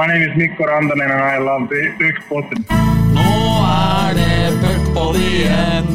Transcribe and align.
My 0.00 0.06
name 0.06 0.22
is 0.22 0.34
Mikko 0.34 0.64
Rantanen 0.64 1.02
and 1.02 1.12
I 1.12 1.36
love 1.36 1.68
the 1.68 1.92
Puckpodden. 1.98 2.64
Nå 3.12 3.32
er 3.68 4.14
det 4.16 4.52
puckpod 4.62 5.16
igjen. 5.20 5.88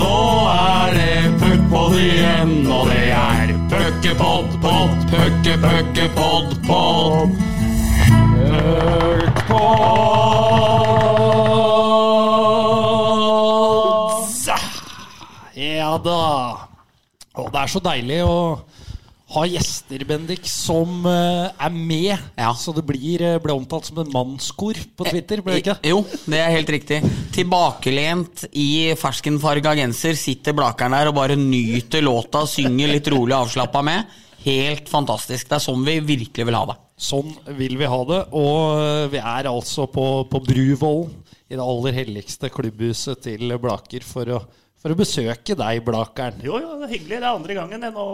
Nå 0.00 0.14
er 0.48 0.96
det 0.96 1.28
puckpod 1.42 1.92
igjen, 2.00 2.54
og 2.72 2.88
det 2.88 3.10
er 3.12 3.52
puckepod, 3.68 4.48
pod, 4.64 4.94
pucke, 5.12 5.58
pucke, 5.60 6.08
pod, 6.16 6.56
pod. 6.64 7.36
Puckpod. 8.32 9.76
Ja 15.52 15.92
da. 16.00 16.24
Å, 17.36 17.44
det 17.44 17.60
er 17.60 17.68
så 17.76 17.84
deilig 17.92 18.24
å 18.24 18.64
ha 19.36 19.44
gjester, 19.48 20.02
Bendik, 20.08 20.46
som 20.48 21.04
uh, 21.06 21.52
er 21.52 21.72
med. 21.74 22.14
Ja. 22.38 22.52
Så 22.56 22.74
det 22.76 22.84
blir, 22.88 23.22
eh, 23.22 23.38
ble 23.42 23.54
omtalt 23.54 23.88
som 23.88 24.00
en 24.02 24.12
mannskor 24.12 24.78
på 24.96 25.06
Twitter, 25.08 25.42
ble 25.44 25.58
det 25.58 25.64
ikke? 25.64 25.76
Jo, 25.92 26.00
det 26.24 26.40
er 26.40 26.54
helt 26.54 26.72
riktig. 26.72 27.02
Tilbakelent 27.36 28.46
i 28.56 28.94
ferskenfarga 28.98 29.76
genser 29.78 30.16
sitter 30.18 30.56
Blakeren 30.56 30.96
der 30.96 31.10
og 31.12 31.18
bare 31.18 31.36
nyter 31.38 32.04
låta, 32.04 32.46
synger 32.48 32.94
litt 32.94 33.12
rolig 33.12 33.36
avslappa 33.36 33.84
med. 33.86 34.16
Helt 34.46 34.88
fantastisk. 34.88 35.48
Det 35.48 35.58
er 35.58 35.64
sånn 35.64 35.84
vi 35.86 35.98
virkelig 36.06 36.46
vil 36.48 36.58
ha 36.58 36.66
det. 36.70 36.76
Sånn 36.96 37.32
vil 37.58 37.76
vi 37.76 37.88
ha 37.90 38.02
det. 38.08 38.20
Og 38.38 38.58
eh, 38.80 39.06
vi 39.12 39.20
er 39.20 39.50
altså 39.50 39.88
på, 39.92 40.06
på 40.30 40.42
Bruvollen, 40.48 41.22
i 41.46 41.54
det 41.54 41.62
aller 41.62 41.94
helligste 41.94 42.48
klubbhuset 42.50 43.20
til 43.22 43.52
Blaker, 43.62 44.02
for 44.02 44.32
å, 44.34 44.40
for 44.82 44.90
å 44.90 44.98
besøke 44.98 45.54
deg, 45.54 45.84
Blakeren. 45.86 46.40
Jo, 46.42 46.58
jo, 46.62 46.78
det 46.80 46.88
er 46.88 46.94
hyggelig. 46.96 47.18
Det 47.20 47.26
er 47.26 47.32
andre 47.32 47.58
gangen. 47.60 47.84
det. 47.84 47.92
Nå, 47.94 48.06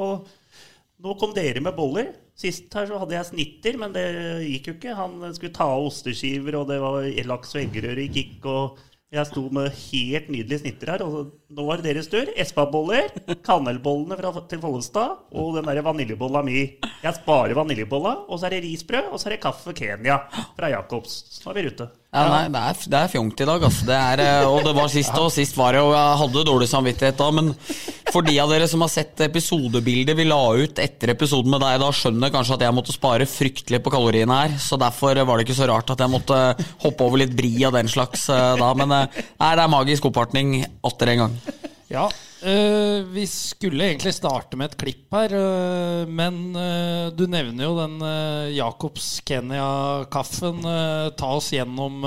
nå 1.02 1.16
kom 1.19 1.34
dere 1.34 1.62
med 1.65 1.74
boller. 1.77 2.12
Sist 2.38 2.73
her 2.74 2.87
så 2.88 3.01
hadde 3.02 3.16
jeg 3.16 3.29
snitter, 3.29 3.77
men 3.80 3.93
det 3.95 4.06
gikk 4.47 4.70
jo 4.70 4.74
ikke. 4.79 4.97
Han 4.98 5.19
skulle 5.34 5.55
ta 5.56 5.66
av 5.74 5.88
osteskiver, 5.88 6.60
og 6.60 6.70
det 6.70 6.79
var 6.83 7.06
laks 7.29 7.54
og 7.57 7.63
eggerøre 7.65 8.07
gikk 8.07 8.38
ikke. 8.38 8.54
Og 8.54 8.82
jeg 9.12 9.29
sto 9.29 9.43
med 9.52 9.74
helt 9.77 10.29
nydelige 10.32 10.62
snitter 10.62 10.95
her, 10.95 11.02
og 11.04 11.35
nå 11.52 11.65
var 11.66 11.82
det 11.82 11.90
deres 11.90 12.09
tur. 12.09 12.30
Espa-boller, 12.32 13.10
kanelbollene 13.45 14.16
fra, 14.16 14.32
til 14.49 14.62
Follestad 14.62 15.35
og 15.37 15.59
den 15.59 15.68
der 15.68 15.82
vaniljebolla 15.85 16.40
mi. 16.46 16.62
Jeg 17.02 17.18
sparer 17.18 17.59
vaniljebolla, 17.59 18.15
og 18.24 18.40
så 18.40 18.49
er 18.49 18.57
det 18.57 18.62
risbrød, 18.71 19.10
og 19.12 19.21
så 19.21 19.29
er 19.29 19.37
det 19.37 19.43
kaffe 19.45 19.77
Kenya 19.77 20.23
fra 20.57 20.73
Jacobs. 20.73 21.18
Så 21.34 21.52
er 21.52 21.60
vi 21.60 21.66
ute. 21.74 21.90
Ja, 22.13 22.27
nei, 22.29 22.43
det 22.52 22.60
er, 22.60 22.80
det 22.93 22.99
er 22.99 23.09
fjongt 23.09 23.38
i 23.41 23.45
dag, 23.49 23.63
altså. 23.65 23.87
Det 23.88 23.96
er, 23.96 24.21
eh, 24.21 24.45
og 24.45 24.66
det 24.66 24.74
var 24.77 24.91
sist, 24.93 25.15
og 25.23 25.30
sist 25.32 25.57
var 25.57 25.73
det, 25.73 25.80
og 25.80 25.95
jeg 25.96 26.18
hadde 26.21 26.43
dårlig 26.45 26.66
samvittighet 26.68 27.16
da. 27.16 27.29
Men 27.32 27.46
for 28.13 28.27
de 28.27 28.35
av 28.43 28.52
dere 28.52 28.66
som 28.68 28.85
har 28.85 28.91
sett 28.93 29.23
episodebildet 29.24 30.18
vi 30.18 30.27
la 30.29 30.40
ut 30.52 30.83
etter 30.83 31.15
episoden 31.15 31.55
med 31.55 31.65
deg, 31.65 31.79
da 31.80 31.88
skjønner 31.96 32.35
kanskje 32.35 32.59
at 32.59 32.65
jeg 32.66 32.77
måtte 32.77 32.93
spare 32.93 33.29
fryktelig 33.30 33.80
på 33.80 33.95
kaloriene 33.95 34.43
her. 34.43 34.59
Så 34.60 34.77
derfor 34.80 35.16
var 35.24 35.40
det 35.40 35.46
ikke 35.46 35.57
så 35.63 35.71
rart 35.73 35.95
at 35.95 36.05
jeg 36.05 36.13
måtte 36.13 36.43
hoppe 36.85 37.07
over 37.09 37.23
litt 37.23 37.33
bri 37.38 37.55
og 37.65 37.73
den 37.79 37.88
slags 37.88 38.27
eh, 38.29 38.51
da. 38.60 38.68
Men 38.77 38.93
eh, 38.99 39.23
nei, 39.40 39.55
det 39.57 39.65
er 39.65 39.73
magisk 39.73 40.10
oppvartning 40.10 40.59
atter 40.85 41.15
en 41.15 41.24
gang. 41.24 41.40
Ja, 41.93 42.10
øh, 42.45 43.07
vi 43.15 43.26
skulle 43.30 43.87
egentlig 43.87 44.12
starte 44.16 44.59
med 44.59 44.73
et 44.73 44.76
klipp 44.80 45.15
her, 45.15 45.35
uh, 45.37 46.10
men 46.10 46.40
uh, 46.57 47.09
du 47.15 47.24
nevner 47.30 47.65
jo 47.68 47.76
den 47.79 47.96
Jacobs 48.57 49.21
Kenya-kaffen. 49.26 50.62
Ta 51.16 51.32
oss 51.38 51.52
gjennom 51.54 52.04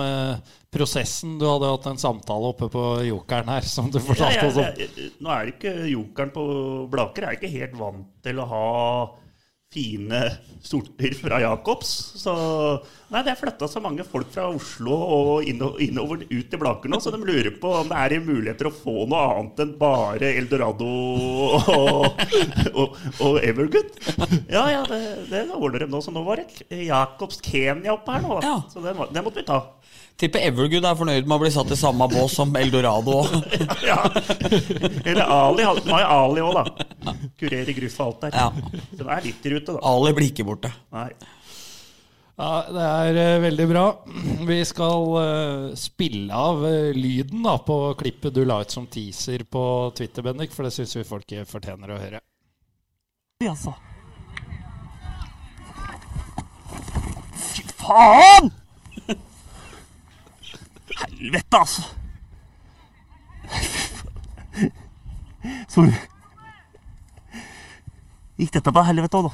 prosessen. 0.75 1.37
Du 1.39 1.45
hadde 1.47 1.69
hatt 1.71 1.85
en 1.87 1.99
samtale 2.01 2.49
oppe 2.51 2.67
på 2.71 2.83
Jokeren 3.07 3.47
her, 3.53 3.67
som 3.67 3.87
du 3.91 3.99
Ja, 4.01 4.05
fortalte 4.09 4.41
jeg, 4.41 4.49
oss 4.51 4.57
om. 4.59 4.81
jeg, 4.81 5.11
nå 5.23 5.31
er 5.31 5.45
det 5.47 5.53
ikke 5.55 5.75
jokeren 5.93 6.33
på 6.35 6.47
Blaker 6.91 7.29
er 7.29 7.37
ikke 7.37 7.53
helt 7.53 7.77
vant 7.79 8.09
til 8.25 8.41
å 8.43 8.49
ha 8.51 8.65
fine 9.75 10.21
sorter 10.65 11.13
fra 11.19 11.39
Jacobs. 11.43 11.91
Så 12.17 12.33
nei, 13.11 13.21
det 13.25 13.33
er 13.33 13.39
flytta 13.39 13.67
så 13.69 13.81
mange 13.83 14.05
folk 14.07 14.31
fra 14.33 14.47
Oslo 14.49 14.95
og 14.95 15.45
innover 15.45 16.23
ut 16.25 16.47
til 16.49 16.61
Blaker 16.61 16.91
nå, 16.91 16.99
så 17.03 17.13
de 17.13 17.19
lurer 17.21 17.51
på 17.61 17.73
om 17.81 17.91
det 17.91 17.99
er 18.01 18.25
muligheter 18.25 18.69
å 18.69 18.73
få 18.73 19.05
noe 19.05 19.21
annet 19.35 19.63
enn 19.65 19.75
bare 19.79 20.31
Eldorado 20.39 20.89
og, 21.75 22.25
og, 22.73 22.97
og 23.19 23.39
Evergood. 23.43 23.93
Ja, 24.49 24.65
ja, 24.71 24.81
det, 24.89 25.01
det 25.29 25.45
ordner 25.53 25.85
de 25.85 25.91
nå. 25.91 26.01
Så 26.05 26.13
nå 26.15 26.23
var 26.25 26.41
det 26.41 26.81
Jacobs 26.85 27.41
Kenya 27.43 27.95
oppe 27.95 28.15
her 28.15 28.25
nå. 28.25 28.39
Ja. 28.45 28.57
Så 28.71 28.83
det, 28.83 28.95
det 29.11 29.25
måtte 29.25 29.41
vi 29.41 29.47
ta. 29.47 29.61
Tipper 30.15 30.45
Evergood 30.47 30.85
er 30.87 30.95
fornøyd 30.95 31.25
med 31.27 31.35
å 31.35 31.41
bli 31.41 31.49
satt 31.51 31.71
i 31.75 31.77
samme 31.79 32.07
bås 32.11 32.37
som 32.37 32.53
Eldorado. 32.55 33.23
Ja. 33.85 33.99
Eller 35.05 35.25
Ali. 35.29 35.65
Han 35.67 35.89
har 35.91 36.01
jo 36.01 36.11
Ali 36.15 36.43
òg, 36.45 36.55
da. 36.55 37.13
Kurerer 37.37 37.75
gruff 37.75 37.97
og 37.99 38.05
alt 38.05 38.23
der. 38.23 38.37
Ja. 38.39 38.79
Så 38.95 39.01
det 39.01 39.09
er 39.17 39.25
litt 39.27 39.45
i 39.45 39.51
rute, 39.53 39.75
da. 39.75 39.81
Ali 39.91 40.13
blir 40.15 40.31
ikke 40.31 40.47
borte. 40.47 40.71
Nei. 40.95 41.09
Ja, 42.35 42.49
det 42.67 42.85
er 42.85 43.19
uh, 43.19 43.43
veldig 43.43 43.67
bra. 43.69 43.83
Vi 44.47 44.57
skal 44.67 45.05
uh, 45.15 45.75
spille 45.79 46.41
av 46.47 46.63
uh, 46.63 46.95
lyden 46.95 47.45
da, 47.45 47.57
på 47.63 47.77
klippet 47.99 48.35
du 48.35 48.43
la 48.47 48.61
ut 48.63 48.75
som 48.75 48.87
teaser 48.91 49.45
på 49.47 49.63
Twitter, 49.95 50.25
Bendik, 50.25 50.55
for 50.55 50.67
det 50.67 50.73
syns 50.75 50.95
vi 50.97 51.07
folk 51.07 51.31
fortjener 51.47 51.95
å 51.95 52.01
høre. 52.01 52.23
Altså. 53.45 53.75
Fy 57.51 57.67
faen! 57.79 58.55
Helvete, 60.95 61.57
altså. 61.59 61.81
Sorry. 65.67 65.93
Gikk 68.39 68.51
dette 68.57 68.71
på 68.75 68.83
helvete 68.87 69.17
òg, 69.19 69.23
da? 69.29 69.31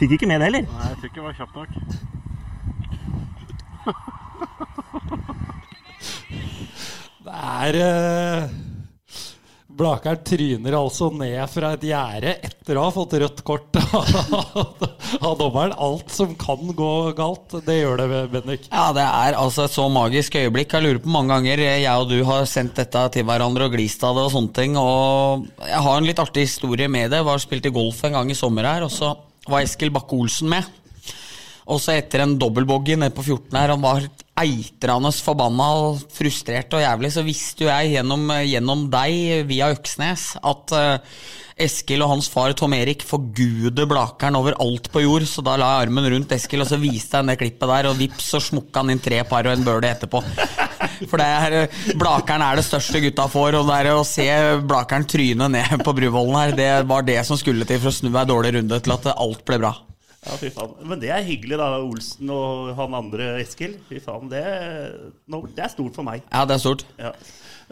Fikk 0.00 0.10
ikke 0.16 0.28
med 0.30 0.38
det 0.42 0.46
heller. 0.48 0.64
Nei, 0.66 0.88
jeg 0.90 0.96
tror 0.98 1.08
ikke 1.08 1.20
det 1.20 1.28
var 1.28 1.38
kjapt 1.38 1.56
nok. 1.60 1.70
Det 7.24 7.34
er 7.34 7.72
uh, 7.80 8.42
Blakeren 9.74 10.20
tryner 10.22 10.76
altså 10.78 11.08
ned 11.10 11.40
fra 11.50 11.72
et 11.74 11.84
gjerde 11.88 12.34
etter 12.46 12.78
å 12.78 12.84
ha 12.86 12.92
fått 12.94 13.16
rødt 13.18 13.40
kort 13.46 13.78
av 15.26 15.34
dommeren. 15.40 15.74
Alt 15.74 16.12
som 16.14 16.36
kan 16.38 16.70
gå 16.78 16.90
galt, 17.18 17.56
det 17.66 17.80
gjør 17.80 18.02
det, 18.02 18.20
Bendik. 18.30 18.68
Ja, 18.70 18.92
det 18.94 19.02
er 19.02 19.38
altså 19.40 19.66
et 19.66 19.74
så 19.74 19.88
magisk 19.90 20.38
øyeblikk. 20.38 20.76
Jeg 20.76 20.86
lurer 20.86 21.02
på 21.02 21.10
mange 21.10 21.34
ganger 21.34 21.64
jeg 21.64 21.88
og 21.90 22.06
du 22.12 22.20
har 22.28 22.46
sendt 22.50 22.78
dette 22.78 23.02
til 23.16 23.26
hverandre 23.26 23.66
og 23.66 23.74
glist 23.74 24.06
av 24.06 24.14
det 24.14 24.28
og 24.28 24.34
sånne 24.36 24.54
ting. 24.60 24.78
Og 24.78 25.48
jeg 25.66 25.84
har 25.88 25.98
en 25.98 26.08
litt 26.08 26.22
artig 26.22 26.46
historie 26.46 26.86
med 26.90 27.10
det. 27.10 27.22
Jeg 27.22 27.30
var 27.32 27.42
spilte 27.42 27.74
golf 27.74 28.04
en 28.06 28.18
gang 28.20 28.30
i 28.30 28.38
sommer 28.38 28.70
her, 28.70 28.86
og 28.86 28.94
så 28.94 29.10
var 29.50 29.64
Eskil 29.66 29.92
Bakke-Olsen 29.94 30.54
med. 30.54 30.70
Og 31.64 31.80
så 31.80 31.96
etter 31.96 32.22
en 32.22 32.38
dobbeltboggy 32.38 32.94
nede 33.00 33.14
på 33.16 33.24
14 33.24 33.58
her, 33.58 33.74
han 33.74 33.82
var 33.82 34.06
eitrende 34.40 35.12
forbanna 35.22 35.68
frustrert 36.10 36.74
og 36.74 36.82
jævlig, 36.82 37.12
så 37.14 37.22
visste 37.26 37.66
jo 37.66 37.70
jeg 37.70 37.94
gjennom, 37.94 38.26
gjennom 38.42 38.84
deg 38.90 39.46
via 39.48 39.70
Øksnes 39.74 40.32
at 40.42 40.74
uh, 40.74 41.18
Eskil 41.54 42.02
og 42.02 42.10
hans 42.10 42.26
far 42.26 42.50
Tom 42.58 42.72
Erik 42.74 43.04
forguder 43.06 43.86
Blakeren 43.86 44.34
over 44.34 44.56
alt 44.62 44.88
på 44.90 45.04
jord, 45.04 45.22
så 45.30 45.44
da 45.46 45.54
la 45.60 45.68
jeg 45.70 45.86
armen 45.86 46.08
rundt 46.16 46.34
Eskil, 46.34 46.64
og 46.64 46.70
så 46.70 46.80
viste 46.82 47.20
jeg 47.20 47.30
det 47.30 47.38
klippet 47.38 47.70
der, 47.70 47.90
og 47.92 48.00
vips, 48.00 48.26
så 48.32 48.42
smukka 48.42 48.82
han 48.82 48.90
inn 48.96 49.02
tre 49.02 49.22
par 49.28 49.46
og 49.46 49.54
en 49.54 49.66
bøle 49.66 49.92
etterpå. 49.92 50.22
For 51.10 51.20
det 51.20 51.30
er, 51.30 51.58
eh, 51.60 51.78
Blakeren 52.00 52.42
er 52.42 52.58
det 52.58 52.66
største 52.66 52.98
gutta 53.06 53.28
får, 53.30 53.60
og 53.60 53.70
det 53.70 53.78
er 53.78 53.92
å 53.94 54.02
se 54.08 54.28
Blakeren 54.66 55.06
tryne 55.06 55.50
ned 55.54 55.78
på 55.86 55.94
Bruvollen 55.94 56.40
her, 56.40 56.58
det 56.58 56.70
var 56.90 57.06
det 57.06 57.20
som 57.28 57.38
skulle 57.38 57.68
til 57.70 57.78
for 57.78 57.94
å 57.94 57.98
snu 58.02 58.10
ei 58.10 58.26
dårlig 58.28 58.56
runde 58.58 58.82
til 58.82 58.98
at 58.98 59.12
alt 59.14 59.46
ble 59.46 59.62
bra. 59.62 59.76
Ja, 60.24 60.36
fy 60.40 60.50
faen. 60.52 60.74
Men 60.88 61.00
det 61.02 61.10
er 61.12 61.24
hyggelig, 61.26 61.58
da. 61.60 61.70
Olsen 61.84 62.30
og 62.32 62.72
han 62.78 62.96
andre 62.96 63.34
Eskil. 63.42 63.76
Fy 63.90 64.00
faen, 64.02 64.30
det, 64.32 64.44
det 65.26 65.64
er 65.66 65.72
stort 65.72 65.96
for 65.96 66.06
meg. 66.06 66.24
Ja, 66.30 66.46
det 66.48 66.56
er 66.56 66.62
stort. 66.62 66.86
Ja. 67.00 67.12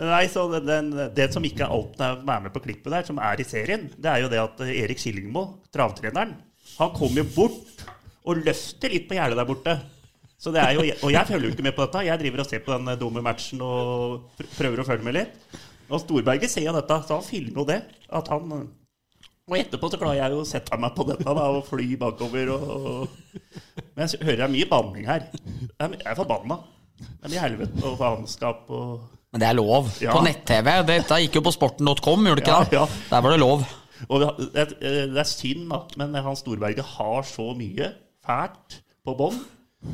Nei, 0.00 0.24
så 0.32 0.46
den, 0.52 0.68
den, 0.68 0.92
Det 1.16 1.28
som 1.34 1.44
ikke 1.44 1.68
alltid 1.68 2.04
er 2.04 2.22
med 2.24 2.52
på 2.54 2.62
klippet 2.64 2.92
der, 2.92 3.04
som 3.08 3.20
er 3.20 3.40
i 3.40 3.46
serien, 3.46 3.90
det 3.92 4.08
er 4.08 4.22
jo 4.24 4.30
det 4.32 4.40
at 4.40 4.62
Erik 4.64 5.00
Skillingmo, 5.00 5.44
travtreneren, 5.74 6.32
han 6.78 6.94
kommer 6.96 7.26
bort 7.34 7.84
og 8.22 8.40
løfter 8.46 8.92
litt 8.92 9.08
på 9.10 9.18
gjerdet 9.18 9.36
der 9.36 9.48
borte. 9.48 9.76
Så 10.42 10.50
det 10.54 10.62
er 10.62 10.74
jo, 10.74 10.82
og 11.06 11.12
jeg 11.14 11.28
følger 11.28 11.46
jo 11.46 11.54
ikke 11.54 11.66
med 11.68 11.74
på 11.76 11.84
dette. 11.84 12.06
Jeg 12.08 12.18
driver 12.18 12.42
og 12.42 12.48
ser 12.48 12.62
på 12.64 12.74
den 12.74 12.98
dumme 12.98 13.22
matchen 13.22 13.60
og 13.62 14.40
prøver 14.56 14.82
å 14.82 14.86
følge 14.88 15.06
med 15.06 15.16
litt. 15.18 15.58
Og 15.92 16.00
Storberget 16.02 16.50
ser 16.50 16.66
jo 16.66 16.74
dette, 16.74 16.96
så 17.06 17.18
han 17.18 17.26
filmer 17.26 17.62
jo 17.62 17.66
det. 17.68 17.78
At 18.10 18.30
han 18.32 18.66
Og 19.50 19.56
etterpå 19.58 19.88
så 19.90 19.98
klarer 19.98 20.20
jeg 20.20 20.34
jo 20.36 20.42
å 20.44 20.46
sette 20.46 20.76
meg 20.78 20.92
på 20.94 21.04
dette 21.08 21.24
da, 21.26 21.46
og 21.50 21.64
fly 21.66 21.88
bakover 21.98 22.52
og 22.54 23.08
Men 23.96 24.06
jeg 24.06 24.20
hører 24.22 24.38
det 24.38 24.44
er 24.46 24.52
mye 24.54 24.68
banning 24.70 25.08
her. 25.08 25.24
Jeg 25.80 25.98
er- 26.06 26.14
forbanna. 26.18 26.60
Er 27.24 27.32
mye 27.32 27.42
helvete 27.42 27.82
og 27.88 27.96
faenskap 27.98 28.70
og 28.70 29.00
Men 29.32 29.40
det 29.42 29.48
er 29.48 29.56
lov. 29.58 29.88
Ja. 30.00 30.12
På 30.14 30.22
nett-TV. 30.22 30.68
Dette 30.86 31.18
gikk 31.24 31.38
jo 31.40 31.42
på 31.48 31.52
sporten.com, 31.56 32.26
gjorde 32.28 32.36
det 32.42 32.44
ikke 32.46 32.52
Ja, 32.52 32.64
det? 32.68 32.72
ja. 32.78 32.86
Der 33.10 33.20
var 33.24 33.30
det 33.34 33.40
lov. 33.40 33.64
Og 34.08 34.20
det, 34.20 34.30
det, 34.54 34.66
det 35.14 35.18
er 35.22 35.28
synd, 35.30 35.66
da, 35.70 35.78
men 35.96 36.14
han 36.14 36.36
Storberget 36.36 36.84
har 36.98 37.22
så 37.26 37.48
mye 37.56 37.92
fælt 38.26 38.80
på 39.06 39.14
bånd 39.18 39.40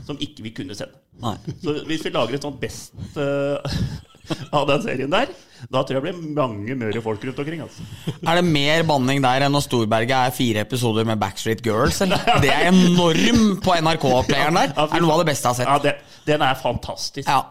som 0.04 0.18
ikke 0.20 0.42
vi 0.44 0.50
kunne 0.52 0.74
sett. 0.76 0.92
Nei. 1.22 1.36
Så 1.62 1.74
hvis 1.88 2.04
vi 2.04 2.10
lager 2.12 2.34
et 2.36 2.42
sånt 2.44 2.60
best 2.60 2.92
eh, 3.16 3.78
av 4.58 4.66
den 4.70 4.82
serien 4.84 5.12
der, 5.12 5.30
da 5.72 5.82
tror 5.82 5.98
jeg 5.98 6.02
det 6.02 6.06
blir 6.08 6.34
mange 6.38 6.76
møre 6.78 7.02
folk 7.02 7.24
rundt 7.26 7.38
omkring. 7.42 7.62
altså. 7.64 7.86
Er 8.22 8.38
det 8.40 8.44
mer 8.46 8.82
banning 8.88 9.22
der 9.24 9.46
enn 9.46 9.54
når 9.56 9.64
Storberget 9.66 10.16
er 10.18 10.34
fire 10.36 10.62
episoder 10.66 11.06
med 11.08 11.18
Backstreet 11.22 11.62
Girls? 11.66 11.98
Eller? 12.06 12.22
Det 12.44 12.50
er 12.54 12.68
enorm 12.70 13.56
på 13.64 13.74
NRK-playeren 13.82 14.60
der. 14.62 14.74
Fy 14.76 15.00
er 15.00 15.02
noe 15.06 15.16
av 15.16 15.24
det 15.24 15.30
beste 15.32 15.48
jeg 15.48 15.54
har 15.54 15.58
sett. 15.64 15.72
Ja, 15.72 15.78
det, 15.88 16.20
Den 16.28 16.44
er 16.46 16.60
fantastisk. 16.60 17.26
Ja. 17.28 17.42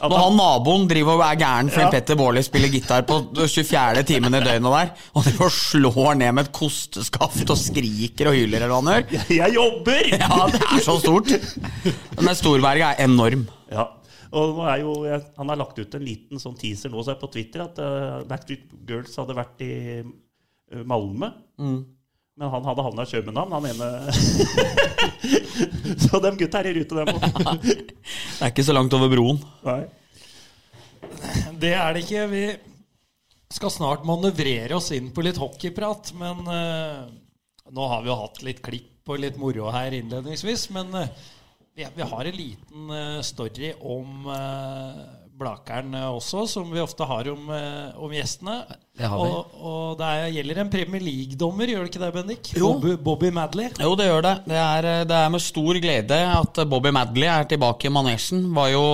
Når 0.00 0.16
han 0.16 0.32
naboen 0.38 0.86
driver 0.88 1.18
og 1.18 1.22
er 1.26 1.36
gæren 1.36 1.68
fordi 1.68 1.82
Ja. 1.84 1.90
Petter 1.92 2.16
Baarli 2.16 2.40
spiller 2.46 2.70
gitar 2.72 3.02
på 3.04 3.18
24. 3.36 4.00
timen 4.08 4.32
i 4.32 4.40
døgnet 4.40 4.72
der, 4.72 4.92
og 5.12 5.26
driver 5.26 5.50
og 5.50 5.52
slår 5.52 6.14
ned 6.16 6.32
med 6.38 6.46
et 6.46 6.52
kosteskaft 6.56 7.52
og 7.52 7.58
skriker 7.60 8.30
og 8.30 8.38
hyler 8.38 8.62
eller 8.64 8.72
hva 8.72 8.78
han 8.80 9.04
gjør 9.10 9.34
Jeg 9.42 9.56
jobber! 9.58 10.08
Ja, 10.16 10.38
det 10.54 10.62
er 10.70 10.80
så 10.88 10.96
stort. 11.04 11.34
Men 12.16 12.32
Storberget 12.38 12.86
er 12.94 13.04
enorm. 13.10 13.44
Ja. 13.68 13.90
Og 14.30 14.56
nå 14.56 14.66
er 14.70 14.82
jo, 14.84 14.92
Han 15.36 15.50
har 15.50 15.58
lagt 15.58 15.78
ut 15.80 15.94
en 15.96 16.04
liten 16.06 16.42
sånn 16.42 16.58
teaser 16.58 16.92
nå 16.92 17.02
så 17.02 17.14
er 17.14 17.20
på 17.22 17.30
Twitter 17.34 17.64
at 17.64 17.80
uh, 17.82 18.20
Backstreet 18.30 18.70
Girls 18.86 19.16
hadde 19.18 19.34
vært 19.38 19.64
i 19.66 19.72
eh, 20.00 20.84
Malmö. 20.86 21.32
Men 22.40 22.52
han 22.54 22.64
hadde 22.64 22.84
havna 22.86 23.04
i 23.04 23.10
København, 23.10 23.52
han 23.52 23.66
ene. 23.68 23.88
så 26.06 26.20
de 26.24 26.30
gutta 26.40 26.62
er 26.62 26.70
i 26.70 26.76
rute, 26.78 26.96
dem 26.96 27.10
òg. 27.12 27.64
Det 28.40 28.46
er 28.46 28.52
ikke 28.54 28.64
så 28.64 28.76
langt 28.76 28.94
over 28.96 29.10
broen. 29.12 29.42
Nei. 29.66 29.82
Det 31.60 31.74
er 31.76 31.92
det 31.92 32.04
ikke. 32.06 32.22
Vi 32.30 32.44
skal 33.52 33.74
snart 33.74 34.06
manøvrere 34.08 34.78
oss 34.78 34.88
inn 34.96 35.10
på 35.12 35.26
litt 35.26 35.40
hockeyprat, 35.42 36.14
men 36.16 36.46
uh, 36.46 37.10
nå 37.74 37.90
har 37.92 38.06
vi 38.06 38.10
jo 38.12 38.18
hatt 38.22 38.40
litt 38.46 38.62
klipp 38.64 39.10
og 39.10 39.20
litt 39.20 39.36
moro 39.40 39.68
her 39.74 39.94
innledningsvis. 39.96 40.68
Men 40.74 40.94
eh, 40.96 41.12
vi, 41.80 41.86
vi 41.96 42.10
har 42.12 42.24
en 42.24 42.36
liten 42.36 42.90
eh, 42.90 43.22
story 43.24 43.72
om 43.80 44.26
uh, 44.28 45.00
Blakeren 45.40 45.94
eh, 45.96 46.08
også, 46.12 46.44
som 46.52 46.68
vi 46.68 46.82
ofte 46.82 47.06
har 47.08 47.30
om, 47.32 47.46
eh, 47.56 47.96
om 47.96 48.12
gjestene. 48.12 48.58
Det 48.98 49.08
har 49.08 49.22
vi. 49.22 49.30
Og, 49.30 49.54
og 49.56 49.94
det 49.96 50.10
er, 50.10 50.26
gjelder 50.34 50.60
en 50.60 50.72
Premier 50.74 51.04
League-dommer, 51.06 51.72
gjør 51.72 51.86
det 51.86 51.92
ikke 51.94 52.02
det, 52.02 52.10
Bendik? 52.18 52.50
Jo. 52.58 52.74
Bobby, 52.74 52.98
Bobby 53.06 53.32
Madley. 53.32 53.70
Jo, 53.80 53.94
det 53.96 54.10
gjør 54.10 54.26
det. 54.26 54.34
Det 54.52 54.60
er, 54.60 54.90
det 55.08 55.16
er 55.22 55.32
med 55.32 55.44
stor 55.44 55.80
glede 55.80 56.20
at 56.34 56.62
Bobby 56.68 56.92
Madley 56.92 57.30
er 57.32 57.48
tilbake 57.48 57.88
i 57.88 57.94
manesjen. 57.94 58.44
Var 58.56 58.74
jo 58.74 58.84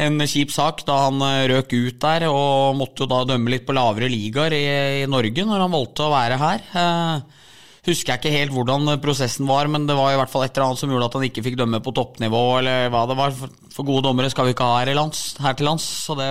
en 0.00 0.22
kjip 0.30 0.54
sak 0.54 0.84
da 0.88 1.02
han 1.06 1.20
eh, 1.26 1.48
røk 1.50 1.74
ut 1.74 1.98
der, 2.06 2.28
og 2.30 2.78
måtte 2.78 3.04
jo 3.04 3.10
da 3.10 3.24
dømme 3.28 3.52
litt 3.52 3.66
på 3.66 3.76
lavere 3.76 4.10
ligaer 4.12 4.54
i, 4.56 4.64
i 5.02 5.10
Norge 5.10 5.46
når 5.46 5.66
han 5.66 5.74
valgte 5.74 6.06
å 6.06 6.14
være 6.14 6.40
her. 6.40 6.66
Eh, 6.84 7.40
husker 7.86 8.12
jeg 8.12 8.20
ikke 8.20 8.34
helt 8.34 8.54
hvordan 8.54 8.96
prosessen 9.02 9.48
var, 9.48 9.70
men 9.72 9.86
det 9.88 9.96
var 9.98 10.12
i 10.12 10.18
hvert 10.20 10.32
fall 10.32 10.44
et 10.46 10.52
eller 10.52 10.70
annet 10.70 10.82
som 10.82 10.92
gjorde 10.92 11.08
at 11.08 11.16
han 11.18 11.26
ikke 11.30 11.44
fikk 11.46 11.56
dømme 11.60 11.80
på 11.84 11.94
toppnivå, 11.96 12.42
eller 12.60 12.90
hva 12.92 13.06
det 13.10 13.16
var. 13.20 13.32
For, 13.36 13.86
gode 13.86 14.04
dommere 14.08 14.32
skal 14.32 14.48
vi 14.48 14.56
ikke 14.56 14.68
ha 14.68 14.82
her, 14.82 14.92
lands, 14.98 15.24
her 15.40 15.56
til 15.56 15.70
lands, 15.70 15.86
så 16.04 16.18
det, 16.18 16.28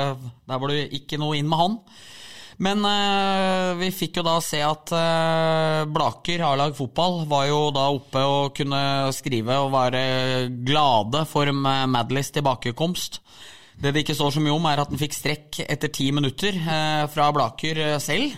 der 0.49 0.61
var 0.61 0.73
det 0.73 0.87
ikke 1.01 1.21
noe 1.21 1.39
inn 1.39 1.49
med 1.49 1.61
han. 1.63 1.79
Men 2.59 2.83
eh, 2.83 3.69
vi 3.79 3.87
fikk 3.95 4.19
jo 4.19 4.25
da 4.27 4.35
se 4.43 4.59
at 4.65 4.91
eh, 4.91 5.85
Blaker, 5.87 6.43
A-lag 6.43 6.75
fotball, 6.75 7.21
var 7.29 7.45
jo 7.47 7.61
da 7.71 7.85
oppe 7.95 8.23
og 8.27 8.57
kunne 8.57 8.81
skrive 9.15 9.61
og 9.63 9.71
være 9.71 10.01
glade 10.67 11.23
for 11.29 11.53
Madleys 11.55 12.33
tilbakekomst. 12.35 13.21
Det 13.79 13.93
det 13.95 14.03
ikke 14.03 14.17
står 14.17 14.33
så 14.35 14.41
mye 14.43 14.51
om, 14.51 14.65
er 14.67 14.81
at 14.81 14.91
han 14.91 14.99
fikk 14.99 15.15
strekk 15.15 15.61
etter 15.63 15.91
ti 15.95 16.09
minutter 16.11 16.51
eh, 16.59 17.05
fra 17.11 17.29
Blaker 17.35 17.79
eh, 17.85 17.95
selv. 18.03 18.35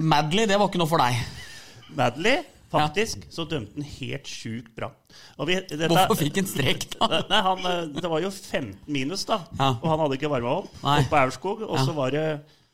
Madley, 0.00 0.46
det 0.48 0.56
var 0.56 0.70
ikke 0.70 0.80
noe 0.80 0.88
for 0.88 1.04
deg. 1.04 1.20
Madley, 1.98 2.44
faktisk, 2.70 3.24
så 3.32 3.44
dømte 3.50 3.74
han 3.80 3.86
helt 3.98 4.30
sjukt 4.30 4.70
bra. 4.76 4.92
Vi, 5.48 5.56
dette, 5.70 5.88
Hvorfor 5.90 6.20
fikk 6.20 6.38
han 6.42 6.48
strekk, 6.50 6.86
da? 6.94 7.08
Nei, 7.32 7.40
han, 7.48 7.66
eh, 7.66 7.82
Det 7.98 8.10
var 8.12 8.22
jo 8.22 8.30
15 8.30 8.76
minus, 8.86 9.26
da. 9.28 9.40
Ja. 9.58 9.72
Og 9.80 9.88
han 9.90 10.04
hadde 10.04 10.18
ikke 10.20 10.30
varma 10.32 10.56
opp. 10.62 10.70
Nei. 10.84 11.00
Oppe 11.02 11.12
på 11.12 11.20
Aurskog. 11.24 11.64
Og 11.66 11.80
så 11.82 11.96
var 11.96 12.14
det 12.14 12.26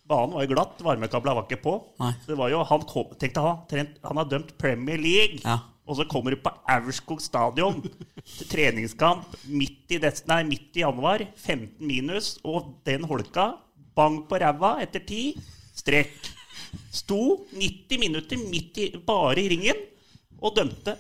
Banen 0.07 0.37
var 0.37 0.45
jo 0.45 0.53
glatt, 0.53 0.83
varmekabla 0.87 1.33
var 1.35 1.49
ikke 1.49 1.65
på. 1.65 1.73
Nei. 1.99 2.13
Så 2.23 2.31
det 2.31 2.37
var 2.39 2.53
jo, 2.53 2.61
han 2.69 2.85
kom, 2.87 3.09
tenkte 3.19 3.43
han, 3.43 3.65
trent, 3.67 3.97
han 4.07 4.21
har 4.21 4.29
dømt 4.31 4.53
Premier 4.61 5.01
League. 5.03 5.41
Ja. 5.43 5.57
Og 5.87 5.99
så 5.99 6.07
kommer 6.11 6.35
du 6.35 6.39
på 6.43 6.53
Aurskog 6.71 7.19
stadion 7.23 7.81
treningskamp 8.51 9.35
midt 9.51 9.95
i, 9.95 9.99
det, 10.03 10.13
nei, 10.31 10.41
midt 10.47 10.79
i 10.79 10.83
januar. 10.85 11.25
15 11.43 11.83
minus, 11.87 12.37
og 12.47 12.73
den 12.87 13.07
holka. 13.07 13.53
Bang 13.97 14.23
på 14.29 14.39
ræva 14.43 14.77
etter 14.85 15.03
ti. 15.09 15.23
Strekk. 15.77 16.36
Sto 16.93 17.47
90 17.53 18.01
minutter 18.01 18.41
midt 18.51 18.79
i, 18.83 18.91
bare 19.07 19.43
i 19.43 19.49
ringen 19.53 19.85
og 20.41 20.57
dømte 20.57 20.97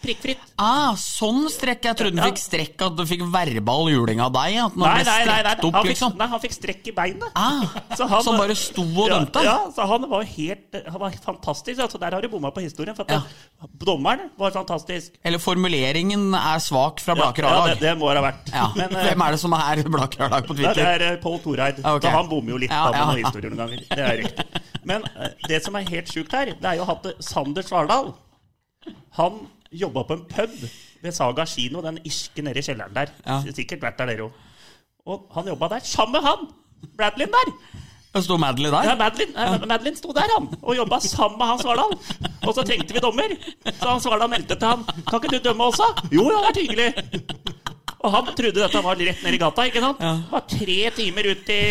prikkfritt. 0.00 0.38
Ah, 0.58 0.94
sånn 0.96 1.44
strekk. 1.52 1.82
Jeg 1.84 1.96
trodde 1.98 2.16
han 2.16 2.28
Ja. 2.28 2.32
fikk 2.32 2.40
strekk 2.40 2.82
at 2.86 2.96
du 2.96 3.02
fikk 3.04 3.22
verbal 3.32 3.90
juling 3.92 4.20
av 4.24 4.32
deg. 4.32 4.56
At 4.56 4.72
han 4.72 4.78
Nei, 4.80 4.94
ble 4.94 5.04
nei, 5.04 5.24
nei, 5.26 5.42
nei. 5.42 5.54
opp, 5.68 5.84
liksom. 5.84 6.16
nei, 6.16 6.26
han 6.32 6.40
fikk 6.40 6.54
strekk 6.56 6.86
i 6.88 6.92
beinet. 6.96 7.28
Ah, 7.36 7.66
Så 7.96 8.08
han- 8.08 8.22
som 8.22 8.36
bare 8.38 8.54
sto 8.56 8.82
og 8.82 9.08
ja, 9.08 9.18
dømte? 9.18 9.42
Ja, 9.44 9.58
så 9.74 9.86
han 9.86 10.08
var 10.08 10.22
helt 10.24 10.78
Han 10.88 11.00
var 11.00 11.10
fantastisk. 11.22 11.78
Altså, 11.80 11.98
der 12.00 12.10
har 12.12 12.20
du 12.22 12.28
bomma 12.28 12.50
på 12.50 12.62
historien. 12.62 12.94
For 12.96 13.04
Ja. 13.08 13.20
Dommeren 13.78 14.30
var 14.38 14.50
fantastisk. 14.50 15.12
Eller 15.24 15.38
formuleringen 15.38 16.32
er 16.34 16.58
svak 16.58 17.00
fra 17.00 17.14
Blaker 17.14 17.42
ja, 17.42 17.48
A-lag. 17.50 17.78
det, 17.78 17.80
det 17.80 17.98
må 17.98 18.08
det 18.12 18.22
ha 18.22 18.30
vært. 18.30 18.48
Ja. 18.52 18.68
Men, 18.76 18.96
eh, 18.96 19.10
Hvem 19.12 19.26
er 19.26 19.30
det 19.32 19.40
som 19.40 19.52
er 19.52 19.82
Blaker 19.88 20.24
A-lag 20.24 20.46
på 20.46 20.54
Twitter? 20.56 20.74
det 20.74 20.88
er 21.02 21.12
eh, 21.12 21.16
Pål 21.20 21.38
Toreid. 21.42 21.78
Ja, 21.84 21.94
ok. 21.96 22.02
Så 22.02 22.10
han 22.10 22.28
bommer 22.28 22.50
jo 22.50 22.56
litt 22.58 22.70
Ja, 22.70 22.90
ja. 22.90 22.92
på 22.92 23.12
noen 23.12 23.24
historier 23.24 23.50
noen 23.50 23.66
ganger. 23.66 23.84
Det 23.88 23.98
er 23.98 24.16
riktig. 24.22 24.62
Men 24.84 25.04
eh, 25.16 25.28
det 25.48 25.62
som 25.64 25.76
er 25.76 25.84
helt 25.90 26.08
sjukt 26.10 26.32
her, 26.32 26.46
det 26.46 26.64
er 26.64 26.76
jo 26.80 26.82
at 26.90 27.06
Sander 27.22 27.62
Svardal 27.62 28.14
Han 29.18 29.46
jobba 29.72 30.04
på 30.08 30.18
en 30.18 30.24
pub 30.28 30.56
ved 31.02 31.14
Saga 31.16 31.44
kino, 31.48 31.82
den 31.82 31.98
irske 32.06 32.42
nede 32.44 32.60
i 32.60 32.66
kjelleren 32.66 32.94
der. 32.94 33.12
Ja. 33.26 33.40
Sikkert 33.52 33.82
vært 33.82 33.98
der, 34.00 34.12
dere 34.12 34.28
òg. 34.28 34.42
Og 35.06 35.24
han 35.34 35.48
jobba 35.50 35.68
der 35.74 35.86
sammen 35.86 36.18
med 36.20 36.28
han! 36.28 36.44
Bradlin 36.98 37.30
der. 37.32 37.52
Sto 38.20 38.36
Madeline 38.36 38.74
der. 38.74 38.90
Ja, 38.90 38.94
Madeline, 38.98 39.32
ja. 39.32 39.66
Madeline 39.66 39.96
sto 39.96 40.12
der, 40.12 40.28
han, 40.36 40.48
og 40.60 40.76
jobba 40.76 40.98
sammen 41.00 41.38
med 41.40 41.48
han 41.48 41.60
Svardal. 41.62 41.94
Og 42.42 42.54
så 42.54 42.64
trengte 42.66 42.94
vi 42.94 43.00
dommer. 43.00 43.32
Så 43.70 43.88
han 43.88 44.02
Svardal 44.04 44.28
meldte 44.30 44.58
til 44.58 44.68
han 44.68 44.82
Kan 45.08 45.16
ikke 45.18 45.38
du 45.38 45.38
dømme 45.48 45.70
også? 45.70 45.86
Jo, 46.12 46.26
det 46.28 46.36
hadde 46.36 46.48
vært 46.50 46.60
hyggelig. 46.60 46.90
Og 48.02 48.10
han 48.10 48.28
trodde 48.34 48.58
dette 48.58 48.82
var 48.82 48.98
rett 48.98 49.22
ned 49.22 49.36
i 49.36 49.40
gata. 49.40 49.64
ikke 49.70 49.80
sant? 49.84 50.02
Ja. 50.02 50.12
var 50.32 50.44
tre 50.50 50.78
timer 50.96 51.28
ut 51.30 51.52
i, 51.54 51.62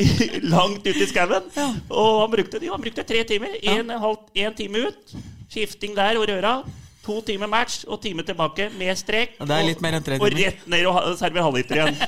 i 0.00 0.40
Langt 0.48 0.86
ut 0.88 0.96
i 0.96 1.08
skauen. 1.10 1.50
Og 1.92 2.20
han 2.22 2.32
brukte, 2.32 2.62
jo, 2.64 2.72
han 2.72 2.82
brukte 2.82 3.04
tre 3.06 3.20
timer. 3.28 3.58
En, 3.62 3.92
halv, 4.00 4.24
en 4.34 4.56
time 4.56 4.86
ut. 4.88 5.14
Skifting 5.54 5.94
der 5.94 6.18
og 6.18 6.26
røra. 6.28 6.56
To 7.04 7.20
timer 7.20 7.46
match 7.52 7.84
og 7.86 8.00
time 8.02 8.24
tilbake 8.24 8.70
med 8.78 8.96
strek. 8.96 9.36
Og, 9.38 9.50
og 9.50 10.30
rett 10.32 10.62
ned 10.72 10.86
og 10.88 11.18
servere 11.20 11.44
halvliter 11.44 11.82
igjen. 11.82 11.98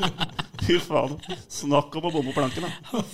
Fy 0.66 0.76
faen. 0.84 1.16
Snakk 1.50 1.96
om 1.98 2.08
å 2.08 2.12
bomme 2.12 2.34
planken, 2.36 2.66
da. 2.68 3.04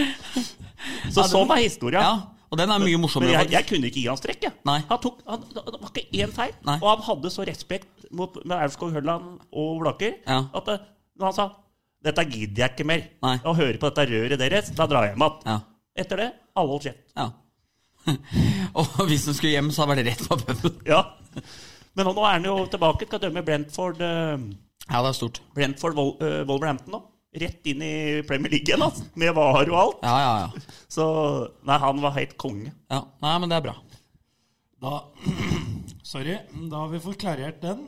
Så 1.14 1.26
sånn 1.28 1.50
er 1.52 1.64
historia. 1.64 2.02
Ja, 2.06 2.12
og 2.50 2.58
den 2.58 2.70
er 2.70 2.80
mye 2.82 2.94
Men 2.96 3.02
morsommere. 3.04 3.34
jeg, 3.34 3.50
jeg 3.52 3.66
kunne 3.68 3.90
ikke 3.90 4.00
gi 4.00 4.06
han 4.10 4.18
strekk. 4.18 4.46
jeg. 4.46 4.54
Nei. 4.66 4.78
Han 4.88 5.02
tok, 5.02 5.20
han, 5.26 5.44
det 5.52 5.74
var 5.76 5.90
ikke 5.92 6.22
én 6.24 6.32
feil. 6.34 6.54
Nei. 6.66 6.78
Og 6.80 6.88
han 6.92 7.04
hadde 7.10 7.34
så 7.34 7.46
respekt 7.46 8.06
mot, 8.14 8.38
Aurskog 8.56 8.94
Hølland 8.94 9.36
og 9.50 9.82
Blaker 9.82 10.16
Ja. 10.24 10.44
at 10.54 10.70
når 10.70 11.26
han 11.28 11.36
sa 11.36 11.50
'Dette 12.00 12.24
gidder 12.24 12.62
jeg 12.64 12.70
ikke 12.72 12.86
mer', 12.88 13.10
Nei. 13.20 13.36
å 13.44 13.52
høre 13.52 13.76
på 13.76 13.90
dette 13.90 14.06
røret 14.08 14.38
deres, 14.40 14.70
da 14.72 14.86
drar 14.88 15.04
jeg 15.04 15.12
hjem 15.12 15.26
igjen. 15.26 15.42
Ja. 15.44 15.58
Etter 16.00 16.16
det 16.16 16.28
alle 16.56 16.72
holdt 16.72 16.86
kjeft. 16.88 17.02
Ja. 17.12 17.26
og 18.78 19.04
hvis 19.10 19.26
han 19.28 19.36
skulle 19.36 19.52
hjem, 19.56 19.70
så 19.74 19.84
hadde 19.84 20.00
det 20.00 20.06
vært 20.08 20.20
rett 20.20 20.28
på 20.30 20.38
puben. 20.40 20.80
Ja. 20.88 21.02
Men 21.98 22.06
nå 22.06 22.22
er 22.24 22.36
han 22.38 22.46
jo 22.48 22.56
tilbake, 22.70 23.06
skal 23.08 23.22
dømme 23.26 23.42
Brentford, 23.46 24.00
eh, 24.02 24.44
Ja, 24.90 25.00
det 25.04 25.08
er 25.12 25.16
stort. 25.18 25.40
Brentford 25.54 25.96
Wol 25.98 26.12
eh, 26.24 26.40
Wolverhampton 26.48 26.96
nå. 26.96 27.02
Rett 27.40 27.66
inn 27.70 27.82
i 27.86 27.92
Premier 28.26 28.50
League 28.50 28.66
igjen, 28.66 28.82
altså. 28.82 29.04
Med 29.20 29.30
VAR 29.36 29.68
og 29.70 29.76
alt. 29.78 30.00
Ja, 30.02 30.14
ja, 30.18 30.30
ja. 30.46 30.78
Så 30.90 31.04
Nei, 31.68 31.76
han 31.78 32.00
var 32.02 32.16
helt 32.16 32.34
konge. 32.40 32.72
ja. 32.90 33.04
Nei, 33.22 33.34
men 33.38 33.52
det 33.52 33.60
er 33.60 33.66
bra. 33.68 33.76
Da 34.80 34.96
Sorry. 36.10 36.38
Da 36.70 36.80
har 36.80 36.88
vi 36.90 36.98
fått 37.04 37.20
klarert 37.22 37.60
den. 37.62 37.84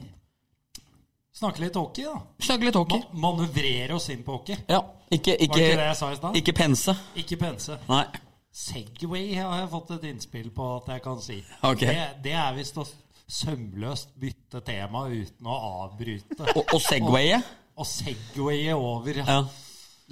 Snakke 1.35 1.65
litt 1.65 1.75
hockey, 1.75 2.05
da. 2.07 2.21
Snakke 2.45 2.69
litt 2.69 2.77
hockey. 2.79 3.01
Ma 3.17 3.33
manøvrere 3.33 3.97
oss 3.97 4.11
inn 4.13 4.21
på 4.23 4.37
hockey. 4.37 4.61
Ja, 4.69 4.83
ikke, 5.11 5.33
Var 5.33 5.41
det 5.41 5.47
ikke 5.49 5.59
det 5.59 5.71
ikke, 5.73 5.87
jeg 5.89 5.97
sa 5.99 6.11
i 6.13 6.19
stad? 6.21 6.37
ikke 6.39 6.55
pense. 6.59 6.95
Ikke 7.19 7.39
pense. 7.41 7.79
Nei. 7.89 8.05
Segway 8.53 9.33
har 9.39 9.63
jeg 9.63 9.71
fått 9.73 9.91
et 9.97 10.03
innspill 10.11 10.51
på 10.53 10.67
at 10.77 10.91
jeg 10.93 11.03
kan 11.05 11.21
si. 11.25 11.39
Okay. 11.65 11.89
Det, 11.89 12.09
det 12.27 12.35
er 12.37 12.53
visst 12.59 12.77
å 12.77 12.85
sømløst 13.33 14.13
bytte 14.21 14.61
tema 14.67 15.07
uten 15.09 15.49
å 15.49 15.57
avbryte. 15.87 16.37
Og, 16.59 16.65
og 16.77 16.81
Segwayet? 16.85 17.47
Og 17.81 17.87
segwaye 17.89 18.75
over. 18.77 19.23
Ja. 19.25 19.39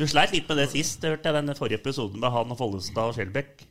Du 0.00 0.06
sleit 0.08 0.32
litt 0.32 0.46
med 0.48 0.56
det 0.62 0.70
sist, 0.72 1.02
hørte 1.04 1.28
jeg 1.28 1.36
den 1.36 1.52
forrige 1.58 1.76
episoden 1.82 2.22
med 2.22 2.32
han 2.32 2.54
og 2.54 2.56
Follestad 2.56 3.10
og 3.10 3.18
Skjelbekk. 3.18 3.66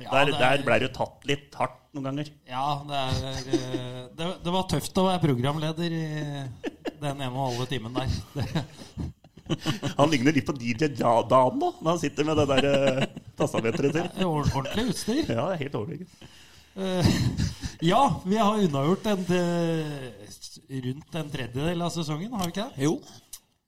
Ja, 0.00 0.08
der 0.10 0.30
det 0.30 0.34
er- 0.34 0.40
der 0.40 0.62
ble 0.64 0.78
du 0.80 0.86
tatt 0.96 1.26
litt 1.28 1.54
hardt 1.60 1.76
noen 1.94 2.08
ganger. 2.08 2.30
Ja, 2.48 2.64
det, 2.88 3.02
er, 3.02 3.50
eh, 3.58 3.98
det, 4.16 4.30
det 4.46 4.54
var 4.56 4.64
tøft 4.72 4.96
å 4.98 5.04
være 5.10 5.20
programleder 5.26 5.92
i 5.94 6.06
den 7.04 7.20
ene 7.20 7.28
og 7.36 7.50
halve 7.52 7.68
timen 7.70 7.94
der. 8.00 8.16
Det, 8.34 8.64
Han 9.98 10.10
ligner 10.12 10.32
litt 10.36 10.46
på 10.48 10.54
DJ 10.56 10.88
Da- 10.96 11.22
Dan 11.28 11.58
nå, 11.60 11.68
når 11.80 11.90
han 11.90 12.00
sitter 12.00 12.24
med 12.28 12.38
det 12.40 12.46
der 12.50 12.68
uh, 12.70 13.04
tastameteret 13.38 13.98
sitt. 13.98 14.16
er 14.22 14.30
ordentlig 14.30 14.86
utstyr. 14.92 15.20
Ja, 15.28 15.44
det 15.50 15.56
er 15.58 15.62
helt 15.66 15.78
overlegent. 15.80 16.24
Eh, 16.74 17.10
ja, 17.86 18.00
vi 18.26 18.38
har 18.40 18.56
unnagjort 18.64 19.04
en, 19.12 19.24
til- 19.28 20.80
rundt 20.88 21.18
en 21.20 21.28
tredjedel 21.30 21.84
av 21.86 21.92
sesongen, 21.94 22.32
har 22.34 22.48
vi 22.48 22.54
ikke 22.54 22.64
det? 22.72 22.86
Jo. 22.88 22.96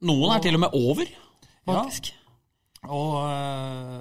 Noen 0.07 0.33
er 0.35 0.43
til 0.45 0.57
og 0.59 0.63
med 0.65 0.75
over, 0.81 1.13
faktisk. 1.69 2.11
Og 2.87 3.15
eh, 3.27 4.01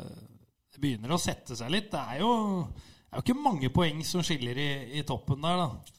det 0.76 0.82
begynner 0.84 1.14
å 1.16 1.22
sette 1.22 1.56
seg 1.60 1.70
litt. 1.74 1.92
Det 1.94 2.02
er 2.16 2.24
jo, 2.24 2.32
det 2.66 3.14
er 3.14 3.22
jo 3.22 3.26
ikke 3.28 3.38
mange 3.46 3.70
poeng 3.74 4.02
som 4.08 4.24
skiller 4.26 4.58
i, 4.60 4.70
i 5.00 5.06
toppen 5.08 5.44
der, 5.46 5.62
da. 5.66 5.95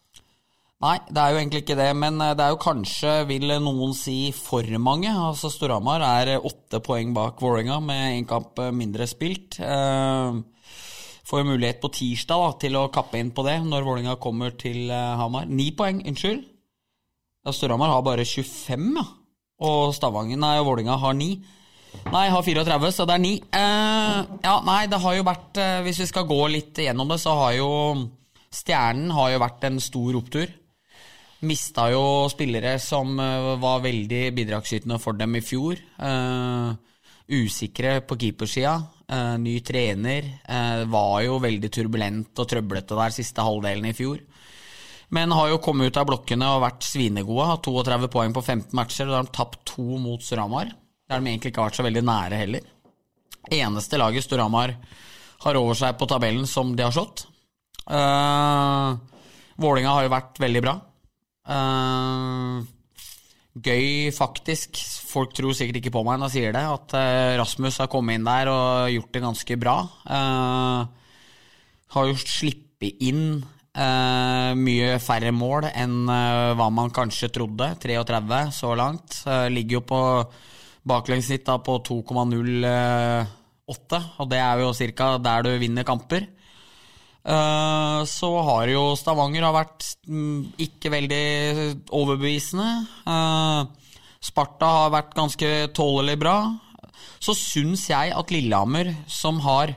Nei, 0.85 0.99
det 1.09 1.17
er 1.23 1.33
jo 1.33 1.39
egentlig 1.41 1.63
ikke 1.63 1.79
det, 1.79 1.89
men 1.97 2.19
eh, 2.21 2.35
det 2.37 2.45
er 2.45 2.53
jo 2.53 2.61
kanskje, 2.61 3.13
vil 3.31 3.49
noen 3.65 3.95
si, 3.97 4.29
for 4.37 4.67
mange. 4.77 5.09
Altså 5.09 5.49
Storhamar 5.49 6.03
er 6.05 6.35
åtte 6.37 6.83
poeng 6.85 7.15
bak 7.17 7.41
Vålerenga 7.41 7.79
med 7.81 8.19
én 8.19 8.27
kamp 8.29 8.61
eh, 8.61 8.75
mindre 8.77 9.07
spilt. 9.09 9.57
Eh, 9.57 10.37
får 11.27 11.41
jo 11.41 11.49
mulighet 11.49 11.81
på 11.81 11.89
tirsdag 11.97 12.43
da, 12.43 12.51
til 12.61 12.77
å 12.77 12.91
kappe 12.93 13.17
inn 13.17 13.33
på 13.33 13.47
det 13.47 13.57
når 13.65 13.87
Vålerenga 13.87 14.19
kommer 14.21 14.53
til 14.61 14.93
Hamar. 14.93 15.49
Ni 15.49 15.71
poeng, 15.79 16.03
unnskyld. 16.13 16.45
Ja, 16.45 17.57
Storhamar 17.57 17.95
har 17.95 18.05
bare 18.05 18.29
25, 18.29 18.91
ja. 19.01 19.07
Og 19.65 19.95
Stavanger, 19.97 20.37
nei, 20.37 20.59
Vålerenga 20.61 20.99
har 21.01 21.17
ni. 21.17 21.39
Nei, 22.13 22.27
har 22.29 22.45
34, 22.45 22.93
så 22.93 23.09
det 23.09 23.17
er 23.17 23.25
9. 23.25 23.33
Eh, 23.63 24.21
ja, 24.45 24.55
nei, 24.69 24.83
det 24.93 25.01
har 25.01 25.17
jo 25.17 25.25
vært 25.25 25.59
Hvis 25.87 26.03
vi 26.03 26.11
skal 26.11 26.29
gå 26.29 26.43
litt 26.53 26.85
gjennom 26.85 27.09
det, 27.09 27.17
så 27.25 27.33
har 27.41 27.57
jo 27.57 27.73
Stjernen 28.53 29.09
har 29.17 29.33
jo 29.33 29.41
vært 29.41 29.65
en 29.71 29.81
stor 29.81 30.21
opptur. 30.21 30.53
Mista 31.47 31.87
jo 31.93 32.27
spillere 32.33 32.77
som 32.83 33.19
eh, 33.21 33.55
var 33.63 33.85
veldig 33.85 34.23
bidragsytende 34.35 34.99
for 35.03 35.19
dem 35.19 35.37
i 35.39 35.45
fjor. 35.45 35.79
Eh, 35.79 36.71
usikre 37.37 38.01
på 38.07 38.19
keepersida. 38.19 38.77
Eh, 39.07 39.35
ny 39.43 39.61
trener. 39.67 40.31
Var 40.91 41.19
jo 41.27 41.39
veldig 41.43 41.71
turbulent 41.73 42.43
og 42.43 42.49
trøblete 42.51 42.99
der 42.99 43.15
siste 43.15 43.45
halvdelen 43.47 43.87
i 43.91 43.95
fjor. 43.97 44.23
Men 45.15 45.31
har 45.31 45.53
jo 45.53 45.61
kommet 45.63 45.93
ut 45.93 46.01
av 46.01 46.09
blokkene 46.09 46.49
og 46.57 46.65
vært 46.65 46.87
svinegode. 46.87 47.47
Har 47.53 47.63
32 47.63 48.11
poeng 48.11 48.35
på 48.35 48.43
15 48.43 48.75
matcher. 48.75 49.07
og 49.07 49.21
har 49.21 49.31
tapt 49.31 49.63
to 49.71 50.01
mot 50.03 50.23
Storhamar. 50.23 50.73
Der 51.07 51.21
de 51.21 51.31
egentlig 51.31 51.53
ikke 51.53 51.63
har 51.63 51.71
vært 51.71 51.79
så 51.79 51.87
veldig 51.87 52.03
nære 52.03 52.41
heller. 52.41 52.67
Eneste 53.55 53.99
laget 54.01 54.27
Storhamar 54.27 54.75
har 55.45 55.55
over 55.61 55.79
seg 55.79 55.95
på 55.99 56.09
tabellen 56.11 56.47
som 56.51 56.75
de 56.75 56.83
har 56.83 56.95
slått. 56.95 57.29
Uh, 57.87 58.99
Vålinga 59.63 59.93
har 59.95 60.07
jo 60.07 60.11
vært 60.11 60.41
veldig 60.43 60.63
bra. 60.65 60.75
Uh, 61.47 62.67
gøy, 63.55 64.11
faktisk. 64.15 64.79
Folk 65.07 65.35
tror 65.37 65.55
sikkert 65.57 65.79
ikke 65.81 65.95
på 65.95 66.03
meg 66.07 66.19
når 66.19 66.31
jeg 66.31 66.37
sier 66.37 66.57
det, 66.57 66.65
at 66.67 66.89
uh, 66.99 67.39
Rasmus 67.41 67.81
har 67.83 67.93
kommet 67.93 68.15
inn 68.19 68.27
der 68.27 68.47
og 68.53 68.95
gjort 68.95 69.13
det 69.15 69.25
ganske 69.25 69.55
bra. 69.63 69.77
Uh, 70.11 70.81
har 71.97 72.05
jo 72.11 72.23
sluppet 72.23 72.93
inn 73.07 73.27
mye 73.77 74.95
færre 75.05 75.29
mål 75.37 75.67
enn 75.69 76.09
hva 76.09 76.67
man 76.73 76.89
kanskje 76.97 77.29
trodde. 77.29 77.77
33 77.77 78.39
så 78.57 78.73
langt. 78.73 79.21
Ligger 79.53 79.77
jo 79.77 79.83
på 79.85 79.99
baklengssnitt 80.89 81.45
på 81.45 81.75
2,08, 81.85 84.01
og 84.17 84.25
det 84.33 84.41
er 84.41 84.65
jo 84.65 84.73
ca. 84.97 85.21
der 85.29 85.45
du 85.45 85.53
vinner 85.61 85.85
kamper. 85.85 86.25
Uh, 87.27 88.07
så 88.07 88.29
har 88.47 88.71
jo 88.71 88.93
Stavanger 88.95 89.43
har 89.49 89.55
vært 89.57 89.83
mm, 90.07 90.53
ikke 90.63 90.93
veldig 90.95 91.25
overbevisende. 91.91 92.69
Uh, 93.03 93.67
Sparta 94.23 94.69
har 94.85 94.93
vært 94.95 95.17
ganske 95.17 95.51
tålelig 95.75 96.21
bra. 96.23 96.37
Så 97.19 97.35
syns 97.35 97.89
jeg 97.91 98.15
at 98.15 98.31
Lillehammer, 98.31 98.93
som 99.11 99.41
har 99.43 99.75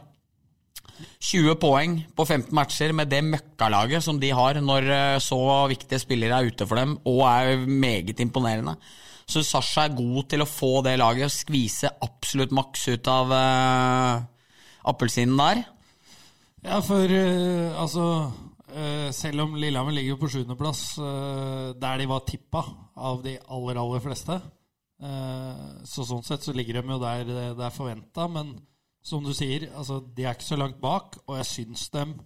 20 1.23 1.55
poeng 1.57 1.95
på 2.13 2.25
15 2.27 2.53
matcher 2.53 2.93
med 2.93 3.09
det 3.09 3.23
møkkalaget 3.25 4.03
som 4.05 4.19
de 4.21 4.29
har 4.35 4.61
når 4.61 4.91
uh, 4.91 5.17
så 5.23 5.41
viktige 5.73 6.03
spillere 6.05 6.37
er 6.37 6.53
ute 6.53 6.69
for 6.69 6.77
dem, 6.77 6.99
og 7.09 7.23
er 7.31 7.65
meget 7.65 8.21
imponerende 8.21 8.77
Så 9.25 9.41
Sasha 9.47 9.87
er 9.87 9.97
god 9.97 10.29
til 10.29 10.45
å 10.45 10.49
få 10.49 10.83
det 10.85 10.99
laget 11.01 11.31
og 11.31 11.33
skvise 11.33 11.89
absolutt 12.05 12.53
maks 12.53 12.85
ut 12.93 13.09
av 13.09 13.33
appelsinen 14.89 15.37
der. 15.41 15.65
Ja, 16.59 16.81
for 16.83 17.07
uh, 17.07 17.79
altså 17.79 18.05
uh, 18.75 19.09
Selv 19.15 19.45
om 19.45 19.55
Lillehammer 19.55 19.95
ligger 19.95 20.17
på 20.19 20.27
sjuendeplass, 20.31 20.97
uh, 20.99 21.71
der 21.79 22.01
de 22.01 22.07
var 22.09 22.25
tippa 22.27 22.63
av 22.99 23.21
de 23.23 23.37
aller, 23.47 23.79
aller 23.79 24.01
fleste 24.03 24.35
Så 25.87 26.03
sånn 26.03 26.25
sett 26.27 26.43
så 26.43 26.51
ligger 26.51 26.81
de 26.81 26.91
jo 26.91 26.97
der 26.99 27.21
det 27.55 27.63
er 27.63 27.71
forventa. 27.71 28.25
Men 28.27 28.49
som 28.99 29.23
du 29.23 29.31
sier, 29.31 29.69
altså, 29.71 30.01
de 30.03 30.25
er 30.25 30.35
ikke 30.35 30.43
så 30.43 30.57
langt 30.59 30.81
bak, 30.83 31.15
og 31.23 31.37
jeg 31.37 31.47
syns 31.47 31.85
dem 31.93 32.17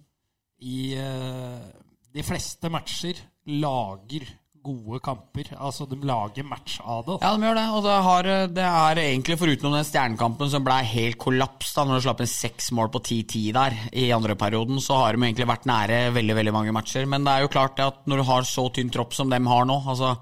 i 0.58 0.96
de 0.98 2.24
fleste 2.26 2.66
matcher 2.74 3.20
lager 3.62 4.26
gode 4.64 5.00
kamper. 5.04 5.50
Altså, 5.54 5.86
de 5.88 5.98
lager 6.06 6.46
match 6.48 6.78
av 6.80 7.04
det. 7.06 7.18
Ja, 7.22 7.32
de 7.34 7.46
gjør 7.46 7.58
det. 7.58 7.64
Og 7.76 7.84
det, 7.86 7.96
har, 8.06 8.28
det 8.56 8.64
er 8.68 9.00
egentlig 9.02 9.38
foruten 9.40 9.76
den 9.76 9.86
stjernekampen 9.86 10.50
som 10.52 10.64
ble 10.66 10.78
helt 10.90 11.18
kollaps 11.20 11.74
da 11.76 11.84
når 11.86 12.00
de 12.00 12.06
slapp 12.06 12.24
inn 12.24 12.32
seks 12.32 12.70
mål 12.76 12.90
på 12.94 13.02
10-10 13.02 13.44
der 13.56 13.76
i 14.04 14.08
andre 14.16 14.38
perioden, 14.40 14.80
så 14.82 14.98
har 15.02 15.14
de 15.14 15.26
egentlig 15.26 15.50
vært 15.50 15.68
nære 15.70 16.00
veldig 16.16 16.38
veldig 16.40 16.56
mange 16.56 16.74
matcher. 16.76 17.06
Men 17.10 17.26
det 17.26 17.36
er 17.36 17.44
jo 17.44 17.52
klart 17.52 17.84
at 17.84 18.02
når 18.10 18.22
du 18.22 18.26
har 18.30 18.48
så 18.48 18.66
tynn 18.74 18.92
tropp 18.94 19.16
som 19.16 19.32
de 19.32 19.40
har 19.52 19.68
nå 19.68 19.78
altså 19.84 20.16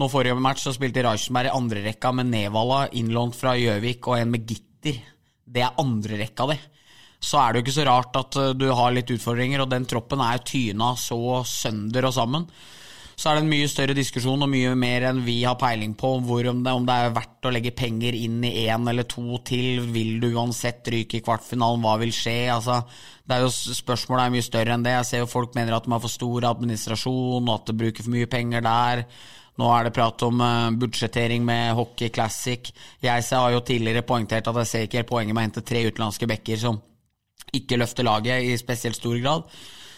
nå 0.00 0.06
Forrige 0.08 0.40
match 0.40 0.62
så 0.64 0.72
spilte 0.72 1.02
Reichenberg 1.04 1.50
i 1.50 1.52
andrerekka 1.52 2.14
med 2.16 2.30
Nevala, 2.32 2.86
innlånt 2.96 3.36
fra 3.36 3.52
Gjøvik, 3.60 4.06
og 4.08 4.22
en 4.22 4.30
med 4.32 4.46
Gitter. 4.48 5.02
Det 5.44 5.60
er 5.60 5.82
andrerekka 5.82 6.46
di 6.48 6.56
så 7.22 7.38
er 7.38 7.52
det 7.52 7.60
jo 7.60 7.64
ikke 7.66 7.74
så 7.76 7.84
rart 7.86 8.16
at 8.18 8.36
du 8.58 8.64
har 8.74 8.94
litt 8.94 9.10
utfordringer, 9.14 9.62
og 9.62 9.70
den 9.70 9.84
troppen 9.86 10.22
er 10.24 10.40
jo 10.40 10.46
tyna 10.48 10.88
så 10.98 11.42
sønder 11.46 12.08
og 12.08 12.16
sammen 12.16 12.48
så 13.22 13.30
er 13.30 13.38
det 13.38 13.42
en 13.44 13.52
mye 13.52 13.68
større 13.70 13.94
diskusjon 13.94 14.42
og 14.42 14.50
mye 14.50 14.72
mer 14.74 15.04
enn 15.06 15.20
vi 15.22 15.36
har 15.44 15.54
peiling 15.54 15.92
på 15.94 16.08
om, 16.16 16.24
det, 16.26 16.72
om 16.74 16.86
det 16.88 16.94
er 16.94 17.12
verdt 17.14 17.46
å 17.46 17.52
legge 17.54 17.70
penger 17.78 18.16
inn 18.18 18.40
i 18.42 18.64
én 18.64 18.88
eller 18.90 19.06
to 19.06 19.36
til. 19.46 19.84
Vil 19.94 20.16
du 20.18 20.32
uansett 20.32 20.88
ryke 20.90 21.20
i 21.20 21.22
kvartfinalen? 21.22 21.84
Hva 21.84 21.92
vil 22.00 22.10
skje? 22.16 22.34
Altså, 22.50 22.80
det 23.22 23.36
er 23.36 23.44
jo 23.44 23.52
Spørsmålet 23.78 24.24
er 24.24 24.34
mye 24.34 24.46
større 24.48 24.74
enn 24.74 24.82
det. 24.82 24.96
Jeg 24.96 25.06
ser 25.06 25.22
jo 25.22 25.28
folk 25.30 25.54
mener 25.54 25.76
at 25.76 25.86
de 25.86 25.94
har 25.94 26.02
for 26.02 26.10
stor 26.10 26.48
administrasjon, 26.48 27.46
og 27.46 27.52
at 27.54 27.70
de 27.70 27.76
bruker 27.84 28.02
for 28.08 28.14
mye 28.16 28.30
penger 28.32 28.64
der. 28.66 29.04
Nå 29.62 29.68
er 29.70 29.86
det 29.86 29.94
prat 29.94 30.24
om 30.26 30.42
uh, 30.42 30.72
budsjettering 30.82 31.44
med 31.46 31.76
Hockey 31.78 32.10
Classic. 32.10 32.72
Jeg 33.04 33.28
har 33.28 33.52
jo 33.54 33.60
tidligere 33.62 34.02
poengtert 34.08 34.50
at 34.50 34.58
jeg 34.64 34.70
ser 34.72 34.88
ikke 34.88 34.98
helt 34.98 35.12
poenget 35.12 35.36
med 35.36 35.44
å 35.44 35.46
hente 35.46 35.62
tre 35.68 35.84
utenlandske 35.86 36.26
backer 36.26 36.58
som 36.58 36.82
ikke 37.54 37.78
løfter 37.78 38.08
laget 38.08 38.48
i 38.50 38.58
spesielt 38.58 38.98
stor 38.98 39.14
grad. 39.22 39.46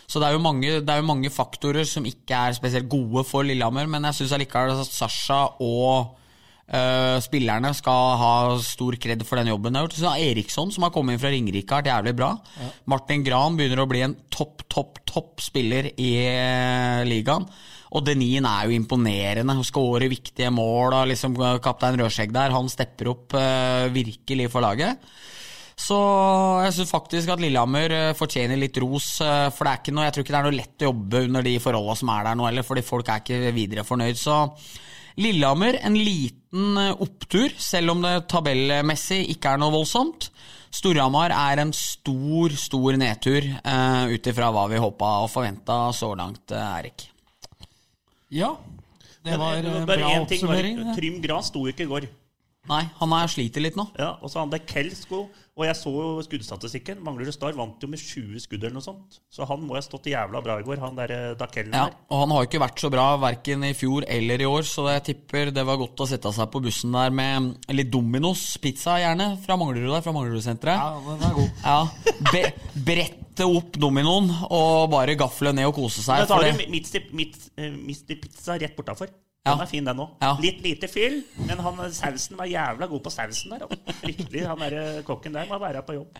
Så 0.06 0.20
det 0.20 0.28
er, 0.28 0.42
mange, 0.42 0.80
det 0.80 0.90
er, 0.90 1.00
jo 1.00 1.08
mange, 1.08 1.32
faktorer 1.32 1.86
som 1.88 2.04
ikke 2.08 2.36
er 2.48 2.56
spesielt 2.56 2.90
gode 2.92 3.24
for 3.26 3.46
Lillehammer, 3.46 3.88
men 3.90 4.04
jeg 4.10 4.20
syns 4.20 4.36
allikevel 4.36 4.76
at 4.76 4.92
Sasha 4.92 5.40
og 5.64 6.14
uh, 6.68 7.16
spillerne 7.24 7.72
skal 7.76 8.16
ha 8.20 8.32
stor 8.64 8.98
kred 9.00 9.24
for 9.26 9.40
den 9.40 9.52
jobben 9.52 9.74
de 9.74 9.80
har 9.80 9.88
gjort. 9.88 10.00
Så 10.00 10.16
Eriksson, 10.28 10.72
som 10.74 10.86
har 10.86 10.94
kommet 10.94 11.16
inn 11.16 11.22
fra 11.22 11.32
Ringerike, 11.34 11.70
har 11.72 11.84
vært 11.84 11.92
jævlig 11.92 12.16
bra. 12.20 12.32
Ja. 12.60 12.72
Martin 12.94 13.24
Gran 13.26 13.58
begynner 13.58 13.84
å 13.84 13.88
bli 13.90 14.04
en 14.06 14.18
topp, 14.32 14.66
topp, 14.72 15.00
topp 15.08 15.44
spiller 15.44 15.90
i 15.94 16.12
uh, 16.28 17.04
ligaen. 17.08 17.48
Og 17.94 18.02
Denien 18.02 18.46
er 18.48 18.66
jo 18.66 18.74
imponerende. 18.74 19.54
Skårer 19.66 20.10
viktige 20.10 20.50
mål. 20.50 20.96
Og 20.98 21.12
liksom 21.12 21.36
Kaptein 21.62 22.00
Rødskjegg 22.00 22.34
der, 22.34 22.54
han 22.54 22.70
stepper 22.72 23.12
opp 23.12 23.36
uh, 23.38 23.86
virkelig 23.94 24.50
for 24.50 24.66
laget. 24.66 24.98
Så 25.74 25.96
jeg 26.62 26.74
syns 26.76 26.92
faktisk 26.94 27.30
at 27.34 27.42
Lillehammer 27.42 27.92
eh, 27.92 28.16
fortjener 28.16 28.58
litt 28.60 28.78
ros. 28.82 29.16
Eh, 29.24 29.48
for 29.54 29.66
det 29.66 29.72
er 29.72 29.82
ikke 29.82 29.94
noe, 29.96 30.06
jeg 30.06 30.14
tror 30.14 30.24
ikke 30.24 30.34
det 30.34 30.40
er 30.40 30.48
noe 30.48 30.58
lett 30.58 30.84
å 30.84 30.90
jobbe 30.90 31.22
under 31.26 31.46
de 31.46 31.54
forholdene 31.62 32.00
som 32.00 32.12
er 32.14 32.26
der 32.28 32.38
nå 32.38 32.48
heller, 32.48 32.66
fordi 32.66 32.84
folk 32.86 33.10
er 33.10 33.22
ikke 33.22 33.54
videre 33.56 33.86
fornøyd. 33.86 34.20
Så 34.20 34.36
Lillehammer, 35.20 35.80
en 35.82 35.98
liten 35.98 36.78
eh, 36.80 36.92
opptur, 37.06 37.56
selv 37.58 37.96
om 37.96 38.04
det 38.06 38.14
tabellmessig 38.30 39.24
ikke 39.34 39.54
er 39.54 39.62
noe 39.62 39.74
voldsomt. 39.74 40.30
Storhamar 40.74 41.34
er 41.34 41.62
en 41.62 41.70
stor, 41.76 42.54
stor 42.58 42.96
nedtur, 42.98 43.44
uh, 43.62 44.10
ut 44.10 44.26
ifra 44.26 44.48
hva 44.50 44.64
vi 44.72 44.80
håpa 44.82 45.10
og 45.22 45.28
forventa 45.30 45.76
så 45.94 46.08
langt, 46.18 46.50
Erik. 46.50 47.04
Ja, 48.34 48.56
det 49.22 49.38
var 49.38 49.62
en 49.62 49.86
bra 49.86 50.10
oppsummering. 50.16 50.82
Trym 50.96 51.20
Gras 51.22 51.52
sto 51.52 51.62
ikke 51.70 51.86
i 51.86 51.92
går. 51.92 52.08
Nei, 52.70 52.84
han 52.98 53.14
er 53.16 53.28
sliter 53.28 53.64
litt 53.64 53.76
nå. 53.76 53.88
Ja, 54.00 54.14
Og 54.22 54.30
så 54.32 54.40
han 54.40 54.52
der 54.52 54.62
Kelsko. 54.64 55.26
Og 55.54 55.62
jeg 55.68 55.76
så 55.78 55.90
jo 55.92 56.22
skuddstatistikken. 56.26 56.98
Manglerud 57.06 57.30
Star 57.34 57.54
vant 57.54 57.82
jo 57.82 57.86
med 57.86 58.00
20 58.02 58.42
skudd 58.42 58.64
eller 58.64 58.74
noe 58.74 58.82
sånt. 58.82 59.20
Så 59.30 59.46
han 59.46 59.62
må 59.62 59.76
ha 59.76 59.82
stått 59.84 60.08
jævla 60.10 60.40
bra 60.42 60.56
i 60.58 60.64
går, 60.66 60.80
han 60.82 60.96
der 60.98 61.12
eh, 61.14 61.36
Dakellen 61.38 61.76
ja, 61.78 61.84
Og 62.10 62.24
han 62.24 62.34
har 62.34 62.42
jo 62.42 62.48
ikke 62.48 62.62
vært 62.64 62.82
så 62.82 62.90
bra 62.90 63.04
verken 63.22 63.62
i 63.68 63.70
fjor 63.78 64.06
eller 64.10 64.42
i 64.42 64.48
år, 64.50 64.66
så 64.66 64.88
jeg 64.90 65.04
tipper 65.12 65.52
det 65.54 65.62
var 65.68 65.78
godt 65.78 66.02
å 66.02 66.08
sette 66.10 66.32
seg 66.34 66.50
på 66.50 66.62
bussen 66.64 66.96
der 66.98 67.14
med 67.14 67.70
litt 67.70 67.92
Dominos 67.94 68.42
pizza, 68.62 68.96
gjerne, 68.98 69.36
fra 69.44 69.54
Manglerud 69.60 69.92
der, 69.94 70.02
fra 70.02 70.16
Manglerudsenteret. 70.16 70.74
Ja, 70.74 71.02
den 71.06 71.22
er 71.28 71.38
god. 71.38 71.62
Ja, 71.62 71.78
be, 72.32 72.42
brette 72.90 73.46
opp 73.46 73.78
dominoen 73.78 74.32
og 74.48 74.88
bare 74.90 75.14
gafle 75.18 75.54
ned 75.54 75.70
og 75.70 75.78
kose 75.78 76.02
seg. 76.02 76.24
Da 76.24 76.34
tar 76.34 76.50
du 76.50 76.66
Mr. 76.74 78.18
Pizza 78.18 78.58
rett 78.58 78.74
bortafor. 78.74 79.14
Ja. 79.44 79.52
Den 79.52 79.60
er 79.60 79.68
fin, 79.68 79.84
den 79.84 79.98
òg. 80.00 80.12
Ja. 80.24 80.28
Litt 80.40 80.62
lite 80.64 80.88
fyll, 80.88 81.18
men 81.44 81.58
han, 81.60 81.80
sausen 81.92 82.38
var 82.38 82.48
jævla 82.48 82.86
god 82.88 83.02
på 83.04 83.10
sausen 83.12 83.50
der. 83.52 83.66
altså. 83.66 83.96
Riktig, 84.08 84.40
han 84.48 84.62
der 84.64 84.76
eh, 84.80 85.02
kokken 85.04 85.34
der 85.36 85.50
må 85.50 85.58
være 85.60 85.82
på 85.84 85.98
jobb. 85.98 86.16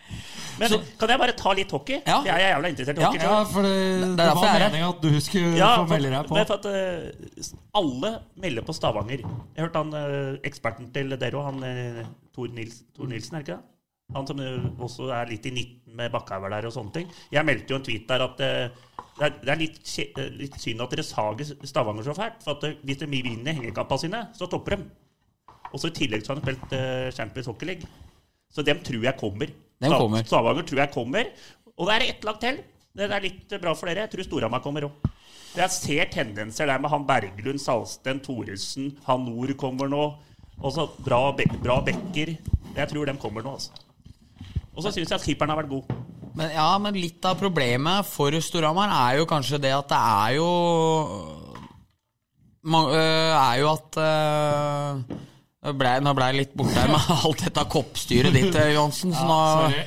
Men 0.61 0.75
kan 1.01 1.13
jeg 1.15 1.21
bare 1.23 1.37
ta 1.39 1.55
litt 1.57 1.73
hockey? 1.73 2.03
Ja. 2.05 2.19
Jeg 2.27 2.35
er 2.35 2.53
jævla 2.53 2.73
interessert 2.75 3.01
i 3.01 3.07
hockey. 3.07 3.23
Ja, 3.25 3.39
for 3.49 3.65
det, 3.65 3.73
det, 4.19 4.27
er 4.27 4.37
var 4.37 4.59
meninga 4.67 4.91
at 4.93 5.01
du 5.07 5.09
skulle 5.25 5.55
Ja, 5.57 5.71
få 5.81 5.89
melde 5.95 6.13
deg 6.13 6.29
på. 6.29 6.37
for 6.37 6.59
at 6.59 6.69
uh, 6.69 7.49
alle 7.81 8.13
melder 8.45 8.69
på 8.69 8.77
Stavanger. 8.77 9.25
Jeg 9.25 9.65
hørte 9.65 9.85
han 9.87 9.97
uh, 9.97 10.37
eksperten 10.45 10.93
til 10.93 11.17
dere 11.17 11.41
òg, 11.41 11.49
han 11.49 11.65
uh, 11.65 12.05
Tor, 12.37 12.53
Nils, 12.53 12.83
Tor 12.93 13.09
Nilsen, 13.09 13.39
er 13.39 13.41
det 13.41 13.49
ikke 13.49 13.57
det? 13.57 13.74
Han 14.15 14.27
som 14.29 14.41
også 14.87 15.11
er 15.15 15.31
litt 15.31 15.47
i 15.51 15.53
19 15.53 15.95
med 15.99 16.13
Bakkhaug 16.15 16.49
der 16.51 16.69
og 16.69 16.75
sånne 16.75 16.95
ting. 16.95 17.09
Jeg 17.33 17.47
meldte 17.47 17.75
jo 17.75 17.79
en 17.81 17.87
tweet 17.87 18.07
der 18.09 18.25
at 18.25 18.43
eh, 18.45 18.83
det 19.15 19.27
er, 19.29 19.35
det 19.41 19.53
er 19.53 19.61
litt, 19.61 19.81
eh, 20.03 20.31
litt 20.41 20.59
synd 20.59 20.83
at 20.83 20.95
dere 20.95 21.07
sager 21.07 21.51
Stavanger 21.63 22.07
så 22.09 22.17
fælt. 22.19 22.41
For 22.45 22.57
at 22.57 22.67
eh, 22.69 22.79
hvis 22.87 23.01
de 23.03 23.11
vinner 23.11 23.55
hengekampene 23.55 24.05
sine, 24.05 24.23
så 24.35 24.49
topper 24.51 24.77
de. 24.77 24.89
Og 25.75 25.83
så 25.83 25.91
i 25.91 25.97
tillegg 25.97 26.23
så 26.23 26.33
har 26.33 26.39
de 26.39 26.45
spilt 26.45 26.75
uh, 26.77 27.11
Champions 27.15 27.49
Hockey 27.51 27.67
League. 27.67 27.89
Så 28.55 28.63
dem 28.63 28.79
tror 28.87 29.03
jeg 29.03 29.19
kommer. 29.19 29.51
Dem 29.83 29.95
kommer. 29.99 30.27
Stavanger 30.27 30.67
tror 30.69 30.83
jeg 30.85 30.93
kommer. 30.95 31.31
Og 31.75 31.89
det 31.89 31.97
er 31.97 32.07
ett 32.13 32.27
lag 32.27 32.39
til. 32.43 32.61
Det 32.95 33.09
er 33.11 33.25
litt 33.25 33.55
bra 33.59 33.73
for 33.75 33.91
dere. 33.91 34.05
Jeg 34.05 34.13
tror 34.13 34.29
Storhamar 34.29 34.63
kommer 34.63 34.87
òg. 34.87 35.09
Jeg 35.55 35.71
ser 35.71 36.11
tendenser 36.11 36.67
der 36.71 36.79
med 36.83 36.91
han 36.91 37.07
Berglund, 37.07 37.61
Salsten, 37.63 38.21
Thoresen, 38.23 38.93
han 39.07 39.27
Nord 39.27 39.55
kommer 39.59 39.91
nå. 39.91 40.07
Og 40.63 40.73
så 40.75 40.87
bra, 41.03 41.29
be 41.35 41.47
bra 41.63 41.81
bekker. 41.87 42.37
Jeg 42.75 42.91
tror 42.91 43.11
de 43.11 43.15
kommer 43.23 43.43
nå, 43.43 43.55
altså. 43.59 43.84
Og 44.75 44.83
så 44.83 44.91
syns 44.91 45.11
jeg 45.13 45.19
at 45.21 45.25
keeperen 45.25 45.53
har 45.55 45.61
vært 45.63 45.71
god. 45.71 45.93
Men, 46.35 46.51
ja, 46.51 46.71
men 46.83 46.97
litt 46.99 47.23
av 47.31 47.37
problemet 47.39 48.09
for 48.11 48.35
Storhamar 48.43 48.91
er 48.91 49.21
jo 49.21 49.27
kanskje 49.31 49.61
det 49.63 49.71
at 49.77 49.93
det 49.93 49.99
er 50.03 50.33
jo 50.41 50.49
ma- 52.67 52.89
øh, 52.91 53.35
Er 53.39 53.61
jo 53.61 53.69
at 53.71 53.99
øh, 54.03 55.75
ble, 55.79 55.93
Nå 56.03 56.15
ble 56.19 56.27
jeg 56.33 56.39
litt 56.41 56.57
borte 56.59 56.75
her 56.81 56.91
med 56.91 57.13
alt 57.21 57.45
dette 57.47 57.65
koppstyret 57.71 58.35
ditt, 58.35 58.51
øh, 58.55 58.73
Johansen. 58.75 59.15
Så 59.15 59.29
nå, 59.29 59.37
Sorry. 59.61 59.85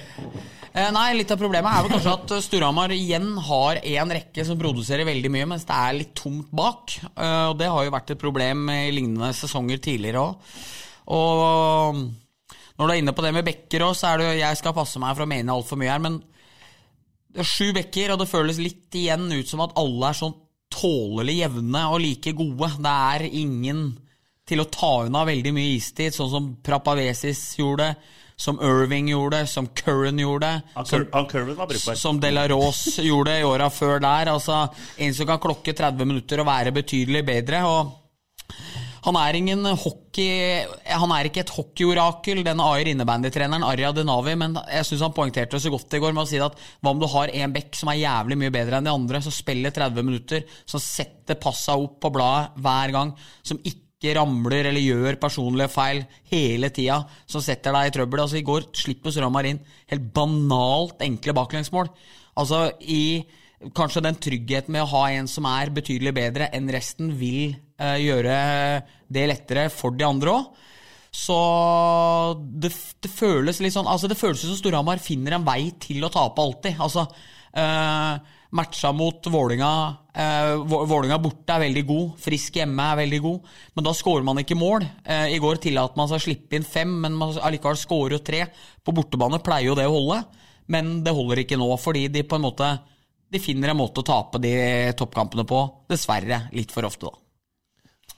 Eh, 0.78 0.88
Nei, 0.94 1.08
litt 1.18 1.32
av 1.34 1.40
problemet 1.42 1.74
er 1.74 1.84
vel 1.88 1.94
kanskje 1.98 2.14
at 2.16 2.34
Storhamar 2.46 2.94
igjen 2.96 3.32
har 3.50 3.80
en 3.82 4.12
rekke 4.14 4.46
som 4.48 4.60
produserer 4.62 5.08
veldig 5.10 5.32
mye, 5.34 5.48
mens 5.50 5.66
det 5.68 5.74
er 5.76 5.96
litt 5.98 6.12
tomt 6.20 6.52
bak. 6.56 6.94
Og 7.18 7.56
det 7.58 7.68
har 7.74 7.88
jo 7.88 7.94
vært 7.96 8.14
et 8.14 8.22
problem 8.22 8.68
i 8.70 8.92
lignende 8.94 9.32
sesonger 9.34 9.82
tidligere 9.82 10.22
òg. 10.22 10.52
Og 11.18 12.04
når 12.78 12.88
du 12.88 12.94
er 12.94 13.00
inne 13.02 13.14
på 13.18 13.26
det 13.26 13.34
med 13.34 13.46
bekker 13.48 13.86
òg, 13.88 13.96
så 13.98 14.12
er 14.12 14.20
det 14.20 14.28
jo 14.28 14.42
Jeg 14.42 14.60
skal 14.60 14.76
passe 14.78 15.02
meg 15.02 15.16
for 15.16 15.26
å 15.26 15.30
mene 15.30 15.54
altfor 15.54 15.80
mye 15.82 15.94
her, 15.94 16.04
men 16.04 16.20
det 17.34 17.44
er 17.44 17.50
sju 17.50 17.72
bekker, 17.76 18.14
og 18.14 18.22
det 18.22 18.30
føles 18.30 18.60
litt 18.62 18.96
igjen 18.98 19.28
ut 19.34 19.50
som 19.50 19.62
at 19.66 19.76
alle 19.78 20.12
er 20.12 20.18
sånn 20.18 20.36
tålelig 20.74 21.40
jevne 21.42 21.82
og 21.92 22.02
like 22.04 22.34
gode. 22.38 22.70
Det 22.84 22.94
er 22.94 23.26
ingen 23.30 23.82
til 24.48 24.64
å 24.64 24.70
ta 24.72 24.94
unna 25.06 25.26
veldig 25.28 25.52
mye 25.56 25.76
istid, 25.76 26.16
sånn 26.16 26.32
som 26.32 26.48
Prapavesis 26.64 27.42
gjorde, 27.60 27.92
som 28.38 28.60
Irving 28.64 29.10
gjorde, 29.12 29.42
som 29.50 29.68
Curran 29.76 30.22
gjorde, 30.22 30.52
som, 30.86 31.06
som 31.98 32.20
Delaros 32.22 32.84
gjorde 33.10 33.40
i 33.42 33.46
åra 33.48 33.70
før 33.74 34.02
der. 34.06 34.32
Altså, 34.34 34.64
en 35.02 35.18
som 35.18 35.30
kan 35.30 35.42
klokke 35.44 35.76
30 35.76 36.10
minutter 36.10 36.44
og 36.44 36.50
være 36.50 36.76
betydelig 36.78 37.26
bedre. 37.28 37.64
og 37.66 37.96
han 39.08 39.16
er 39.22 39.38
ingen 39.40 39.64
hockey 39.80 40.66
Han 41.00 41.14
er 41.16 41.30
ikke 41.30 41.44
et 41.46 41.54
hockeyorakel, 41.56 42.42
den 42.44 42.62
Ayer 42.64 42.90
innebandytreneren 42.92 43.64
Arja 43.64 43.94
Denavi, 43.96 44.34
men 44.40 44.58
jeg 44.68 44.88
syns 44.90 45.06
han 45.06 45.16
poengterte 45.16 45.56
det 45.56 45.64
så 45.64 45.72
godt 45.72 45.96
i 45.96 46.02
går 46.04 46.16
med 46.16 46.26
å 46.26 46.30
si 46.30 46.42
at 46.44 46.58
hva 46.84 46.92
om 46.92 47.00
du 47.00 47.08
har 47.14 47.32
en 47.32 47.56
bekk 47.56 47.78
som 47.80 47.92
er 47.94 48.02
jævlig 48.02 48.40
mye 48.42 48.54
bedre 48.54 48.80
enn 48.80 48.90
de 48.90 48.94
andre, 48.94 49.22
som 49.24 49.34
spiller 49.34 49.76
30 49.76 50.08
minutter, 50.08 50.44
som 50.68 50.84
setter 50.84 51.40
passa 51.40 51.78
opp 51.80 52.02
på 52.04 52.12
bladet 52.18 52.60
hver 52.66 52.96
gang, 52.98 53.16
som 53.48 53.62
ikke 53.64 54.18
ramler 54.18 54.68
eller 54.70 54.84
gjør 54.84 55.22
personlige 55.22 55.72
feil 55.74 56.04
hele 56.34 56.70
tida, 56.76 57.00
som 57.30 57.44
setter 57.44 57.74
deg 57.78 57.88
i 57.88 57.96
trøbbel. 57.96 58.26
Altså 58.26 58.42
I 58.42 58.46
går 58.46 58.70
slipper 58.76 59.16
Storhamar 59.16 59.48
inn 59.48 59.64
helt 59.94 60.12
banalt 60.18 61.00
enkle 61.08 61.38
baklengsmål. 61.38 61.94
Altså 62.38 62.68
i 62.84 63.24
Kanskje 63.74 64.04
den 64.06 64.20
tryggheten 64.22 64.76
med 64.76 64.84
å 64.86 64.92
ha 64.92 65.08
en 65.18 65.28
som 65.32 65.48
er 65.50 65.72
betydelig 65.74 66.14
bedre 66.14 66.52
enn 66.54 66.70
resten, 66.70 67.10
vil 67.18 67.56
eh, 67.82 67.98
gjøre 68.04 68.36
det 69.10 69.24
lettere 69.32 69.68
for 69.74 69.98
de 69.98 70.06
andre 70.06 70.36
òg. 70.36 70.66
Så 71.18 71.38
det, 72.38 72.70
det 73.02 73.10
føles 73.10 73.62
litt 73.64 73.74
sånn 73.74 73.88
Altså 73.90 74.10
det 74.12 74.20
føles 74.20 74.44
som 74.44 74.58
Storhamar 74.60 75.00
finner 75.02 75.38
en 75.38 75.46
vei 75.48 75.72
til 75.82 76.04
å 76.06 76.12
tape 76.14 76.44
alltid. 76.44 76.78
Altså 76.84 77.08
eh, 77.58 78.36
Matcha 78.58 78.92
mot 78.96 79.26
Vålinga 79.32 79.72
eh, 80.14 80.54
Vålinga 80.68 81.18
borte 81.24 81.56
er 81.56 81.64
veldig 81.66 81.84
god. 81.88 82.12
Frisk 82.22 82.60
hjemme 82.60 82.90
er 82.92 83.00
veldig 83.02 83.22
god. 83.24 83.48
Men 83.74 83.88
da 83.88 83.96
skårer 83.98 84.28
man 84.28 84.44
ikke 84.44 84.60
mål. 84.60 84.86
Eh, 85.04 85.34
I 85.34 85.40
går 85.44 85.64
tillater 85.64 85.98
man 86.00 86.12
seg 86.12 86.22
å 86.22 86.26
slippe 86.28 86.60
inn 86.60 86.68
fem, 86.68 86.94
men 87.08 87.18
man 87.18 87.34
allikevel 87.42 87.80
skårer 87.80 88.22
tre. 88.22 88.44
På 88.86 88.94
bortebane 88.96 89.42
pleier 89.44 89.72
jo 89.72 89.80
det 89.80 89.88
å 89.90 89.96
holde, 89.96 90.22
men 90.74 91.00
det 91.04 91.16
holder 91.16 91.44
ikke 91.44 91.60
nå, 91.60 91.72
fordi 91.82 92.06
de 92.14 92.28
på 92.28 92.38
en 92.38 92.46
måte 92.46 92.70
de 93.28 93.42
finner 93.44 93.74
en 93.74 93.80
måte 93.80 94.04
å 94.04 94.08
tape 94.08 94.40
de 94.44 94.54
toppkampene 94.98 95.46
på. 95.48 95.62
Dessverre 95.92 96.46
litt 96.56 96.74
for 96.74 96.88
ofte, 96.88 97.10
da. 97.10 97.24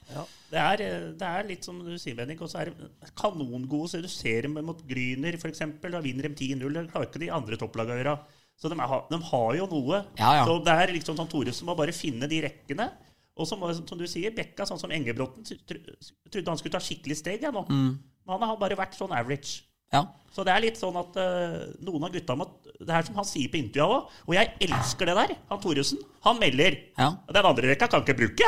Ja, 0.10 0.26
det, 0.50 0.60
er, 0.60 0.84
det 1.17 1.30
er 1.30 1.48
litt 1.48 1.65
som 1.65 1.80
du 1.86 1.93
sier, 2.02 2.17
Bennik. 2.17 2.41
Og 2.45 2.52
så 2.52 2.63
er 2.63 2.72
det 2.74 3.13
kanongode. 3.17 3.89
Så 3.91 4.04
du 4.04 4.10
ser 4.12 4.48
dem 4.48 4.60
mot 4.65 4.82
Gryner, 4.89 5.38
f.eks. 5.38 5.63
Da 5.82 6.04
vinner 6.04 6.30
de 6.30 6.34
10-0. 6.34 6.65
Det 6.76 6.86
klarer 6.93 7.10
ikke 7.10 7.24
de 7.24 7.32
andre 7.34 7.60
topplagene 7.62 7.98
å 7.98 8.04
gjøre. 8.04 8.17
Så 8.60 8.72
de, 8.72 8.76
er, 8.76 8.95
de 9.10 9.22
har 9.30 9.54
jo 9.56 9.69
noe. 9.72 10.02
Ja, 10.19 10.34
ja. 10.41 10.48
Så 10.48 10.58
det 10.65 10.76
er 10.76 10.93
liksom 10.93 11.17
sånn 11.17 11.30
Thoresen 11.32 11.69
må 11.69 11.78
bare 11.80 11.95
finne 11.95 12.28
de 12.30 12.41
rekkene. 12.43 12.89
Og 13.39 13.48
som, 13.48 13.62
som 13.78 13.98
du 13.98 14.04
sier, 14.10 14.34
Bekka, 14.36 14.65
sånn 14.67 14.82
som 14.82 14.91
Engebråten, 14.91 15.45
trodde 15.48 16.52
han 16.52 16.60
skulle 16.60 16.76
ta 16.76 16.84
skikkelig 16.84 17.22
steg 17.22 17.45
ja, 17.45 17.54
nå. 17.56 17.63
Mm. 17.72 17.93
Men 18.28 18.36
han 18.36 18.52
har 18.52 18.60
bare 18.60 18.78
vært 18.78 18.98
sånn 19.00 19.15
average. 19.15 19.63
Ja. 19.95 20.06
Så 20.30 20.45
det 20.45 20.54
er 20.54 20.63
litt 20.63 20.78
sånn 20.80 20.97
at 20.99 21.17
uh, 21.17 21.67
noen 21.84 22.06
av 22.06 22.13
gutta 22.13 22.36
må 22.38 22.45
Det 22.69 22.93
er 22.93 23.04
som 23.08 23.17
han 23.17 23.28
sier 23.28 23.49
på 23.52 23.58
intervjuet 23.60 23.95
òg, 23.97 24.15
og 24.30 24.38
jeg 24.38 24.54
elsker 24.69 25.10
det 25.10 25.15
der. 25.17 25.36
Han 25.49 25.62
Thoresen. 25.63 25.99
Han 26.23 26.39
melder. 26.39 26.78
Ja. 26.99 27.10
Den 27.28 27.49
andre 27.49 27.73
rekka 27.73 27.89
kan 27.91 28.06
ikke 28.06 28.17
bruke. 28.21 28.47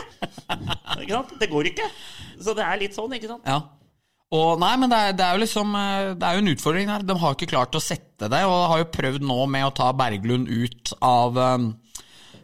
ikke 1.01 1.13
sant? 1.17 1.35
Det 1.41 1.49
går 1.51 1.71
ikke. 1.73 1.89
Så 2.39 2.55
det 2.55 2.63
er 2.63 2.79
litt 2.79 2.95
sånn, 2.95 3.17
ikke 3.17 3.33
sant? 3.33 3.49
Ja. 3.49 3.59
Og 4.31 4.61
nei, 4.61 4.71
men 4.79 4.91
det 4.91 4.97
er, 4.97 5.15
det 5.19 5.25
er 5.25 5.35
jo 5.35 5.43
liksom 5.43 5.73
eh, 5.75 6.13
Det 6.15 6.23
er 6.23 6.37
jo 6.37 6.43
en 6.45 6.51
utfordring 6.53 6.91
her. 6.93 7.03
De 7.03 7.17
har 7.19 7.35
ikke 7.35 7.51
klart 7.51 7.75
å 7.75 7.83
sette 7.83 8.29
det, 8.31 8.43
og 8.47 8.69
har 8.71 8.83
jo 8.83 8.91
prøvd 8.93 9.25
nå 9.27 9.39
med 9.51 9.67
å 9.67 9.73
ta 9.75 9.89
Berglund 9.97 10.47
ut 10.47 10.93
av 11.03 11.35
um, 11.35 11.65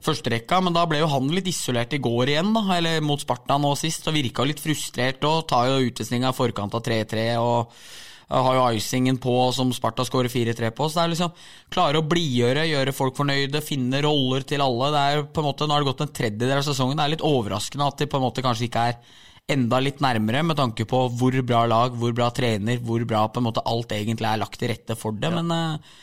førsterekka, 0.04 0.60
men 0.66 0.76
da 0.76 0.84
ble 0.90 1.00
jo 1.00 1.12
han 1.14 1.32
litt 1.32 1.48
isolert 1.48 1.96
i 1.96 2.02
går 2.04 2.34
igjen, 2.34 2.52
da, 2.56 2.66
eller 2.76 3.00
mot 3.06 3.22
Sparta 3.22 3.56
nå 3.62 3.72
sist, 3.80 4.10
og 4.10 4.18
virka 4.18 4.44
litt 4.48 4.60
frustrert 4.60 5.24
og 5.30 5.48
tar 5.48 5.70
jo 5.72 5.88
utvisninga 5.88 6.34
i 6.34 6.38
forkant 6.38 6.76
av 6.76 6.84
3-3 6.84 7.26
og 7.40 7.72
eh, 7.72 7.96
har 8.28 8.56
jo 8.58 8.64
icingen 8.76 9.18
på 9.24 9.34
som 9.56 9.70
Sparta 9.76 10.04
skårer 10.06 10.32
4-3 10.32 10.72
på. 10.76 10.88
Så 10.90 11.00
det 11.00 11.04
er 11.04 11.14
liksom 11.14 11.38
klare 11.72 12.02
å 12.02 12.08
blidgjøre, 12.08 12.66
gjøre 12.68 12.96
folk 12.96 13.16
fornøyde, 13.16 13.64
finne 13.64 14.02
roller 14.04 14.44
til 14.48 14.64
alle. 14.64 14.90
Det 14.92 15.04
er 15.04 15.24
på 15.32 15.44
en 15.44 15.48
måte, 15.48 15.68
Nå 15.68 15.76
har 15.76 15.84
det 15.86 15.92
gått 15.92 16.04
en 16.04 16.18
tredjedel 16.20 16.58
av 16.58 16.66
sesongen. 16.68 17.00
Det 17.00 17.06
er 17.06 17.14
litt 17.16 17.24
overraskende 17.28 17.88
at 17.88 18.04
de 18.04 18.10
på 18.12 18.20
en 18.20 18.26
måte 18.28 18.44
kanskje 18.44 18.68
ikke 18.68 18.90
er 18.92 19.00
enda 19.48 19.80
litt 19.80 20.02
nærmere, 20.04 20.42
med 20.44 20.60
tanke 20.60 20.84
på 20.90 21.06
hvor 21.16 21.38
bra 21.48 21.62
lag, 21.72 21.96
hvor 21.96 22.12
bra 22.16 22.28
trener, 22.36 22.82
hvor 22.84 23.06
bra 23.08 23.24
på 23.32 23.40
en 23.40 23.48
måte 23.48 23.64
alt 23.64 23.94
egentlig 23.96 24.28
er 24.28 24.42
lagt 24.42 24.60
til 24.60 24.74
rette 24.74 24.98
for 25.00 25.16
det. 25.16 25.32
Men, 25.32 25.54
eh, 25.56 25.94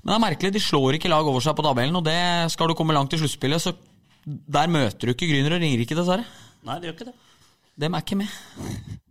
men 0.00 0.12
det 0.12 0.16
er 0.16 0.24
merkelig, 0.24 0.52
de 0.54 0.62
slår 0.64 0.96
ikke 0.96 1.12
lag 1.12 1.28
over 1.28 1.44
seg 1.44 1.56
på 1.58 1.66
tabellen, 1.66 2.00
og 2.00 2.06
det 2.06 2.48
skal 2.54 2.70
du 2.70 2.76
komme 2.78 2.96
langt 2.96 3.12
i 3.12 3.20
sluttspillet, 3.20 3.60
så 3.60 3.76
der 4.24 4.72
møter 4.72 5.04
du 5.04 5.12
ikke 5.12 5.28
Grüner 5.28 5.58
og 5.58 5.60
Ringerike, 5.60 5.96
dessverre. 5.98 6.24
Nei, 6.64 6.78
det 6.80 6.88
gjør 6.88 6.96
ikke 6.96 7.10
det. 7.10 7.14
Dem 7.84 7.94
er 7.94 8.06
ikke 8.06 8.18
med. 8.22 9.04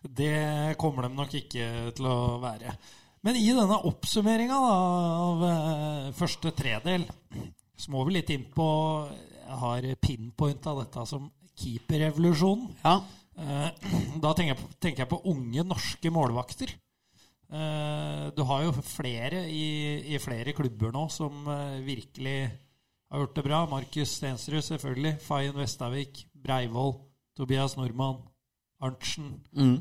Det 0.00 0.76
kommer 0.80 1.04
de 1.04 1.12
nok 1.14 1.34
ikke 1.36 1.66
til 1.96 2.06
å 2.08 2.18
være. 2.40 2.72
Men 3.26 3.36
i 3.36 3.50
denne 3.52 3.76
oppsummeringa 3.84 4.56
av 4.56 5.42
eh, 5.44 6.06
første 6.16 6.52
tredel, 6.56 7.04
så 7.76 7.92
må 7.92 8.04
vi 8.08 8.14
litt 8.16 8.30
inn 8.32 8.46
på 8.54 8.66
Jeg 9.10 9.58
har 9.60 9.88
pinpoint 10.00 10.68
av 10.70 10.80
dette 10.80 11.04
som 11.10 11.26
keeperrevolusjonen. 11.60 12.70
Ja. 12.84 12.94
Eh, 13.36 13.68
Da 14.22 14.32
tenker 14.32 14.54
jeg, 14.54 14.60
på, 14.62 14.70
tenker 14.80 15.04
jeg 15.04 15.10
på 15.12 15.20
unge 15.34 15.66
norske 15.68 16.12
målvakter. 16.14 16.72
Eh, 17.52 18.24
Du 18.32 18.42
har 18.48 18.64
jo 18.64 18.72
flere 18.88 19.44
i, 19.52 19.66
i 20.14 20.22
flere 20.22 20.56
klubber 20.56 20.96
nå 20.96 21.04
som 21.12 21.44
virkelig 21.84 22.38
har 23.10 23.20
gjort 23.26 23.36
det 23.36 23.44
bra. 23.44 23.60
Markus 23.68 24.16
Stensrud, 24.16 24.62
selvfølgelig. 24.64 25.18
Fayen 25.26 25.60
Vestavik, 25.60 26.24
Breivoll, 26.32 26.94
Tobias 27.36 27.76
Nordmann, 27.76 28.22
Arntzen. 28.80 29.34
mm. 29.52 29.76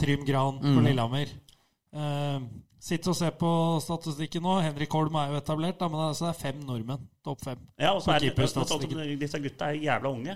Trym 0.00 0.24
Gran 0.24 0.60
på 0.62 0.80
Lillehammer. 0.84 1.32
Uh, 1.94 2.42
Sitt 2.84 3.06
og 3.08 3.16
se 3.16 3.30
på 3.40 3.50
statistikken 3.80 4.42
nå. 4.44 4.58
Henrik 4.60 4.92
Holm 4.92 5.14
er 5.16 5.30
jo 5.32 5.38
etablert, 5.40 5.78
da, 5.80 5.86
men 5.88 6.02
det 6.02 6.08
altså 6.10 6.26
det 6.26 6.32
er 6.34 6.40
fem 6.42 6.58
nordmenn. 6.68 7.06
Topp 7.24 7.40
fem. 7.46 7.62
Ja, 7.80 7.94
og 7.96 8.02
så 8.04 8.12
er 8.12 8.26
det, 8.26 8.48
sånn 8.52 8.82
disse 9.22 9.40
gutta 9.40 9.70
er 9.72 9.78
jævla 9.80 10.12
unge. 10.12 10.34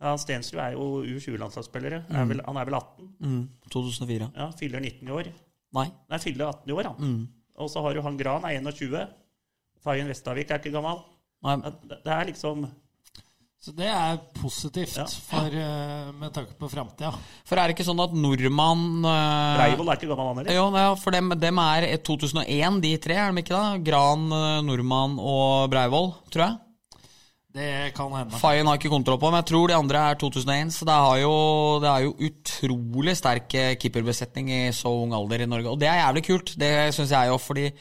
Ja, 0.00 0.12
Stensrud 0.16 0.60
er 0.62 0.76
jo 0.76 0.84
U20-landslagsspillere. 1.02 2.04
Mm. 2.08 2.38
Han 2.46 2.60
er 2.60 2.68
vel 2.68 2.76
18? 2.78 3.08
Mm, 3.18 3.42
2004. 3.74 4.28
Ja, 4.38 4.46
Fyller 4.56 4.84
19 4.86 5.10
i 5.10 5.16
år. 5.18 5.32
Nei. 5.76 5.86
Nei, 6.10 6.20
fyller 6.22 6.52
18 6.52 6.70
i 6.70 6.76
år, 6.78 6.88
han. 6.92 7.18
Og 7.60 7.68
så 7.72 7.82
har 7.84 7.98
du 7.98 8.04
han 8.06 8.16
Gran, 8.20 8.46
er 8.46 8.62
21. 8.62 9.02
Fayen 9.84 10.08
Vestavik 10.08 10.50
er 10.50 10.62
ikke 10.62 10.72
gammel. 10.78 11.02
Nei. 11.44 11.58
Det 11.90 12.00
det 12.06 12.14
er 12.14 12.30
liksom 12.30 12.64
Så 13.60 13.74
det 13.76 13.90
er 13.92 14.16
positivt 14.40 14.94
Ja. 14.96 15.04
for, 15.04 15.44
eh, 15.52 16.12
med 16.16 16.32
tanke 16.32 16.54
på 16.56 16.68
framtida. 16.72 17.10
For 17.44 17.58
er 17.60 17.68
det 17.68 17.76
ikke 17.76 17.84
sånn 17.84 18.00
at 18.00 18.14
nordmann 18.16 19.04
eh, 19.04 19.56
Breivoll 19.58 19.90
er 19.92 19.98
ikke 20.00 20.08
gammel, 20.08 20.30
han 20.30 20.36
heller. 20.40 20.54
Jo, 20.56 20.70
ja, 20.72 20.94
for 20.96 21.10
dem, 21.12 21.28
dem 21.38 21.58
er 21.60 21.86
2001, 21.98 22.80
de 22.80 22.96
tre, 22.96 23.18
er 23.20 23.32
de 23.36 23.42
ikke 23.42 23.52
da? 23.52 23.76
Gran, 23.84 24.24
eh, 24.32 24.62
Nordmann 24.64 25.18
og 25.20 25.68
Breivoll, 25.70 26.14
tror 26.32 26.46
jeg. 26.46 26.58
Det 27.52 27.92
kan 27.96 28.12
hende. 28.14 28.38
Fayen 28.38 28.64
har 28.70 28.78
ikke 28.78 28.88
kontroll 28.92 29.18
på, 29.18 29.28
men 29.30 29.42
jeg 29.42 29.50
tror 29.50 29.68
de 29.68 29.74
andre 29.74 29.98
er 30.12 30.14
2001. 30.14 30.70
Så 30.72 30.86
det, 30.86 30.94
har 30.94 31.18
jo, 31.18 31.80
det 31.82 31.90
er 31.90 32.04
jo 32.06 32.12
utrolig 32.30 33.16
sterk 33.18 33.52
eh, 33.58 33.74
keeperbesetning 33.74 34.48
i 34.54 34.60
så 34.72 34.88
ung 35.02 35.12
alder 35.12 35.42
i 35.42 35.46
Norge. 35.50 35.66
Og 35.68 35.78
det 35.82 35.88
er 35.90 36.00
jævlig 36.06 36.24
kult, 36.30 36.54
det 36.56 36.94
syns 36.94 37.10
jeg 37.10 37.28
jo, 37.28 37.36
fordi 37.42 37.72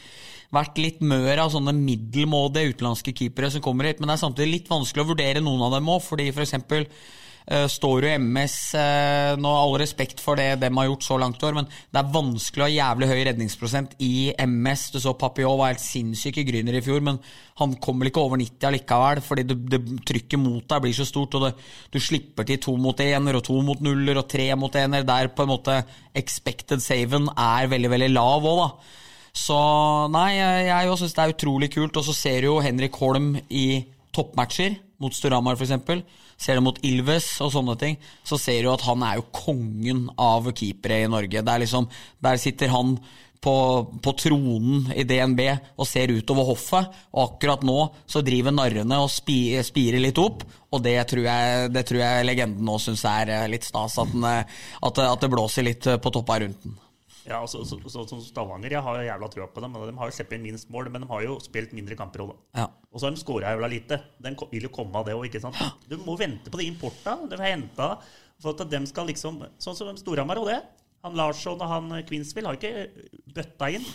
vært 0.56 0.82
litt 0.82 1.02
mør 1.06 1.46
av 1.46 1.54
sånne 1.54 1.76
middelmådige 1.78 2.76
utenlandske 2.76 3.14
keepere 3.16 3.52
som 3.54 3.64
kommer 3.66 3.90
hit, 3.90 4.00
men 4.02 4.10
det 4.10 4.18
er 4.18 4.26
samtidig 4.26 4.54
litt 4.54 4.70
vanskelig 4.72 5.06
å 5.06 5.12
vurdere 5.12 5.44
noen 5.46 5.68
av 5.68 5.76
dem 5.78 5.90
òg, 5.94 6.02
fordi 6.06 6.30
f.eks. 6.34 6.58
For 6.70 6.88
står 7.50 8.06
jo 8.06 8.10
MS 8.22 8.56
Nå 9.40 9.50
Nå 9.50 9.52
all 9.58 9.76
respekt 9.82 10.20
for 10.22 10.38
det 10.38 10.60
de 10.62 10.70
har 10.70 10.86
gjort 10.86 11.06
så 11.06 11.18
langt 11.18 11.42
i 11.42 11.48
år, 11.48 11.56
men 11.58 11.70
det 11.70 11.98
er 12.02 12.12
vanskelig 12.14 12.62
å 12.62 12.68
ha 12.68 12.74
jævlig 12.76 13.08
høy 13.10 13.22
redningsprosent 13.26 13.96
i 14.06 14.30
MS. 14.46 14.84
Du 14.94 15.00
så 15.02 15.16
Papillon 15.18 15.58
var 15.58 15.72
helt 15.72 15.82
sinnssyk 15.82 16.38
i 16.42 16.46
Gryner 16.46 16.78
i 16.78 16.84
fjor, 16.86 17.02
men 17.06 17.18
han 17.60 17.74
kommer 17.82 18.10
ikke 18.10 18.22
over 18.22 18.40
90 18.40 18.70
allikevel, 18.70 19.24
fordi 19.26 19.48
det, 19.50 19.58
det 19.72 19.82
trykket 20.12 20.42
mot 20.42 20.68
deg 20.70 20.86
blir 20.86 20.96
så 20.96 21.08
stort, 21.10 21.40
og 21.40 21.48
det, 21.48 21.52
du 21.90 22.00
slipper 22.04 22.46
til 22.48 22.62
to 22.68 22.76
mot 22.78 23.02
ener 23.04 23.40
og 23.40 23.46
to 23.48 23.58
mot 23.66 23.82
nuller 23.84 24.22
og 24.22 24.30
tre 24.30 24.52
mot 24.60 24.78
ener, 24.78 25.08
der 25.08 25.34
på 25.34 25.46
en 25.46 25.54
måte 25.56 25.82
expected 26.14 26.84
saven 26.86 27.32
er 27.34 27.72
veldig, 27.72 27.94
veldig 27.96 28.14
lav 28.14 28.46
òg, 28.46 28.66
da. 28.66 28.98
Så 29.40 29.60
nei, 30.14 30.34
jeg, 30.36 30.68
jeg 30.70 30.98
syns 31.00 31.16
det 31.16 31.24
er 31.24 31.34
utrolig 31.36 31.72
kult. 31.74 32.00
Og 32.00 32.06
så 32.10 32.16
ser 32.18 32.44
du 32.44 32.52
jo 32.52 32.60
Henrik 32.64 32.98
Holm 33.00 33.34
i 33.48 33.68
toppmatcher, 34.16 34.80
mot 35.00 35.16
Storhamar 35.16 35.56
f.eks. 35.56 36.04
Ser 36.40 36.60
du 36.60 36.64
mot 36.66 36.78
Ilves 36.88 37.32
og 37.44 37.54
sånne 37.54 37.76
ting, 37.80 37.98
så 38.28 38.40
ser 38.40 38.64
du 38.64 38.70
at 38.72 38.84
han 38.88 39.04
er 39.04 39.20
jo 39.20 39.30
kongen 39.36 40.06
av 40.20 40.48
keepere 40.56 41.02
i 41.04 41.10
Norge. 41.12 41.44
Det 41.44 41.54
er 41.56 41.64
liksom, 41.66 41.88
Der 42.24 42.40
sitter 42.40 42.72
han 42.72 42.98
på, 43.44 43.56
på 44.04 44.14
tronen 44.20 44.90
i 44.96 45.06
DNB 45.08 45.42
og 45.80 45.88
ser 45.88 46.12
utover 46.12 46.48
hoffet, 46.50 47.00
og 47.14 47.22
akkurat 47.26 47.64
nå 47.68 47.78
så 48.10 48.24
driver 48.26 48.56
narrene 48.56 49.00
og 49.00 49.12
spi, 49.12 49.56
spirer 49.64 50.04
litt 50.04 50.20
opp, 50.20 50.44
og 50.72 50.84
det 50.84 50.98
tror 51.12 51.24
jeg, 51.28 51.72
det 51.76 51.86
tror 51.88 52.04
jeg 52.04 52.28
legenden 52.28 52.68
nå 52.68 52.76
syns 52.84 53.06
er 53.08 53.34
eh, 53.36 53.48
litt 53.52 53.68
stas, 53.68 53.96
at, 54.02 54.12
den, 54.12 54.28
eh, 54.28 54.60
at, 54.84 55.04
at 55.08 55.24
det 55.24 55.32
blåser 55.32 55.68
litt 55.68 55.88
eh, 55.88 56.00
på 56.02 56.12
toppa 56.14 56.42
rundt 56.44 56.68
den. 56.68 56.76
Ja, 57.30 57.40
så, 57.48 57.62
så, 57.68 57.78
så, 57.86 58.04
så 58.10 58.18
Stavanger, 58.26 58.74
jeg 58.74 58.82
har 58.82 58.98
jo 58.98 59.06
jævla 59.06 59.30
trua 59.30 59.48
på 59.54 59.62
dem. 59.62 59.76
De 59.78 59.94
har 60.00 60.10
jo 60.10 60.16
sluppet 60.18 60.42
minst 60.42 60.72
mål, 60.74 60.90
men 60.90 61.06
de 61.06 61.10
har 61.12 61.26
jo 61.28 61.38
spilt 61.44 61.76
mindre 61.78 61.98
kamper 62.00 62.26
Også. 62.26 62.38
Ja. 62.58 62.66
Og 62.90 62.98
så 62.98 63.06
har 63.06 63.14
de 63.14 63.22
skåra 63.22 63.54
jævla 63.54 63.70
lite. 63.70 64.00
Den 64.18 64.38
vil 64.50 64.66
jo 64.66 64.74
komme 64.74 64.98
av 64.98 65.06
det 65.06 65.14
òg. 65.18 65.38
Du 65.86 65.96
må 66.08 66.18
vente 66.18 66.50
på 66.50 66.62
de 66.62 66.68
importa 66.72 67.20
de 67.30 67.38
har 67.38 67.54
henta, 67.54 67.92
for 68.42 68.56
at 68.56 68.72
de 68.72 68.82
skal 68.90 69.10
liksom 69.12 69.44
Sånn 69.62 69.78
som 69.78 69.98
Storhamar 70.00 70.42
og 70.42 70.50
det. 70.50 70.60
Han 71.06 71.16
Larsson 71.16 71.62
og 71.62 71.70
han 71.70 71.94
Kvinsvill 72.08 72.50
har 72.50 72.58
ikke 72.58 72.90
bøtta 73.36 73.70
inn. 73.78 73.86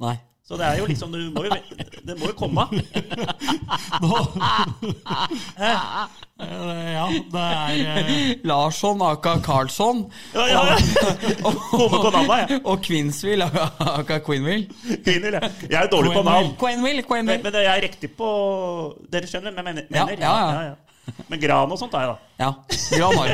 Nei. 0.00 0.14
Så 0.48 0.56
det 0.56 0.64
er 0.64 0.78
jo 0.80 0.86
liksom 0.88 1.12
Det 1.12 1.26
må 1.34 1.44
jo 1.44 1.56
Det 2.08 2.16
må 2.20 2.30
jo 2.30 2.36
komme. 2.38 2.64
Eh, 6.38 6.92
ja, 6.94 7.06
det 7.32 7.40
er 7.42 7.78
eh, 7.98 8.10
Larsson 8.46 9.00
aka 9.02 9.32
Karlsson 9.42 10.04
Ja, 10.34 10.44
ja, 10.46 10.60
ja. 10.70 10.76
Og, 11.42 11.56
og, 11.74 12.06
og, 12.06 12.52
og 12.64 12.84
Quinsville 12.84 13.48
aka 13.80 14.20
Queenville. 14.22 14.68
Queenville, 15.04 15.40
jeg. 15.42 15.50
Jeg 15.70 15.80
er 15.82 15.90
dårlig 15.90 16.12
på 16.14 16.22
navn. 16.22 16.52
Quinville, 16.60 17.02
Men, 17.10 17.26
men 17.42 17.58
jeg 17.58 17.72
er 17.72 17.82
riktig 17.82 18.12
på 18.16 18.28
Dere 19.10 19.26
skjønner 19.26 19.50
hva 19.56 19.64
jeg 19.64 19.68
mener? 19.72 19.90
Ja, 19.90 20.06
ja, 20.14 20.62
ja. 20.70 21.16
Men 21.26 21.42
Gran 21.42 21.74
og 21.74 21.80
sånt 21.80 21.98
er 21.98 22.06
jeg, 22.06 22.14
da. 22.14 22.44
Ja. 22.44 22.50
Gran 22.94 23.18
har 23.18 23.28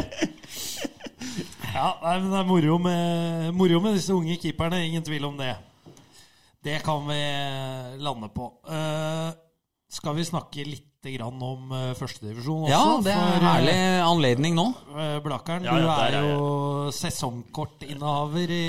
Ja, 1.74 1.88
men 2.16 2.30
det 2.32 2.40
er 2.40 2.48
moro 2.48 2.78
med, 2.78 3.52
moro 3.52 3.80
med 3.84 3.96
disse 3.98 4.14
unge 4.16 4.38
keeperne. 4.40 4.80
Ingen 4.86 5.04
tvil 5.04 5.28
om 5.28 5.36
det. 5.38 5.52
Det 6.64 6.78
kan 6.84 7.04
vi 7.08 7.20
lande 8.00 8.28
på. 8.32 8.46
Uh, 8.64 9.30
skal 9.92 10.14
vi 10.16 10.24
snakke 10.24 10.64
litt 10.64 10.90
grann 11.04 11.36
om 11.44 11.68
uh, 11.74 11.90
førstedivisjon 11.98 12.62
også? 12.64 12.70
Ja, 12.72 12.84
det 13.04 13.12
er 13.12 13.18
For, 13.20 13.34
en 13.34 13.42
eh, 13.42 13.48
herlig 13.50 13.74
anledning 14.08 14.54
nå. 14.56 14.64
eh, 14.96 15.18
Blakeren, 15.20 15.66
Ja, 15.68 15.74
ja, 15.76 15.82
du 15.84 15.90
er 15.92 16.14
er 16.16 16.30
jo 16.30 16.46
sesongkortinnehaver 16.96 18.54
i, 18.56 18.62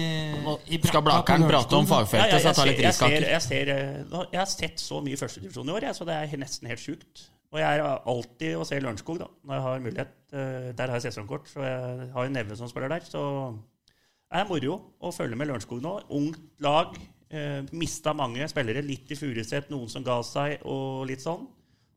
i 0.76 0.80
Skal 0.84 1.06
Blakeren 1.06 1.46
prate 1.48 1.78
om 1.80 1.88
fagfeltet, 1.88 2.34
Ja, 2.36 2.42
så 2.44 2.52
jeg 2.52 2.58
tar 2.60 2.70
litt 2.70 2.82
riskaker? 2.84 3.16
jeg, 3.30 3.42
ser, 3.46 3.72
jeg, 3.72 3.78
ser, 3.80 4.20
eh, 4.20 4.28
jeg 4.34 4.42
har 4.42 4.52
sett 4.52 4.84
så 4.84 5.00
mye 5.06 5.22
førstedivisjon 5.24 5.72
i 5.72 5.76
år, 5.78 5.88
jeg, 5.90 5.96
så 6.02 6.10
det 6.12 6.18
er 6.20 6.36
nesten 6.44 6.70
helt 6.72 6.84
sjukt. 6.84 7.24
Og 7.56 7.62
jeg 7.62 7.80
er 7.80 7.86
alltid 8.12 8.60
å 8.60 8.66
se 8.68 8.82
Lørenskog 8.84 9.20
da, 9.22 9.30
når 9.48 9.56
jeg 9.56 9.66
har 9.70 9.84
mulighet. 9.88 10.14
Eh, 10.36 10.70
Der 10.76 10.92
har 10.92 11.00
jeg 11.00 11.08
sesongkort, 11.08 11.48
så 11.48 11.64
jeg 11.64 12.10
har 12.18 12.28
en 12.28 12.36
nevne 12.36 12.58
som 12.60 12.68
spiller 12.68 12.92
der. 12.92 13.06
Så 13.08 13.22
det 13.56 14.42
er 14.42 14.50
moro 14.50 14.82
å 15.00 15.14
følge 15.16 15.40
med 15.40 15.48
Lørenskog 15.48 15.80
nå. 15.86 16.02
Ungt 16.12 16.42
lag. 16.60 16.98
Eh, 17.30 17.62
mista 17.74 18.14
mange 18.14 18.46
spillere. 18.50 18.84
Litt 18.86 19.12
i 19.12 19.18
Furuset, 19.18 19.70
noen 19.74 19.90
som 19.92 20.06
ga 20.06 20.20
seg, 20.26 20.60
og 20.70 21.06
litt 21.10 21.24
sånn. 21.24 21.48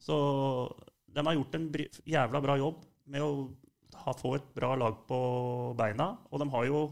Så 0.01 0.17
de 1.13 1.25
har 1.25 1.37
gjort 1.37 1.59
en 1.59 1.69
jævla 2.09 2.41
bra 2.45 2.57
jobb 2.61 2.85
med 3.13 3.25
å 3.25 3.33
ha, 4.05 4.15
få 4.17 4.37
et 4.39 4.49
bra 4.57 4.75
lag 4.79 5.03
på 5.09 5.21
beina. 5.79 6.13
Og 6.31 6.43
de 6.43 6.49
har 6.55 6.69
jo 6.69 6.83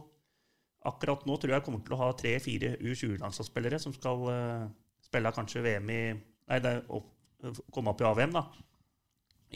akkurat 0.87 1.25
nå 1.27 1.37
tror 1.41 1.57
jeg 1.57 1.65
kommer 1.67 1.83
til 1.83 1.97
å 1.97 2.01
ha 2.05 2.13
tre-fire 2.15 2.77
U20-landslagsspillere 2.79 3.81
som 3.83 3.95
skal 3.97 4.29
eh, 4.33 4.67
spille 5.03 5.35
kanskje 5.35 5.65
VM 5.65 5.93
i 5.93 6.01
Nei, 6.47 6.61
det 6.63 6.71
er 6.77 6.85
opp, 6.95 7.09
komme 7.75 7.91
opp 7.91 8.03
i 8.05 8.07
AVM, 8.07 8.37
da. 8.37 8.45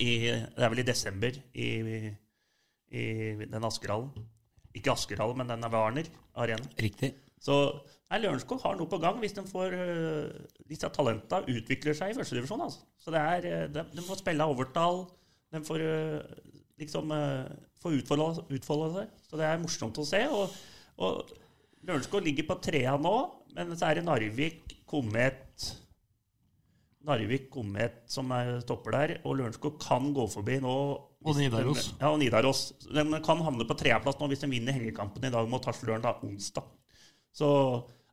I, 0.03 0.09
det 0.27 0.65
er 0.67 0.73
vel 0.73 0.81
i 0.83 0.85
desember 0.89 1.37
i, 1.55 1.69
i 2.91 3.05
den 3.45 3.67
Askerhallen. 3.69 4.25
Ikke 4.75 4.97
Askerhallen, 4.97 5.39
men 5.39 5.53
den 5.53 5.69
er 5.69 5.71
Warner 5.71 6.09
Arena. 6.43 6.67
Riktig. 6.83 7.13
Så 7.39 7.61
nei, 8.11 8.21
Lørenskog 8.23 8.63
har 8.65 8.79
noe 8.79 8.91
på 8.91 9.01
gang 9.03 9.19
hvis 9.23 9.37
de 9.37 9.45
får 9.49 9.77
øh, 9.77 10.47
disse 10.71 10.91
talenta 10.95 11.43
utvikler 11.47 11.97
seg 11.97 12.13
i 12.13 12.19
førstedivisjon. 12.19 12.65
Altså. 12.67 12.85
Så 13.01 13.15
det 13.15 13.21
er, 13.23 13.51
øh, 13.51 13.67
de, 13.75 13.85
de 13.97 14.07
får 14.07 14.23
spille 14.23 14.47
overtall. 14.47 15.05
De 15.51 15.63
får 15.67 15.85
øh, 15.87 16.23
liksom 16.81 17.13
øh, 17.17 17.45
få 17.83 17.95
utfolde, 17.99 18.47
utfolde 18.57 18.91
seg. 18.97 19.13
Så 19.29 19.41
det 19.41 19.47
er 19.49 19.63
morsomt 19.63 20.01
å 20.03 20.07
se. 20.07 20.25
Og, 20.31 20.57
og 21.01 21.37
Lørenskog 21.87 22.27
ligger 22.27 22.51
på 22.51 22.61
trea 22.67 22.97
nå, 23.01 23.15
men 23.57 23.73
så 23.79 23.89
er 23.89 24.01
det 24.01 24.09
Narvik, 24.09 24.77
Komet 24.91 25.71
Narvik, 27.07 27.47
Komet 27.53 28.03
som 28.13 28.29
er 28.37 28.59
topper 28.69 28.93
der, 28.93 29.13
og 29.25 29.39
Lørenskog 29.39 29.79
kan 29.81 30.11
gå 30.17 30.27
forbi 30.29 30.59
nå. 30.61 30.75
Og 31.21 31.37
Nidaros. 31.37 31.87
de-. 31.87 31.97
Ja, 32.03 32.11
og 32.13 32.19
Nidaros. 32.21 32.61
De 32.85 33.05
kan 33.25 33.41
havne 33.45 33.67
på 33.69 33.77
treaplass 33.81 34.21
nå 34.21 34.29
hvis 34.33 34.45
de 34.45 34.51
vinner 34.53 34.77
hengekampen 34.77 35.25
i 35.25 35.33
dag 35.33 35.49
mot 35.49 35.65
da, 35.65 36.13
onsdag. 36.27 36.69
Så 37.33 37.49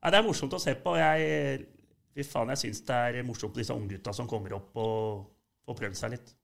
nei, 0.01 0.11
det 0.11 0.19
er 0.19 0.25
morsomt 0.27 0.55
å 0.57 0.61
se 0.61 0.75
på. 0.81 0.95
Jeg, 0.99 1.67
jeg 2.17 2.61
syns 2.63 2.83
det 2.87 2.97
er 2.97 3.23
morsomt 3.27 3.55
med 3.55 3.63
disse 3.63 3.77
unggutta 3.77 4.13
som 4.15 4.29
kommer 4.29 4.57
opp 4.57 4.77
og 4.81 5.23
får 5.67 5.79
prøvd 5.81 5.99
seg 5.99 6.15
litt. 6.15 6.35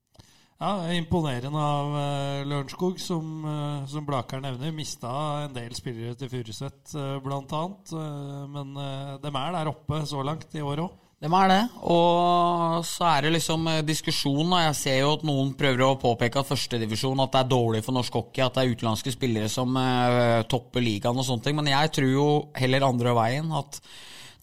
Ja, 0.64 0.78
er 0.86 0.96
Imponerende 0.96 1.60
av 1.60 1.90
uh, 1.92 2.42
Lørenskog, 2.48 3.00
som, 3.02 3.42
uh, 3.44 3.84
som 3.90 4.06
Blaker 4.08 4.40
nevner. 4.44 4.72
Mista 4.76 5.12
en 5.44 5.56
del 5.56 5.74
spillere 5.76 6.16
til 6.16 6.30
Furuset, 6.32 6.94
uh, 6.96 7.18
annet. 7.20 7.92
Uh, 7.92 8.44
men 8.54 8.78
uh, 8.78 9.18
de 9.20 9.32
er 9.34 9.56
der 9.58 9.72
oppe 9.74 10.04
så 10.08 10.24
langt 10.24 10.56
i 10.56 10.64
år 10.64 10.86
òg. 10.86 11.03
De 11.24 11.30
er 11.32 11.48
det. 11.48 11.62
Og 11.88 12.82
så 12.84 13.06
er 13.08 13.24
det 13.24 13.34
liksom 13.38 13.68
eh, 13.72 13.84
diskusjon. 13.88 14.44
Og 14.44 14.64
jeg 14.66 14.76
ser 14.76 14.98
jo 15.00 15.14
at 15.16 15.26
noen 15.28 15.54
prøver 15.56 15.86
å 15.86 15.96
påpeke 16.02 16.42
at 16.42 16.50
førstedivisjon 16.50 17.22
at 17.24 17.32
det 17.32 17.44
er 17.44 17.52
dårlig 17.54 17.84
for 17.86 17.96
norsk 17.96 18.18
hockey, 18.20 18.44
at 18.44 18.58
det 18.58 18.66
er 18.66 18.74
utenlandske 18.74 19.14
spillere 19.16 19.52
som 19.52 19.78
eh, 19.80 20.42
topper 20.52 20.84
ligaen 20.84 21.16
og 21.16 21.28
sånne 21.28 21.46
ting. 21.46 21.56
Men 21.60 21.72
jeg 21.72 21.94
tror 21.96 22.12
jo 22.12 22.28
heller 22.60 22.88
andre 22.90 23.14
veien. 23.16 23.54
At 23.56 23.80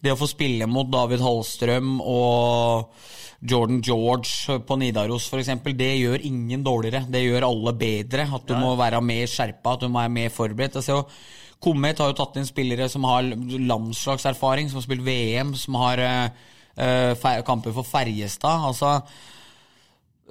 det 0.01 0.15
å 0.15 0.17
få 0.17 0.25
spille 0.31 0.65
mot 0.65 0.89
David 0.89 1.21
Hallstrøm 1.21 1.99
og 2.01 2.95
Jordan 3.45 3.83
George 3.85 4.57
på 4.65 4.77
Nidaros 4.81 5.27
f.eks., 5.29 5.51
det 5.77 5.91
gjør 5.99 6.25
ingen 6.25 6.65
dårligere. 6.65 7.03
Det 7.13 7.21
gjør 7.21 7.45
alle 7.45 7.75
bedre. 7.77 8.25
At 8.25 8.49
du 8.49 8.55
må 8.57 8.73
være 8.79 9.03
mer 9.05 9.29
skjerpa, 9.29 9.75
at 9.75 9.85
du 9.85 9.91
må 9.91 10.01
være 10.01 10.15
mer 10.17 10.33
forberedt. 10.33 10.81
Jeg 10.81 10.89
ser 10.89 10.99
jo 10.99 11.05
Komet 11.61 11.99
har 12.01 12.09
jo 12.09 12.15
tatt 12.17 12.39
inn 12.41 12.47
spillere 12.47 12.87
som 12.89 13.03
har 13.05 13.21
landslagserfaring, 13.21 14.71
som 14.71 14.79
har 14.79 14.85
spilt 14.87 15.03
VM, 15.05 15.51
som 15.53 15.75
har 15.77 16.01
eh, 16.01 16.47
kamper 17.45 17.75
for 17.75 17.85
Ferjestad. 17.85 18.65
Altså, 18.71 18.95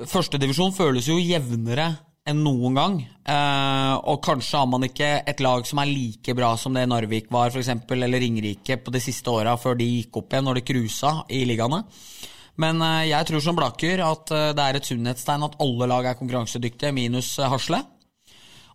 Førstedivisjon 0.08 0.72
føles 0.72 1.08
jo 1.10 1.18
jevnere 1.20 1.90
enn 2.28 2.40
noen 2.44 2.76
gang. 2.76 2.96
Eh, 3.00 3.94
og 4.10 4.20
kanskje 4.24 4.60
har 4.60 4.68
man 4.70 4.86
ikke 4.86 5.10
et 5.28 5.42
lag 5.44 5.66
som 5.68 5.80
er 5.82 5.90
like 5.90 6.34
bra 6.36 6.52
som 6.60 6.76
det 6.76 6.86
Narvik 6.88 7.30
var, 7.32 7.52
for 7.52 7.62
eksempel, 7.62 8.04
eller 8.04 8.22
Ringerike 8.22 8.78
på 8.80 8.94
de 8.94 9.02
siste 9.02 9.32
åra 9.32 9.56
før 9.60 9.78
de 9.80 9.88
gikk 9.88 10.20
opp 10.20 10.32
igjen, 10.32 10.46
når 10.48 10.60
de 10.60 10.66
cruisa 10.72 11.14
i 11.32 11.44
ligaene. 11.48 11.82
Men 12.60 12.82
eh, 12.84 13.10
jeg 13.10 13.28
tror 13.28 13.44
som 13.44 13.58
Blaker 13.58 14.04
at 14.04 14.34
eh, 14.36 14.50
det 14.56 14.66
er 14.66 14.78
et 14.78 14.90
sunnhetstegn 14.90 15.48
at 15.48 15.58
alle 15.64 15.90
lag 15.90 16.10
er 16.10 16.18
konkurransedyktige, 16.18 16.94
minus 16.96 17.34
eh, 17.38 17.50
Hasle. 17.50 17.82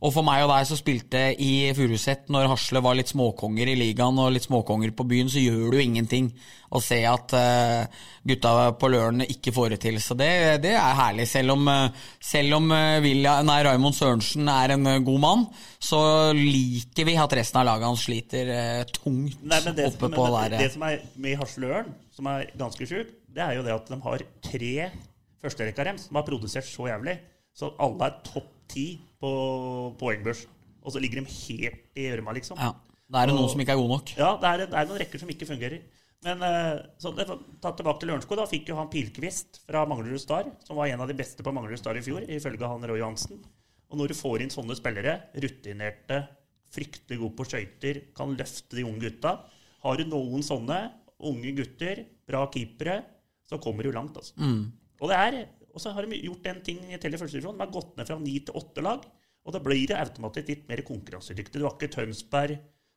Og 0.05 0.11
for 0.13 0.25
meg 0.25 0.43
og 0.43 0.51
deg 0.51 0.67
som 0.69 0.77
spilte 0.77 1.21
i 1.41 1.71
Furuset 1.73 2.27
når 2.29 2.51
Hasle 2.51 2.81
var 2.85 2.93
litt 2.97 3.09
småkonger 3.09 3.71
i 3.71 3.77
ligaen 3.79 4.19
og 4.21 4.35
litt 4.35 4.45
småkonger 4.45 4.91
på 4.93 5.05
byen, 5.09 5.31
så 5.31 5.41
gjør 5.41 5.71
det 5.73 5.79
jo 5.79 5.85
ingenting 5.87 6.27
å 6.75 6.81
se 6.83 6.99
at 7.09 7.33
uh, 7.33 8.03
gutta 8.27 8.51
på 8.77 8.89
Løren 8.93 9.25
ikke 9.25 9.53
får 9.55 9.73
det 9.73 9.79
til. 9.87 9.97
Så 10.03 10.17
det, 10.19 10.29
det 10.61 10.75
er 10.77 10.99
herlig. 10.99 11.25
Selv 11.31 11.55
om, 11.55 11.65
eh, 11.71 12.05
selv 12.21 12.57
om 12.59 12.69
Vilja, 13.01 13.37
nei, 13.47 13.57
Raymond 13.65 13.97
Sørensen 13.97 14.49
er 14.51 14.75
en 14.75 14.89
god 15.07 15.21
mann, 15.23 15.45
så 15.81 15.99
liker 16.37 17.07
vi 17.07 17.17
at 17.21 17.35
resten 17.39 17.61
av 17.61 17.69
laget 17.69 17.89
hans 17.89 18.05
sliter 18.05 18.51
tungt 18.93 19.41
Nei, 19.41 19.61
men 19.61 19.77
det, 19.77 19.89
oppe 19.89 20.09
men 20.09 20.17
på 20.17 20.25
det, 20.27 20.41
der. 20.51 20.57
det 20.65 20.71
som 20.73 20.87
er 20.89 21.05
med 21.21 21.37
Hasløren, 21.41 21.93
som 22.13 22.29
er 22.33 22.49
ganske 22.59 22.89
sjukt, 22.89 23.15
det 23.35 23.45
er 23.45 23.57
jo 23.57 23.65
det 23.65 23.73
at 23.75 23.89
de 23.91 24.01
har 24.05 24.25
tre 24.49 24.73
førsterekka 25.45 25.87
dem 25.89 26.01
som 26.01 26.19
har 26.19 26.27
produsert 26.27 26.67
så 26.67 26.89
jævlig. 26.89 27.17
Så 27.55 27.71
alle 27.79 28.09
er 28.09 28.19
topp 28.25 28.54
ti 28.71 28.85
på 29.21 29.31
poengbørsen. 29.99 30.51
Og 30.85 30.93
så 30.93 31.01
ligger 31.01 31.21
de 31.21 31.31
helt 31.33 31.97
i 31.97 32.05
gjørma, 32.09 32.33
liksom. 32.37 32.59
Ja, 32.61 32.73
Da 33.09 33.21
er 33.23 33.29
det 33.29 33.35
noen 33.37 33.49
som 33.49 33.61
ikke 33.61 33.73
er 33.73 33.79
gode 33.79 33.93
nok. 33.95 34.11
Ja, 34.17 34.31
det 34.41 34.49
er, 34.51 34.65
det 34.69 34.77
er 34.77 34.89
noen 34.89 34.99
rekker 35.01 35.21
som 35.21 35.29
ikke 35.33 35.47
fungerer. 35.49 35.79
Men 36.25 36.41
eh, 36.45 36.79
så 37.01 37.11
ta 37.13 37.71
tilbake 37.77 38.01
til 38.01 38.09
Lørenskog. 38.09 38.37
Da 38.39 38.45
fikk 38.49 38.69
jo 38.71 38.77
han 38.79 38.89
Pilkvist 38.89 39.59
fra 39.65 39.83
Manglerud 39.89 40.21
Star, 40.21 40.47
som 40.65 40.77
var 40.79 40.89
en 40.89 41.01
av 41.03 41.09
de 41.09 41.17
beste 41.17 41.45
på 41.45 41.53
Manglerud 41.53 41.81
Star 41.81 41.97
i 41.97 42.03
fjor, 42.05 42.25
ifølge 42.25 42.69
han 42.69 42.85
Roy 42.89 43.01
Johansen. 43.01 43.41
Og 43.89 43.99
når 43.99 44.09
du 44.13 44.17
får 44.17 44.41
inn 44.45 44.53
sånne 44.53 44.77
spillere, 44.77 45.17
rutinerte, 45.41 46.23
fryktelig 46.73 47.19
gode 47.21 47.37
på 47.37 47.45
skøyter, 47.49 47.99
kan 48.17 48.33
løfte 48.37 48.75
de 48.79 48.83
unge 48.87 48.99
gutta 49.05 49.35
Har 49.85 49.99
du 50.01 50.09
noen 50.09 50.41
sånne 50.43 50.79
unge 51.29 51.51
gutter, 51.55 52.01
bra 52.27 52.41
keepere, 52.51 52.97
så 53.45 53.59
kommer 53.61 53.85
du 53.85 53.91
langt, 53.93 54.17
altså. 54.17 54.33
Og 54.99 55.11
det 55.11 55.17
er 55.21 55.37
og 55.75 55.83
så 55.83 55.91
har 55.91 56.07
de 56.07 56.21
gjort 56.23 56.47
en 56.47 56.61
ting 56.63 56.79
i 56.87 56.95
første 56.97 57.35
divisjon. 57.35 57.57
De 57.57 57.65
har 57.65 57.73
gått 57.73 57.97
ned 57.99 58.07
fra 58.07 58.17
ni 58.21 58.37
til 58.47 58.55
åtte 58.55 58.83
lag. 58.85 59.03
Og 59.45 59.53
da 59.53 59.59
blir 59.61 59.83
det 59.91 59.97
automatisk 59.99 60.47
litt 60.49 60.63
mer 60.69 60.81
konkurransedyktig. 60.87 61.59
Du 61.59 61.67
har 61.67 61.75
ikke 61.75 61.91
Tønsberg 61.93 62.55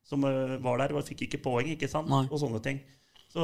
som 0.08 0.22
eh, 0.24 0.54
var 0.64 0.80
der 0.80 0.94
og 0.96 1.04
fikk 1.04 1.26
ikke 1.26 1.42
poeng, 1.44 1.68
ikke 1.74 1.90
sant? 1.90 2.08
Nei. 2.08 2.22
Og 2.30 2.40
sånne 2.40 2.62
ting. 2.64 2.78
Så 3.28 3.42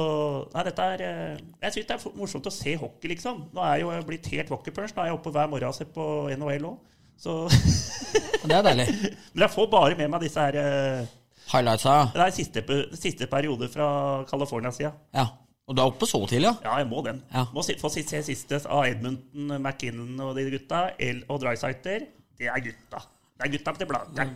nei, 0.55 0.63
dette 0.65 0.85
er 0.95 1.03
eh, 1.05 1.43
Jeg 1.61 1.75
syns 1.75 1.89
det 1.91 1.97
er 1.99 2.17
morsomt 2.17 2.49
å 2.49 2.53
se 2.53 2.73
hockey, 2.81 3.11
liksom. 3.11 3.43
Nå 3.53 3.61
er 3.61 3.75
jeg 3.75 3.85
jo 3.85 4.07
blitt 4.07 4.31
helt 4.33 4.55
hockeypunch. 4.55 4.95
Nå 4.95 5.03
er 5.03 5.11
jeg 5.11 5.19
oppe 5.19 5.35
hver 5.35 5.51
morgen 5.51 5.69
og 5.69 5.77
ser 5.77 5.91
på 5.93 6.07
NHL 6.33 6.65
òg. 6.71 6.79
Så 7.21 7.37
Det 8.49 8.55
er 8.55 8.65
deilig. 8.65 8.87
Men 9.35 9.45
jeg 9.45 9.53
får 9.53 9.69
bare 9.71 9.99
med 9.99 10.11
meg 10.15 10.25
disse 10.25 10.41
her 10.41 10.57
eh, 10.63 11.13
Highlightsa, 11.51 11.93
Det 12.15 12.23
er 12.23 12.33
siste, 12.33 12.63
siste 12.97 13.27
periode 13.29 13.69
fra 13.69 13.87
California-sida. 14.31 14.95
ja. 15.13 15.27
Og 15.65 15.73
du 15.75 15.81
er 15.81 15.89
oppe 15.89 16.05
så 16.05 16.19
tidlig, 16.29 16.45
ja? 16.51 16.53
Ja, 16.67 16.77
jeg 16.83 16.87
må 16.91 17.01
den. 17.05 17.23
Ja. 17.33 17.47
Må 17.55 17.63
få 17.81 17.89
se 17.89 18.21
siste 18.27 18.59
av 18.69 18.85
Edmundton, 18.85 19.55
McKinnon 19.57 20.19
og 20.21 20.35
de 20.37 20.43
gutta. 20.53 20.91
El 21.01 21.23
og 21.25 21.41
Drysighter. 21.41 22.05
Det 22.37 22.49
er 22.51 22.61
gutta. 22.61 23.01
Det 23.35 23.47
er 23.47 23.51
gutta 23.51 23.73
til 23.79 23.89
Blankeren. 23.89 24.35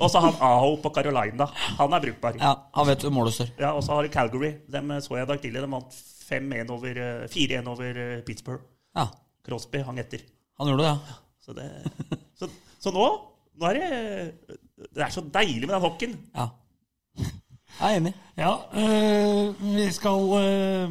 Og 0.00 0.08
så 0.10 0.22
han 0.24 0.38
Aho 0.42 0.72
på 0.82 0.90
Carolina. 0.96 1.46
Han 1.78 1.92
er 1.94 2.02
brukbar. 2.06 2.38
Ja, 2.40 2.54
Han 2.74 2.88
vet 2.88 3.04
målet 3.12 3.36
står. 3.36 3.52
Ja, 3.60 3.74
Og 3.76 3.84
så 3.84 3.92
har 3.94 4.02
du 4.02 4.08
Calgary. 4.14 4.54
Dem 4.72 4.90
så 5.04 5.18
jeg 5.18 5.28
i 5.28 5.30
dag 5.30 5.42
tidlig. 5.44 5.62
De 5.62 5.70
vant 5.76 6.00
4-1 6.24 6.72
over, 6.72 6.96
eh, 7.04 7.28
4-1 7.28 7.68
over 7.70 8.00
eh, 8.00 8.22
Pittsburgh. 8.26 8.64
Ja, 8.96 9.06
Crosby 9.44 9.84
hang 9.84 9.98
etter. 10.00 10.24
han 10.58 10.68
gjorde 10.70 10.82
det, 10.82 10.90
ja. 10.90 11.20
Så, 11.44 11.52
det, 11.52 11.68
så, 12.40 12.48
så 12.80 12.90
nå, 12.94 13.04
nå 13.60 13.66
er 13.68 13.76
det 13.76 13.88
Det 14.96 15.02
er 15.04 15.10
så 15.12 15.20
deilig 15.20 15.66
med 15.68 15.74
den 15.76 15.84
hockeyen. 15.84 16.14
ja. 16.34 16.48
Jeg 17.80 17.92
er 17.94 17.96
enig. 18.00 18.12
Ja, 18.38 18.52
øh, 18.80 19.54
vi 19.76 19.86
skal 19.94 20.26
øh, 20.40 20.90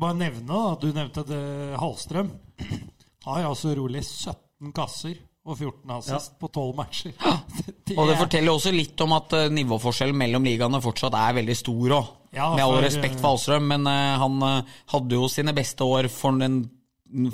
bare 0.00 0.14
nevne 0.18 0.62
at 0.72 0.82
Du 0.82 0.88
nevnte 0.94 1.24
det, 1.28 1.42
Hallstrøm. 1.80 2.30
Har 3.26 3.44
altså 3.48 3.74
rolig 3.78 4.02
17 4.04 4.72
kasser 4.74 5.14
og 5.46 5.56
14 5.58 5.90
assist 5.96 6.36
på 6.40 6.48
12 6.54 6.74
matcher. 6.78 7.12
Det 7.86 7.96
Og 7.98 8.06
det 8.08 8.14
er- 8.14 8.20
forteller 8.22 8.52
også 8.54 8.70
litt 8.74 9.00
om 9.02 9.12
at 9.16 9.32
eh, 9.38 9.48
nivåforskjellen 9.50 10.16
mellom 10.18 10.44
ligaene 10.46 10.78
fortsatt 10.82 11.14
er 11.18 11.34
veldig 11.40 11.56
stor 11.58 11.96
òg. 11.98 12.10
Ja, 12.32 12.46
Med 12.56 12.62
all 12.64 12.78
respekt 12.84 13.16
eh, 13.18 13.20
for 13.20 13.34
Hallstrøm, 13.34 13.66
men 13.68 13.86
uh, 13.86 14.14
han 14.22 14.38
uh, 14.40 14.76
hadde 14.94 15.18
jo 15.18 15.26
sine 15.28 15.52
beste 15.52 15.84
år 15.84 16.06
for 16.08 16.38
en, 16.46 16.62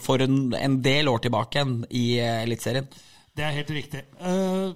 for 0.03 0.25
en, 0.25 0.39
en 0.59 0.79
del 0.83 1.07
år 1.13 1.21
tilbake 1.23 1.63
i 1.95 2.07
uh, 2.19 2.41
Eliteserien. 2.43 2.89
Det 3.37 3.45
er 3.47 3.55
helt 3.61 3.71
riktig. 3.77 4.03
Uh, 4.19 4.73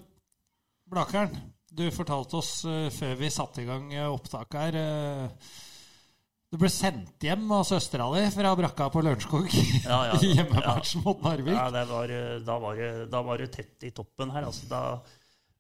Blakeren, 0.93 1.35
du 1.73 1.87
fortalte 1.95 2.39
oss 2.39 2.55
eh, 2.69 2.89
før 2.93 3.19
vi 3.21 3.31
satte 3.33 3.63
i 3.63 3.69
gang 3.69 3.93
eh, 3.95 4.09
opptaket 4.09 4.59
her 4.61 4.79
eh, 4.79 5.53
Du 6.53 6.59
ble 6.61 6.69
sendt 6.73 7.25
hjem 7.25 7.47
av 7.57 7.65
søstera 7.69 8.11
di 8.13 8.27
fra 8.35 8.53
brakka 8.59 8.91
på 8.93 9.03
Lørenskog 9.05 9.49
Ja, 9.55 10.03
ja, 10.11 10.19
i 10.25 10.35
hjemmematchen 10.37 11.05
mot 11.07 11.23
Narvik. 11.25 11.57
Ja, 11.57 11.71
det 11.73 11.87
var, 11.91 12.13
da, 12.45 12.59
var 12.67 12.81
det, 12.81 12.91
da 13.13 13.23
var 13.25 13.41
det 13.41 13.53
tett 13.57 13.89
i 13.89 13.93
toppen 13.97 14.35
her. 14.35 14.49
Altså, 14.51 14.69
da, 14.69 14.83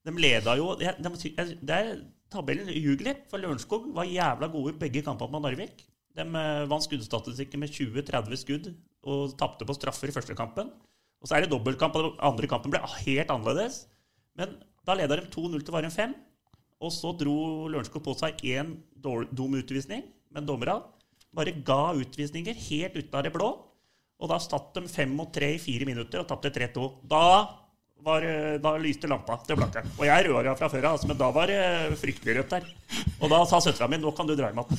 de 0.05 0.15
leda 0.21 0.57
jo 0.61 0.75
de, 0.81 0.93
de, 0.99 1.47
det 1.63 1.79
er, 1.79 1.95
Tabellen 2.33 2.69
ljuger 2.73 3.11
litt, 3.11 3.25
for 3.29 3.41
Lørenskog 3.41 3.91
var 3.97 4.09
jævla 4.09 4.49
gode 4.53 4.73
i 4.73 4.79
begge 4.81 5.03
kampene 5.05 5.33
mot 5.35 5.45
Narvik. 5.45 5.83
De 6.17 6.25
vant 6.69 6.85
skuddstatistikken 6.85 7.61
med 7.61 7.73
20-30 7.73 8.41
skudd 8.41 8.71
og 9.09 9.35
tapte 9.41 9.67
på 9.69 9.77
straffer 9.77 10.09
i 10.09 10.15
første 10.15 10.37
kampen. 10.37 10.71
Og 11.23 11.29
så 11.29 11.37
er 11.37 11.45
det 11.45 11.53
dobbeltkamp, 11.53 11.97
og 11.97 12.07
den 12.07 12.23
andre 12.25 12.49
kampen 12.51 12.73
ble 12.73 12.81
helt 13.05 13.33
annerledes. 13.33 13.83
Men 14.39 14.57
da 14.87 14.97
leda 14.99 15.19
de 15.19 15.29
2-0 15.31 15.63
til 15.63 15.75
Varen 15.75 15.95
5. 15.95 16.15
Og 16.83 16.91
så 16.91 17.13
dro 17.15 17.37
Lørenskog 17.71 18.03
på 18.03 18.15
seg 18.19 18.41
én 18.51 18.75
dum 19.03 19.55
utvisning, 19.59 20.03
men 20.35 20.47
dommerne 20.47 20.81
bare 21.33 21.55
ga 21.65 21.95
utvisninger 21.97 22.57
helt 22.69 22.97
ut 22.99 23.15
av 23.15 23.25
det 23.25 23.33
blå. 23.35 23.51
Og 24.23 24.31
da 24.31 24.39
satt 24.43 24.75
de 24.77 24.87
fem 24.91 25.11
mot 25.17 25.31
tre 25.35 25.55
i 25.57 25.63
fire 25.63 25.87
minutter 25.89 26.21
og 26.21 26.29
tapte 26.31 26.53
3-2. 26.55 26.85
Da, 27.11 27.23
var, 28.07 28.27
da 28.63 28.75
lyste 28.79 29.09
lampa 29.11 29.39
til 29.47 29.59
Blakkeren. 29.59 29.89
Og 29.97 30.05
jeg 30.07 30.13
er 30.15 30.29
rødhåra 30.29 30.55
fra 30.59 30.69
før 30.71 30.85
av, 30.91 30.99
altså, 30.99 31.09
men 31.11 31.19
da 31.19 31.31
var 31.35 31.51
det 31.51 31.99
fryktelig 31.99 32.37
rødt 32.39 32.55
der. 32.55 32.69
Og 33.23 33.33
da 33.33 33.41
sa 33.49 33.63
søstera 33.63 33.89
mi 33.91 33.99
'nå 33.99 34.13
kan 34.15 34.29
du 34.29 34.37
dra 34.39 34.51
hjem 34.51 34.63
igjen'. 34.63 34.79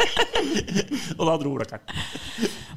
og 1.18 1.24
da 1.26 1.36
dro 1.42 1.54
Blakkeren. 1.58 1.84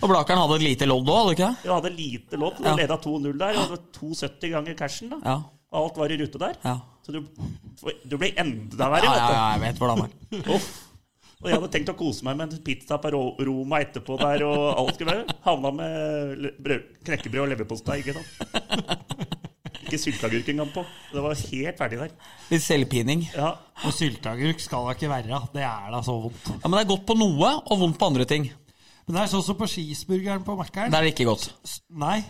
Og 0.01 0.09
Blakkeren 0.11 0.41
hadde 0.43 0.55
et 0.59 0.67
lite 0.67 0.89
lodd 0.89 1.07
òg, 1.07 1.15
hadde 1.15 1.29
du 1.29 1.35
ikke 1.37 1.47
det? 1.47 1.67
Ja, 1.67 1.73
hadde 1.79 1.95
lite 1.95 2.39
lodd. 2.39 2.63
Ja. 2.63 2.75
leda 2.75 2.97
2-0 2.97 3.37
der. 3.39 3.59
Var 3.59 3.83
2,70 3.99 4.55
ganger 4.55 4.73
cashen. 4.79 5.13
da. 5.13 5.19
Ja. 5.23 5.37
Alt 5.73 5.97
var 5.97 6.13
i 6.13 6.17
rute 6.21 6.41
der. 6.41 6.57
Ja. 6.63 6.77
Så 7.03 7.11
du, 7.15 7.21
du 8.07 8.17
ble 8.21 8.31
enda 8.39 8.89
verre. 8.93 9.09
Ja, 9.09 9.13
ja, 9.17 9.29
ja, 9.33 9.45
jeg 9.55 9.63
vet 9.65 9.81
hvordan 9.81 10.03
det 10.05 10.41
er. 10.43 10.67
Og 11.43 11.49
jeg 11.51 11.59
hadde 11.59 11.71
tenkt 11.73 11.89
å 11.91 11.95
kose 11.99 12.23
meg 12.23 12.37
med 12.39 12.53
en 12.55 12.61
pizza 12.63 12.95
på 13.03 13.09
Roma 13.11 13.81
etterpå 13.83 14.15
der, 14.21 14.45
og 14.47 14.61
alt 14.79 14.93
skulle 14.95 15.11
være. 15.11 15.33
Havna 15.43 15.71
med 15.75 16.45
brød, 16.63 16.85
knekkebrød 17.03 17.41
og 17.43 17.49
leverpostei, 17.51 17.97
ikke 17.99 18.15
sant. 18.15 18.29
Ikke 19.83 19.99
sylteagurk 19.99 20.47
engang 20.53 20.71
på. 20.71 20.85
Det 21.11 21.23
var 21.25 21.35
helt 21.35 21.81
ferdig 21.81 21.99
der. 21.99 22.13
Litt 22.47 22.63
selvpining. 22.63 23.25
Ja, 23.35 23.49
Og 23.83 23.91
sylteagurk 23.91 24.63
skal 24.63 24.87
da 24.87 24.95
ikke 24.95 25.11
være. 25.11 25.41
Det 25.51 25.65
er 25.67 25.91
da 25.91 25.99
så 26.07 26.15
vondt. 26.29 26.47
Ja, 26.53 26.61
Men 26.63 26.77
det 26.79 26.85
er 26.85 26.91
godt 26.93 27.05
på 27.11 27.17
noe 27.19 27.51
og 27.59 27.81
vondt 27.83 27.99
på 27.99 28.09
andre 28.13 28.29
ting. 28.29 28.47
Men 29.05 29.15
det 29.17 29.21
er 29.23 29.31
sånn 29.33 29.43
som 29.43 29.55
på 29.59 29.67
cheeseburgeren 29.67 30.43
på 30.47 30.53
Mækkern. 30.55 30.91
Det 30.93 30.99
er 30.99 31.07
ikke 31.09 31.25
godt. 31.27 31.49
Nei, 31.91 32.21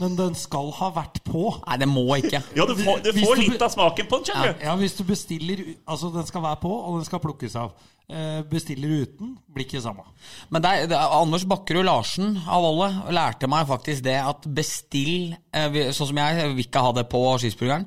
men 0.00 0.14
den 0.16 0.34
skal 0.40 0.70
ha 0.78 0.88
vært 0.96 1.18
på. 1.26 1.42
Nei, 1.66 1.76
det 1.82 1.88
må 1.90 2.04
ikke. 2.16 2.40
ja 2.56 2.64
du 2.64 2.74
får, 2.78 3.02
du 3.04 3.10
Hvis 3.12 3.26
får 3.28 3.36
du- 3.36 3.42
litt 3.52 3.62
av 3.66 3.70
smaken 3.74 4.08
på 4.08 4.20
den, 4.22 4.24
skjønner 4.30 4.54
du. 4.54 4.64
Ja, 4.64 4.76
hvis 4.80 4.96
du 4.96 5.02
bestiller 5.04 5.64
Altså, 5.86 6.10
den 6.14 6.24
skal 6.26 6.42
være 6.46 6.60
på, 6.62 6.70
og 6.72 6.96
den 6.96 7.04
skal 7.04 7.20
plukkes 7.20 7.56
av. 7.60 7.74
Eh, 8.08 8.42
bestiller 8.48 8.88
uten, 9.04 9.36
blir 9.52 9.64
ikke 9.66 9.80
samme. 9.84 10.02
Men 10.50 10.62
det 10.62 10.70
er, 10.70 10.86
det 10.86 10.96
er, 10.96 11.12
Anders 11.20 11.44
Bakkerud 11.48 11.84
Larsen 11.84 12.36
av 12.48 12.64
alle 12.64 12.88
lærte 13.16 13.48
meg 13.48 13.66
faktisk 13.68 14.02
det 14.04 14.16
at 14.20 14.44
bestill 14.54 15.36
eh, 15.52 15.68
vi- 15.68 15.88
Sånn 15.92 16.08
som 16.08 16.16
jeg, 16.16 16.36
jeg 16.40 16.54
vil 16.54 16.64
ikke 16.66 16.82
ha 16.84 16.92
det 16.92 17.08
på 17.08 17.22
skisburgeren. 17.40 17.86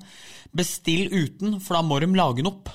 Bestill 0.56 1.10
uten, 1.12 1.60
for 1.60 1.73
da 1.78 1.82
må 1.82 2.00
de 2.00 2.08
lage 2.17 2.38
den 2.38 2.47
opp. 2.50 2.69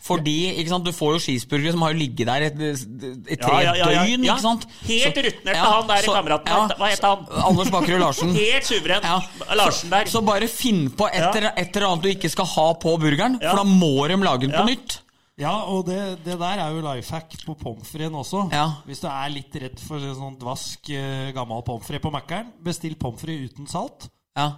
Fordi 0.00 0.34
ikke 0.56 0.70
sant, 0.72 0.86
du 0.88 0.92
får 0.96 1.12
jo 1.12 1.18
cheeseburgere 1.26 1.74
som 1.74 1.82
har 1.84 1.92
ligget 1.92 2.26
der 2.30 2.46
et, 2.46 2.60
et 2.64 3.40
tre 3.42 3.58
Ja, 3.60 3.74
ja, 3.74 3.74
ja, 3.76 3.90
ja. 3.92 4.04
døgn. 4.06 4.24
Ikke 4.24 4.40
sant? 4.40 4.64
helt 4.88 5.18
rutnert 5.26 5.44
med 5.44 5.60
han 5.60 5.90
der 5.90 6.06
kameraten. 6.08 6.72
Hva 6.80 6.88
het 6.88 7.04
han? 7.04 7.26
Anders 7.50 7.70
Bakkerud 7.74 8.00
Larsen. 8.00 8.32
Helt 8.40 8.64
suveren. 8.70 9.04
Ja. 9.04 9.54
Larsen 9.60 9.92
der. 9.92 10.08
Så 10.08 10.22
bare 10.24 10.48
finn 10.48 10.86
på 10.96 11.06
et, 11.12 11.20
eller- 11.36 11.52
et 11.56 11.76
eller 11.76 11.88
annet 11.90 12.02
du 12.06 12.10
ikke 12.14 12.30
skal 12.32 12.48
ha 12.56 12.66
på 12.80 12.96
burgeren, 13.02 13.36
Ja. 13.42 13.50
for 13.52 13.60
da 13.60 13.64
må 13.68 14.08
de 14.08 14.16
lage 14.24 14.46
den 14.48 14.56
Ja. 14.56 14.62
på 14.64 14.70
nytt. 14.72 14.98
Ja, 15.40 15.52
og 15.72 15.86
det, 15.88 16.00
det 16.24 16.34
der 16.40 16.58
er 16.60 16.72
jo 16.74 16.80
life 16.84 17.10
hack 17.16 17.32
på 17.46 17.54
pommes 17.56 17.88
fritesen 17.88 18.16
også. 18.16 18.42
Ja. 18.52 18.66
Hvis 18.84 19.00
du 19.00 19.06
er 19.08 19.28
litt 19.32 19.54
redd 19.56 19.78
for 19.80 19.96
sånn 20.00 20.34
dvask 20.40 20.90
eh, 20.92 21.30
gammel 21.32 21.62
pommes 21.64 21.86
frites 21.88 22.02
på 22.04 22.12
Mækkern, 22.12 22.50
bestill 22.64 22.96
pommes 23.00 23.20
frites 23.20 23.52
uten 23.54 23.68
salt. 23.68 24.08
Ja. 24.36 24.50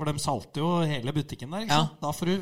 For 0.00 0.08
de 0.08 0.22
salter 0.22 0.62
jo 0.62 0.68
hele 0.88 1.12
butikken 1.12 1.50
der. 1.52 1.66
ikke 1.66 1.76
Ja. 1.76 1.80
Da 2.00 2.10
får 2.16 2.26
du 2.30 2.34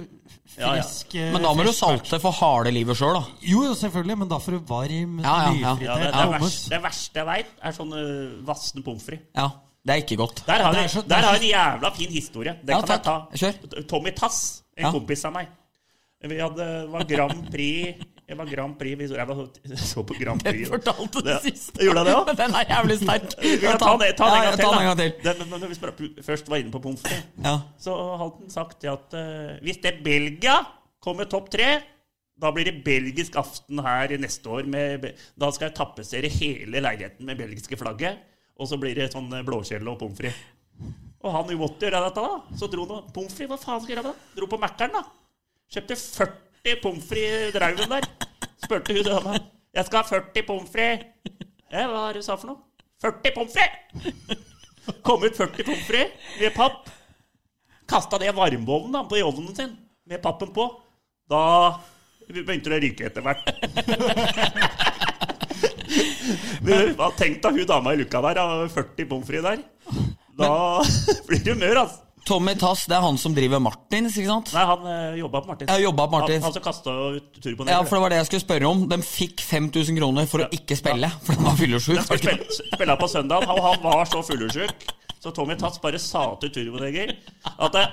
Ja, 0.59 0.75
ja. 0.77 0.83
frisk 0.83 1.15
eh, 1.19 1.33
Men 1.35 1.43
da 1.43 1.51
må 1.59 1.65
du 1.67 1.73
salte 1.75 2.21
for 2.23 2.31
harde 2.39 2.71
livet 2.73 2.97
sjøl, 2.97 3.17
da. 3.19 3.25
Jo, 3.43 3.65
jo, 3.67 3.73
selvfølgelig, 3.75 4.17
men 4.21 4.29
da 4.31 4.39
får 4.39 4.55
du 4.55 4.59
varm, 4.69 5.19
Ja, 5.25 5.33
ja, 5.51 5.53
ja. 5.53 5.73
Ja, 5.75 5.75
det, 5.75 5.81
nyfritert 5.81 6.15
det, 6.15 6.41
verste, 6.41 6.71
det 6.71 6.83
verste 6.85 7.19
jeg 7.19 7.27
veit, 7.27 7.51
er 7.63 7.73
sånne 7.81 8.05
vassende 8.47 8.85
pommes 8.87 9.03
frites. 9.09 9.27
Ja, 9.35 9.49
Det 9.89 9.95
er 9.95 10.03
ikke 10.05 10.17
godt. 10.21 10.43
Der 10.47 10.63
har 10.63 10.75
så- 10.89 11.03
der 11.09 11.17
er 11.17 11.23
har 11.23 11.35
en 11.37 11.43
jævla 11.51 11.91
fin 11.97 12.11
historie. 12.13 12.53
Det 12.63 12.69
Ja, 12.75 12.81
kan 12.81 12.89
jeg 12.95 13.03
ta. 13.03 13.27
Kjør. 13.35 13.87
Tommy 13.89 14.11
Tass, 14.15 14.63
en 14.77 14.85
Ja. 14.85 14.93
kompis 14.93 15.25
av 15.25 15.33
meg. 15.33 15.49
Vi 16.23 16.37
hadde, 16.39 16.91
var 16.91 17.05
Grand 17.05 17.51
Prix 17.51 17.97
Jeg 18.29 18.37
var 18.37 18.45
Grand 18.51 18.75
Prix 18.77 19.11
Jeg 19.17 19.27
var, 19.29 19.39
så 19.81 20.03
på 20.05 20.15
Grand 20.21 20.43
Prix. 20.47 20.69
fortalte 20.69 21.23
det 21.25 21.33
Ja. 21.33 21.39
siste. 21.41 21.81
Gjorde 21.85 22.03
jeg 22.05 22.09
det 22.11 22.17
òg? 22.19 22.33
Den 22.43 22.57
er 22.61 22.65
jævlig 22.75 22.97
sterk. 23.01 23.29
Ja, 23.65 23.77
ta 23.81 23.93
den 23.97 24.17
ta 24.19 24.27
den 24.29 24.39
en 24.39 24.49
gang 24.49 24.57
til. 24.57 24.65
ta 24.65 24.71
den 24.71 24.75
da. 24.75 24.81
en 24.81 24.89
gang 24.91 24.99
til. 24.99 25.13
Den, 25.25 25.45
men 25.51 25.61
når 25.63 25.69
vi 25.73 25.79
spør- 25.79 26.25
først 26.27 26.51
var 26.53 26.57
inne 26.61 26.71
på 26.75 26.83
pommes 26.85 27.01
frites, 27.01 27.25
Ja. 27.45 27.55
så 27.81 27.95
hadde 28.21 28.35
han 28.43 28.51
sagt 28.53 28.85
at 28.85 29.17
uh, 29.17 29.55
hvis 29.65 29.81
det 29.83 29.95
er 29.95 30.03
Belgia 30.05 30.59
kommer 31.01 31.25
topp 31.31 31.49
tre, 31.55 31.71
da 32.39 32.51
blir 32.55 32.69
det 32.69 32.85
belgisk 32.85 33.35
aften 33.41 33.81
her 33.83 34.13
neste 34.21 34.47
år. 34.47 34.67
Med, 34.71 35.09
da 35.39 35.49
skal 35.51 35.71
jeg 35.71 35.75
tapetsere 35.81 36.29
hele 36.31 36.83
leiligheten 36.85 37.25
med 37.27 37.39
belgiske 37.41 37.79
flagget. 37.81 38.21
Og 38.59 38.69
så 38.69 38.77
blir 38.79 38.95
det 38.95 39.09
sånn 39.15 39.31
blåkjele 39.31 39.47
blåskjell 39.49 39.89
og 39.91 39.99
pommes 40.03 40.19
frites. 40.19 40.37
Og 41.25 41.33
han 41.35 41.49
jo 41.51 41.57
måtte 41.59 41.87
gjøre 41.89 42.05
dette, 42.05 42.23
da. 42.23 42.59
Så 42.61 42.69
dro 42.71 42.85
han 42.93 43.09
pommes 43.15 43.33
frites. 43.35 43.51
Hva 43.51 43.59
faen 43.59 43.81
skal 43.83 43.95
jeg 43.95 43.97
gjøre 43.99 44.11
med 44.13 44.21
det? 44.21 44.37
Dro 44.39 44.47
på 44.53 44.61
Mækkern, 44.63 44.95
da. 45.01 45.03
Kjøpte 45.75 45.97
40 45.99 46.37
pommes 46.83 47.05
frites 47.09 47.53
draugen 47.55 47.91
der. 47.91 48.05
Spurte 48.65 48.95
hun 48.97 49.07
dama. 49.07 49.39
Jeg 49.75 49.85
skal 49.87 50.01
ha 50.03 50.05
40 50.09 50.47
pommes 50.49 50.71
frites. 50.73 51.07
Hva 51.69 51.85
har 51.93 52.17
det 52.17 52.23
du 52.23 52.27
sa 52.27 52.37
for 52.41 52.49
noe? 52.51 52.61
40 53.05 53.35
pommes 53.37 53.55
frites! 53.55 53.83
Kom 55.05 55.23
ut 55.25 55.37
40 55.37 55.67
pommes 55.69 55.87
frites 55.87 56.13
med 56.41 56.55
papp. 56.57 56.89
Kasta 57.89 58.19
det 58.21 58.29
i 58.29 58.35
varmeovnen 58.37 59.09
på 59.09 59.21
i 59.21 59.25
ovnen 59.25 59.55
sin 59.57 59.77
med 60.09 60.23
pappen 60.25 60.51
på. 60.57 60.67
Da 61.29 61.43
begynte 62.29 62.73
det 62.73 62.79
å 62.79 62.83
ryke 62.83 63.07
etter 63.09 63.23
hvert. 63.25 63.45
Hva 66.99 67.09
tenkte 67.17 67.53
hun 67.55 67.69
dama 67.69 67.95
i 67.95 68.01
luka 68.03 68.21
der, 68.25 68.43
40 68.75 69.09
pommes 69.09 69.29
frites 69.29 69.47
der. 69.47 69.65
Da 70.39 70.53
blir 71.29 71.43
du 71.45 71.55
mør, 71.59 71.85
altså. 71.85 72.08
Tommy 72.29 72.53
Tass, 72.61 72.85
det 72.91 72.97
er 72.99 73.05
han 73.05 73.17
som 73.21 73.33
driver 73.37 73.61
Martins, 73.63 74.17
ikke 74.21 74.29
sant? 74.29 74.51
Nei, 74.53 74.65
han 74.69 74.85
øh, 74.85 75.19
jobba 75.23 75.41
på 75.45 75.51
Martins. 75.53 75.71
Ja, 75.73 75.79
jobba 75.87 76.07
på 76.07 76.19
Martins. 76.19 76.43
Han, 76.45 76.51
han 76.51 76.57
som 76.59 76.65
kasta 76.67 76.97
ut 77.17 77.39
turboen. 77.41 77.71
Ja, 77.73 77.79
for 77.87 77.97
det 77.97 78.03
var 78.05 78.15
det 78.15 78.21
jeg 78.21 78.29
skulle 78.29 78.45
spørre 78.45 78.69
om. 78.69 78.85
De 78.91 78.99
fikk 79.07 79.45
5000 79.47 80.01
kroner 80.03 80.29
for 80.31 80.45
å 80.45 80.51
ikke 80.59 80.77
spille, 80.79 81.11
for 81.25 81.39
han 81.39 81.49
var 81.49 81.57
fyllesyk. 81.63 82.03
De 82.03 82.21
spille, 82.21 82.59
spille 82.59 82.99
på 83.01 83.11
søndag, 83.15 83.49
og 83.49 83.63
han 83.65 83.81
var 83.87 84.13
så 84.13 84.23
fyllesyk. 84.29 84.87
Så 85.19 85.33
Tommy 85.35 85.57
Tass 85.59 85.81
bare 85.83 85.99
sa 85.99 86.29
til 86.43 86.53
turboneger 86.55 87.17
at 87.57 87.75
det, 87.75 87.87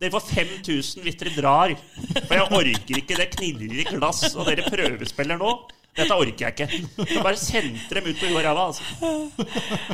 dere 0.00 0.14
får 0.14 0.28
5000 0.28 1.02
hvis 1.04 1.18
dere 1.20 1.34
drar. 1.40 1.74
For 2.20 2.36
jeg 2.36 2.46
orker 2.46 3.00
ikke, 3.00 3.16
det 3.18 3.30
knirrer 3.34 3.82
i 3.82 3.88
glass, 3.90 4.22
og 4.34 4.46
dere 4.48 4.68
prøvespiller 4.68 5.40
nå. 5.40 5.56
Dette 6.00 6.16
orker 6.16 6.46
jeg 6.46 6.54
ikke. 6.56 6.80
Så 7.14 7.24
bare 7.24 7.40
sendte 7.40 7.98
dem 7.98 8.08
ut 8.10 8.20
på 8.20 8.30
huet 8.30 8.38
og 8.40 8.46
ræva. 8.46 8.66
Altså. 8.70 8.82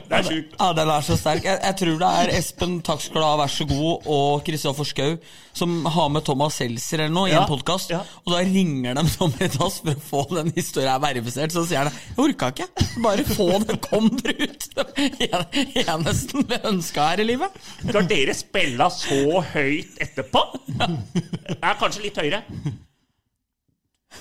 Det 0.07 0.19
er 0.21 0.29
sjukt. 0.31 0.55
Ja, 0.61 0.71
den 0.81 0.93
er 0.97 1.07
så 1.07 1.19
sterk. 1.21 1.45
Jeg, 1.47 1.61
jeg 1.63 1.79
tror 1.83 1.99
det 2.03 2.13
er 2.21 2.35
Espen 2.39 2.79
Takk 2.87 3.03
skal 3.05 3.23
du 3.23 3.27
ha, 3.27 3.35
vær 3.43 3.53
så 3.53 3.67
god, 3.69 4.07
og 4.17 4.47
Kristoffer 4.47 4.89
Schou 4.89 5.19
som 5.57 5.87
har 5.89 6.09
med 6.13 6.25
Thomas 6.25 6.59
Seltzer 6.61 7.01
eller 7.01 7.15
noe 7.17 7.31
i 7.31 7.35
en 7.37 7.47
podkast. 7.49 7.91
ja. 7.95 8.03
Og 8.27 8.35
da 8.35 8.43
ringer 8.45 8.99
de 8.99 9.05
Tommy 9.15 9.49
oss 9.65 9.79
for 9.81 9.95
å 9.95 10.03
få 10.11 10.23
den 10.35 10.53
historien 10.57 11.01
verifisert. 11.01 11.55
Så 11.55 11.65
sier 11.69 11.87
han 11.87 11.93
jeg 11.93 12.19
orka 12.27 12.51
ikke. 12.53 12.67
Bare 13.05 13.25
få 13.25 13.49
det, 13.65 13.79
kom 13.87 14.11
dere 14.21 14.51
ut. 14.51 14.69
Det 15.17 15.31
er 15.31 15.47
eneste 15.87 16.43
vi 16.45 16.61
ønska 16.69 17.09
her 17.11 17.25
i 17.25 17.29
livet. 17.31 17.57
Skal 17.81 18.11
dere 18.11 18.37
spille 18.37 18.91
så 18.93 19.41
høyt 19.55 20.03
etterpå? 20.05 20.45
Det 20.77 21.57
er 21.63 21.81
kanskje 21.81 22.05
litt 22.05 22.21
høyere. 22.21 22.43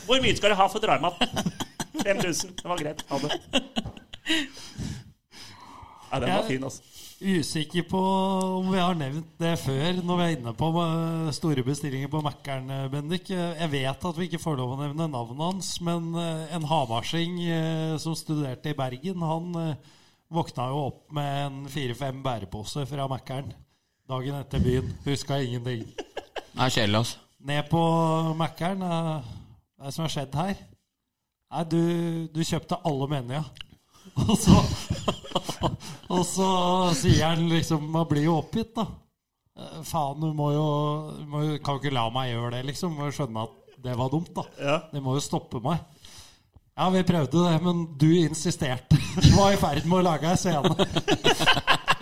Hvor 0.05 0.21
mye 0.21 0.35
skal 0.37 0.53
du 0.53 0.59
ha 0.59 0.67
for 0.71 0.83
dreimat? 0.83 1.21
5000. 2.03 2.55
Det 2.61 2.69
var 2.69 2.83
greit. 2.83 3.05
Ha 3.09 3.21
det. 3.23 3.39
Ja, 6.11 6.19
den 6.19 6.29
var 6.35 6.45
fin, 6.47 6.63
altså. 6.63 6.81
Usikker 7.21 7.85
på 7.87 7.99
om 8.59 8.67
vi 8.73 8.79
har 8.79 8.95
nevnt 8.99 9.37
det 9.39 9.53
før 9.61 10.01
når 10.03 10.17
vi 10.19 10.23
er 10.25 10.33
inne 10.35 10.51
på 10.59 10.67
eh, 10.81 11.29
store 11.35 11.63
bestillinger 11.63 12.09
på 12.11 12.19
Mækkern, 12.23 12.67
eh, 12.69 12.89
Bendik. 12.91 13.29
Jeg 13.31 13.69
vet 13.71 14.07
at 14.09 14.19
vi 14.19 14.27
ikke 14.27 14.41
får 14.43 14.57
lov 14.59 14.73
å 14.75 14.79
nevne 14.81 15.07
navnet 15.07 15.43
hans, 15.45 15.69
men 15.85 16.11
eh, 16.19 16.55
en 16.57 16.67
hamarsing 16.67 17.39
eh, 17.47 17.95
som 18.03 18.17
studerte 18.19 18.73
i 18.73 18.77
Bergen, 18.77 19.23
han 19.23 19.55
våkna 20.35 20.67
jo 20.73 20.83
opp 20.89 21.15
med 21.15 21.39
en 21.45 21.63
fire-fem 21.71 22.19
bæreposer 22.25 22.87
fra 22.89 23.07
Mækkern 23.11 23.53
dagen 24.11 24.35
etter 24.41 24.61
byen. 24.61 24.91
Huska 25.07 25.39
ingenting. 25.39 25.87
Det 25.95 26.67
er 26.67 26.75
kjedelig, 26.77 26.99
altså. 26.99 27.23
Ned 27.47 27.71
på 27.71 27.81
Mækkern. 28.37 28.83
Hva 29.75 29.85
er 29.85 29.91
det 29.91 29.95
som 29.95 30.05
har 30.05 30.13
skjedd 30.13 30.35
her? 30.39 30.59
Nei, 31.51 31.63
du, 31.71 31.81
du 32.33 32.41
kjøpte 32.47 32.79
alle 32.87 33.07
menyer. 33.11 33.47
Og 34.21 34.35
så, 34.39 34.59
og 36.15 36.21
så 36.29 36.49
sier 36.95 37.23
han 37.25 37.47
liksom 37.49 37.87
Man 37.89 38.05
blir 38.07 38.27
jo 38.27 38.37
oppgitt, 38.37 38.75
da. 38.77 38.85
Eh, 39.57 39.79
Faen, 39.87 40.21
du 40.21 40.29
må 40.37 40.51
jo, 40.53 40.65
du 41.17 41.23
må 41.31 41.41
Kan 41.65 41.79
ikke 41.81 41.93
la 41.95 42.05
meg 42.13 42.31
gjøre 42.31 42.53
det, 42.55 42.63
liksom. 42.69 42.95
Må 42.95 43.09
jo 43.09 43.15
skjønne 43.17 43.47
at 43.47 43.81
det 43.85 43.97
var 43.99 44.13
dumt, 44.13 44.31
da. 44.37 44.45
Ja. 44.61 44.77
Det 44.93 45.01
må 45.03 45.17
jo 45.17 45.23
stoppe 45.25 45.59
meg. 45.63 45.83
Ja, 46.75 46.89
vi 46.91 47.03
prøvde 47.07 47.43
det, 47.45 47.59
men 47.63 47.85
du 47.99 48.09
insisterte. 48.19 48.99
Du 49.23 49.29
var 49.37 49.53
i 49.53 49.59
ferd 49.59 49.85
med 49.87 50.01
å 50.01 50.05
lage 50.09 50.27
ei 50.27 50.39
scene. 50.39 50.75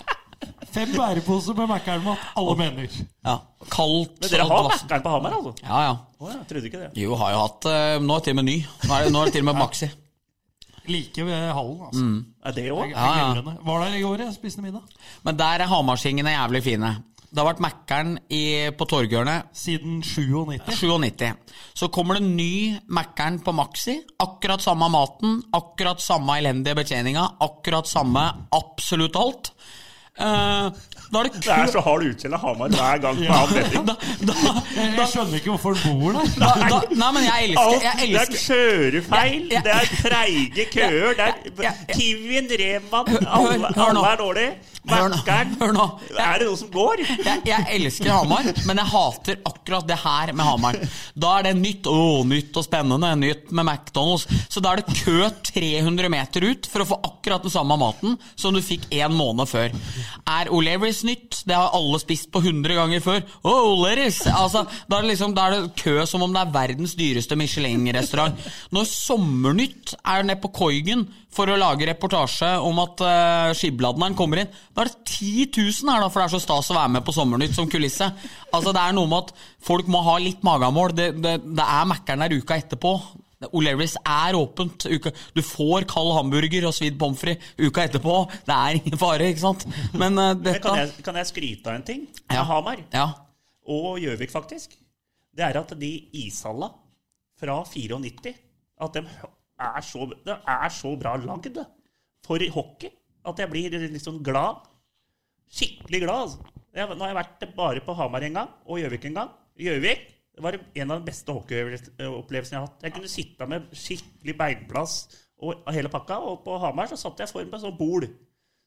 Fem 0.73 0.93
bæreposer 0.95 1.53
med 1.57 1.69
Mækkern-mat, 1.69 2.21
alle 2.39 2.55
mener. 2.57 2.93
Ja. 3.25 3.35
Kaldt. 3.69 4.15
Men 4.21 4.31
dere 4.31 4.47
har 4.49 4.69
Mækkern 4.71 5.03
på 5.05 5.09
Hamar, 5.13 5.35
altså? 5.37 5.53
Ja, 5.63 5.81
ja. 5.85 5.95
Oh, 6.19 6.31
jeg 6.31 6.47
trodde 6.49 6.65
ikke 6.71 6.81
det. 6.81 6.89
Jo, 7.03 7.15
har 7.19 7.35
jo 7.35 7.41
hatt 7.43 7.67
eh, 7.69 7.99
Nå 8.01 8.15
er 8.15 8.23
det 8.23 8.25
til 8.29 8.33
og 8.33 8.39
med 8.41 8.47
ny. 8.49 8.57
Nå 8.87 8.95
er 8.97 9.05
det, 9.05 9.13
nå 9.13 9.21
er 9.21 9.29
det 9.29 9.35
til 9.37 9.45
og 9.45 9.49
med 9.51 9.59
Maxi. 9.61 9.89
Like 10.89 11.25
ved 11.25 11.47
hallen, 11.55 11.79
altså. 11.87 12.05
Er 12.43 12.55
det 12.57 12.67
òg? 12.73 12.89
Det 12.89 12.97
Ja, 12.97 13.11
ja. 13.21 13.57
Var 13.69 13.85
der 13.85 13.97
i 13.97 14.01
går, 14.03 14.25
jeg 14.25 14.35
spiste 14.35 14.61
middag. 14.65 14.81
Men 15.23 15.37
der 15.39 15.63
er 15.63 15.71
Hamarsingene 15.71 16.33
jævlig 16.33 16.63
fine. 16.65 16.91
Det 17.33 17.41
har 17.41 17.47
vært 17.47 17.63
Mækkern 17.65 18.09
på 18.77 18.85
Torghjørnet 18.85 19.47
Siden 19.57 20.03
97. 20.05 20.67
97. 20.77 21.55
Så 21.73 21.87
kommer 21.89 22.19
det 22.19 22.27
ny 22.27 22.75
Mækkern 22.93 23.39
på 23.41 23.53
Maxi. 23.57 23.95
Akkurat 24.21 24.61
samme 24.61 24.89
maten, 24.93 25.39
akkurat 25.53 26.01
samme 26.01 26.35
elendige 26.37 26.75
betjeninga, 26.77 27.23
akkurat 27.41 27.89
samme 27.89 28.27
absolutt 28.53 29.17
alt. 29.17 29.52
Eh, 30.13 30.69
da 31.13 31.19
er 31.19 31.23
det 31.23 31.39
Det 31.41 31.49
er 31.53 31.69
så 31.73 31.81
hard 31.81 32.03
utskjell 32.05 32.33
av 32.37 32.41
Hamar 32.45 32.69
hver 32.69 32.99
gang 33.01 33.17
på 33.17 33.37
betting. 33.53 33.85
da, 33.87 33.95
da, 34.29 34.33
Jeg, 34.77 35.07
skjønner 35.09 35.39
ikke 35.39 35.49
hvorfor 35.55 35.73
han 35.81 35.99
bor 36.03 36.11
der. 36.19 36.27
da, 36.37 36.49
da, 36.69 36.79
Nei, 37.01 37.09
men 37.15 37.25
jeg 37.25 37.47
elsker, 37.49 37.87
jeg 37.87 38.09
elsker. 38.09 38.13
det 38.13 38.21
er 38.21 38.43
kjørefeil, 38.43 39.49
det 39.49 39.73
er 39.73 39.89
treige 40.03 40.65
køer, 40.75 41.17
det 41.17 41.25
er 41.27 41.42
ja. 41.61 41.73
Kiwien, 41.93 42.49
Reman, 42.63 43.11
alle, 43.27 43.73
alle 43.75 44.05
er 44.11 44.21
dårlige. 44.21 44.53
Nå. 44.83 45.85
Er 46.19 46.41
det 46.41 46.47
noe 46.49 46.57
som 46.59 46.69
går? 46.73 47.03
jeg, 47.07 47.43
jeg 47.47 47.67
elsker 47.77 48.09
Hamar, 48.11 48.49
men 48.67 48.81
jeg 48.81 48.91
hater 48.91 49.37
akkurat 49.47 49.87
det 49.87 49.95
her 50.01 50.33
med 50.35 50.43
Hamar. 50.43 50.77
Da 51.15 51.37
er 51.39 51.47
det 51.47 51.53
nytt 51.61 51.87
å, 51.87 52.23
nytt 52.27 52.57
og 52.59 52.65
spennende, 52.65 53.13
nytt 53.19 53.53
med 53.55 53.63
McDonald's. 53.63 54.27
Så 54.51 54.59
da 54.63 54.73
er 54.73 54.81
det 54.81 54.97
kø 54.99 55.29
300 55.53 56.11
meter 56.11 56.47
ut 56.49 56.67
for 56.67 56.83
å 56.83 56.89
få 56.89 56.99
akkurat 56.99 57.45
den 57.45 57.53
samme 57.53 57.77
maten 57.79 58.17
som 58.35 58.55
du 58.55 58.59
fikk 58.63 58.89
en 58.99 59.15
måned 59.15 59.47
før. 59.47 59.71
Er 60.27 60.51
O'Learys 60.51 61.03
nytt? 61.07 61.43
Det 61.47 61.55
har 61.55 61.71
alle 61.77 62.01
spist 62.03 62.27
på 62.33 62.43
100 62.43 62.75
ganger 62.81 63.03
før. 63.03 63.23
Oh, 63.43 63.71
O'Learys! 63.71 64.19
Altså, 64.33 64.65
da, 64.87 64.99
er 64.99 65.07
det 65.07 65.13
liksom, 65.13 65.35
da 65.37 65.47
er 65.47 65.55
det 65.55 65.73
kø 65.79 65.95
som 66.09 66.27
om 66.27 66.35
det 66.35 66.43
er 66.43 66.53
verdens 66.59 66.97
dyreste 66.99 67.39
Michelin-restaurant. 67.39 68.51
Når 68.75 68.91
Sommernytt 68.91 69.95
er 70.03 70.27
nede 70.27 70.41
på 70.43 70.51
Koigen 70.59 71.07
for 71.33 71.49
å 71.49 71.57
lage 71.59 71.87
reportasje 71.89 72.49
om 72.63 72.77
at 72.83 73.01
uh, 73.03 73.49
skibladneren 73.57 74.15
kommer 74.17 74.43
inn, 74.43 74.51
da 74.75 74.83
er 74.85 74.91
det 74.91 75.01
10 75.09 75.49
000 75.57 75.91
her, 75.93 76.03
da, 76.05 76.09
for 76.13 76.21
det 76.21 76.27
er 76.29 76.33
så 76.35 76.41
stas 76.43 76.69
å 76.71 76.77
være 76.77 76.93
med 76.95 77.05
på 77.07 77.15
Sommernytt 77.15 77.55
som 77.57 77.67
kulisse. 77.71 78.07
Altså, 78.53 78.71
det 78.75 78.81
er 78.83 78.95
noe 78.97 79.09
med 79.11 79.27
at 79.27 79.33
folk 79.65 79.89
må 79.91 80.01
ha 80.05 80.15
litt 80.21 80.45
magamål. 80.45 80.93
Det, 80.97 81.09
det, 81.23 81.35
det 81.57 81.65
er 81.65 81.89
Mækkern 81.91 82.23
der 82.25 82.35
uka 82.39 82.57
etterpå. 82.61 82.93
O'Learys 83.51 83.97
er 84.07 84.37
åpent. 84.39 84.85
Uka. 84.87 85.11
Du 85.35 85.41
får 85.43 85.83
kald 85.91 86.13
hamburger 86.15 86.69
og 86.69 86.75
svidd 86.77 86.95
pommes 87.01 87.19
frites 87.19 87.49
uka 87.59 87.83
etterpå. 87.89 88.13
Det 88.47 88.55
er 88.55 88.77
ingen 88.79 88.95
fare, 89.01 89.27
ikke 89.33 89.43
sant? 89.43 89.65
Men 89.99 90.15
uh, 90.15 90.29
dette 90.39 90.61
kan, 90.63 90.79
jeg, 90.79 90.93
kan 91.03 91.19
jeg 91.19 91.31
skryte 91.33 91.67
av 91.73 91.81
en 91.81 91.85
ting? 91.89 92.05
Med 92.29 92.37
Ja. 92.39 92.45
Hamar 92.53 92.79
Ja. 92.95 93.09
og 93.67 93.99
Gjøvik, 93.99 94.31
faktisk. 94.31 94.77
Det 95.33 95.43
er 95.49 95.59
at 95.59 95.73
de 95.81 95.91
ishalla 96.23 96.69
fra 97.41 97.57
94 97.67 98.31
At 98.85 98.93
de 98.95 99.01
er 99.69 99.85
så, 99.87 100.07
det 100.25 100.35
er 100.55 100.73
så 100.73 100.93
bra 100.99 101.15
lagd 101.21 101.59
for 102.23 102.43
hockey 102.55 102.91
at 103.23 103.39
jeg 103.39 103.51
blir 103.51 103.75
litt 103.79 104.03
sånn 104.03 104.21
glad. 104.23 104.65
Skikkelig 105.53 106.01
glad, 106.03 106.25
altså. 106.25 106.53
Jeg, 106.73 106.89
nå 106.89 107.05
har 107.05 107.11
jeg 107.11 107.19
vært 107.19 107.43
bare 107.55 107.83
på 107.85 107.95
Hamar 107.97 108.25
en 108.25 108.39
gang, 108.39 108.53
og 108.65 108.79
Gjøvik 108.81 109.05
en 109.09 109.19
gang. 109.19 109.33
Gjøvik 109.61 110.07
var 110.41 110.57
en 110.57 110.91
av 110.91 110.99
de 110.99 111.07
beste 111.11 111.35
hockeyopplevelsene 111.35 112.55
jeg 112.55 112.59
har 112.59 112.65
hatt. 112.65 112.85
Jeg 112.87 112.95
kunne 112.95 113.11
sitte 113.11 113.47
med 113.49 113.67
skikkelig 113.77 114.35
beinplass 114.39 114.95
og 115.43 115.67
hele 115.75 115.91
pakka, 115.93 116.17
og 116.23 116.41
på 116.45 116.57
Hamar 116.63 116.89
så 116.89 116.97
satt 116.99 117.21
jeg 117.21 117.29
foran 117.29 117.51
på 117.51 117.59
et 117.59 117.65
sånt 117.67 117.77
bol. 117.77 118.07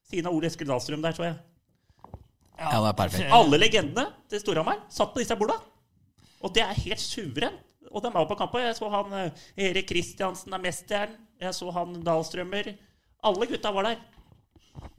Siden 0.06 0.30
av 0.30 0.36
Ole 0.36 0.46
Eskil 0.46 0.68
Dahlstrøm 0.70 1.02
der, 1.02 1.16
så 1.16 1.26
jeg. 1.26 1.38
ja, 2.60 2.70
det 2.70 2.92
er 2.92 2.98
perfekt. 3.00 3.32
Alle 3.34 3.58
legendene 3.58 4.06
til 4.30 4.42
Storhamar 4.44 4.84
satt 4.92 5.10
på 5.14 5.24
disse 5.24 5.36
borda. 5.38 5.58
Og 6.46 6.54
det 6.54 6.62
er 6.62 6.84
helt 6.84 7.02
suverent. 7.02 7.65
Og 7.96 8.02
de 8.04 8.10
var 8.12 8.26
på 8.28 8.36
kamp. 8.36 8.54
Jeg 8.60 8.76
så 8.76 8.90
han 8.92 9.12
eh, 9.16 9.44
Erik 9.70 9.88
Kristiansen 9.88 10.52
er 10.52 10.60
mesteren. 10.60 11.16
Jeg 11.40 11.56
så 11.56 11.70
han 11.72 11.96
Dahlstrømmer. 12.04 12.74
Alle 13.24 13.48
gutta 13.48 13.72
var 13.72 13.88
der. 13.88 14.00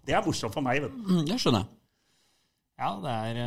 Det 0.08 0.16
er 0.18 0.24
morsomt 0.26 0.56
for 0.56 0.66
meg. 0.66 0.82
vet 0.82 0.94
du. 0.94 1.04
Mm, 1.06 1.26
det 1.30 1.38
skjønner 1.44 1.62
jeg. 1.66 1.74
Ja, 2.78 2.90
det 3.02 3.14
er 3.14 3.38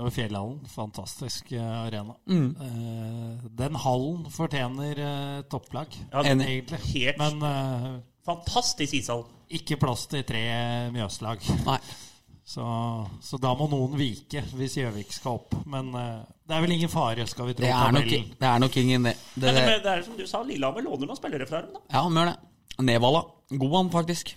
over 0.00 0.12
Fjellhallen. 0.14 0.60
Fantastisk 0.72 1.50
eh, 1.52 1.64
arena. 1.86 2.14
Mm. 2.28 2.46
Eh, 2.64 3.48
den 3.58 3.74
hallen 3.82 4.22
fortjener 4.32 5.02
eh, 5.04 5.42
topplag, 5.52 5.96
Ja, 6.12 6.22
Enig. 6.30 6.46
egentlig. 6.54 6.80
Helt 6.94 7.20
Men 7.20 7.42
eh, 7.44 7.88
fantastisk 8.24 8.96
ishall. 8.96 9.26
ikke 9.52 9.76
plass 9.82 10.06
til 10.08 10.24
tre 10.24 10.40
Mjøslag. 10.96 11.44
Nei. 11.66 11.76
Så, 12.50 12.64
så 13.22 13.38
da 13.38 13.52
må 13.54 13.68
noen 13.70 13.92
vike 13.94 14.42
hvis 14.58 14.74
Gjøvik 14.80 15.12
skal 15.14 15.38
opp. 15.38 15.54
Men 15.70 15.92
uh, 15.94 16.26
det 16.48 16.56
er 16.56 16.64
vel 16.64 16.74
ingen 16.74 16.90
fare, 16.90 17.26
skal 17.30 17.46
vi 17.46 17.54
tro. 17.54 17.62
Det 17.62 17.70
er 17.70 17.94
nok, 17.94 18.08
det 18.10 18.48
er 18.48 18.62
nok 18.64 18.78
ingen 18.82 19.06
det. 19.06 19.16
det, 19.36 19.44
Men 19.44 19.58
det, 19.60 19.66
det 19.68 19.76
det 19.84 19.92
er 19.92 20.02
som 20.08 20.16
du 20.18 20.24
sa, 20.26 20.42
Lillehammer 20.46 20.82
låner 20.82 21.06
noen 21.06 21.18
spillere 21.18 21.46
fra 21.46 21.62
dem. 21.62 21.76
da. 21.76 21.84
ja, 21.86 22.02
han 22.02 22.18
gjør 22.18 22.32
det. 22.32 22.38
Nevala. 22.88 23.22
God 23.54 23.76
han, 23.76 23.92
faktisk. 23.94 24.34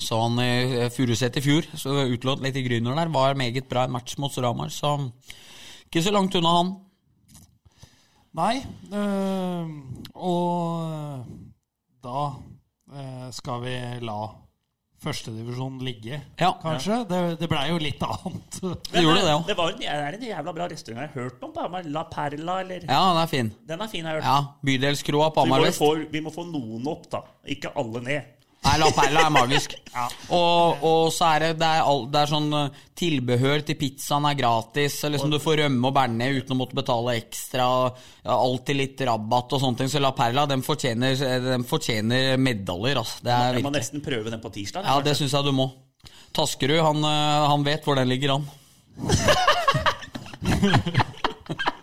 Så 0.00 0.18
han 0.18 0.42
uh, 0.42 0.88
Furuset 0.90 1.38
i 1.38 1.44
fjor, 1.44 1.70
så 1.78 1.94
utlånt 2.02 2.42
litt 2.42 2.58
i 2.58 2.66
Grüner 2.66 2.98
der, 2.98 3.14
var 3.14 3.38
meget 3.38 3.70
bra 3.70 3.86
i 3.86 3.94
match 3.94 4.18
mot 4.18 4.34
Storhamar. 4.34 4.74
Så 4.74 4.96
ikke 5.86 6.02
så 6.02 6.14
langt 6.14 6.34
unna 6.38 6.56
han. 6.58 6.74
Nei. 8.40 8.60
øh, 8.94 9.70
og 10.14 11.24
da 12.02 12.20
øh, 12.94 13.26
skal 13.34 13.64
vi 13.64 13.74
la 14.06 14.20
førstedivisjon 15.00 15.78
ligge, 15.84 16.20
Ja. 16.40 16.50
kanskje. 16.62 16.98
Det, 17.08 17.20
det 17.40 17.48
blei 17.48 17.62
jo 17.70 17.78
litt 17.80 18.02
annet. 18.04 18.58
Det 18.60 19.00
gjorde 19.04 19.22
det, 19.22 19.30
jo. 19.30 19.38
ja. 19.38 19.44
det 19.48 19.56
var 19.56 19.70
en, 19.72 19.78
det 19.80 19.88
er 19.94 20.18
en 20.18 20.26
jævla 20.28 20.52
bra 20.58 20.66
restaurant 20.68 21.00
jeg 21.06 21.12
har 21.14 21.22
hørt 21.22 21.46
om 21.46 21.52
på 21.56 21.64
Hamar. 21.64 21.86
La 21.88 22.02
Perla, 22.12 22.58
eller 22.64 22.84
Ja, 22.84 23.00
den 23.12 23.22
er 23.22 23.30
fin. 23.30 23.52
Den 23.68 23.80
er 23.80 23.88
fin, 23.92 24.04
jeg 24.04 24.10
har 24.10 24.20
hørt. 24.20 24.28
Ja, 24.28 24.54
Bydelskroa 24.68 25.30
på 25.32 25.44
vi, 25.46 25.50
Hamar 25.50 25.64
vest. 25.66 25.80
få, 25.80 25.94
vi 26.12 26.20
må 26.24 26.32
få 26.34 26.44
noen 26.50 26.86
opp, 26.92 27.08
da. 27.12 27.22
Ikke 27.56 27.72
alle 27.80 28.04
ned. 28.04 28.36
Nei, 28.60 28.74
La 28.76 28.90
Perla 28.92 29.22
er 29.24 29.32
magisk. 29.32 29.72
og, 30.36 30.82
og 30.84 31.06
så 31.14 31.30
er 31.32 31.44
det, 31.44 31.50
det, 31.62 31.68
er 31.78 31.86
all, 31.88 32.02
det 32.12 32.18
er 32.20 32.28
sånn 32.28 32.48
eh, 32.58 32.82
tilbehør 33.00 33.62
til 33.66 33.78
pizzaen 33.80 34.26
er 34.28 34.36
gratis. 34.36 34.98
Liksom 35.08 35.32
du 35.32 35.38
får 35.40 35.62
rømme 35.62 35.88
og 35.88 35.94
bearnés 35.96 36.42
uten 36.42 36.54
å 36.54 36.58
måtte 36.60 36.76
betale 36.76 37.16
ekstra. 37.22 37.64
Ja, 38.20 38.36
alltid 38.36 38.80
litt 38.82 39.00
rabatt 39.08 39.56
og 39.56 39.62
sånne 39.64 39.80
ting. 39.80 39.90
Så 39.92 40.02
La 40.04 40.12
Perla 40.16 40.44
den 40.50 40.64
fortjener, 40.66 41.16
den 41.46 41.64
fortjener 41.68 42.36
medaljer. 42.40 43.00
Altså. 43.00 43.16
Det 43.24 43.36
er 43.36 43.60
Jeg 43.60 43.66
må 43.66 43.74
nesten 43.74 44.04
prøve 44.04 44.28
den 44.34 44.44
på 44.44 44.52
tirsdag. 44.54 44.84
Ja, 44.84 45.00
det 45.04 45.16
syns 45.18 45.36
jeg 45.38 45.48
du 45.48 45.52
må. 45.56 45.66
Taskerud, 46.36 46.80
han, 46.84 46.98
eh, 47.08 47.48
han 47.54 47.66
vet 47.66 47.88
hvor 47.88 47.98
den 47.98 48.12
ligger 48.12 48.36
an. 48.36 48.44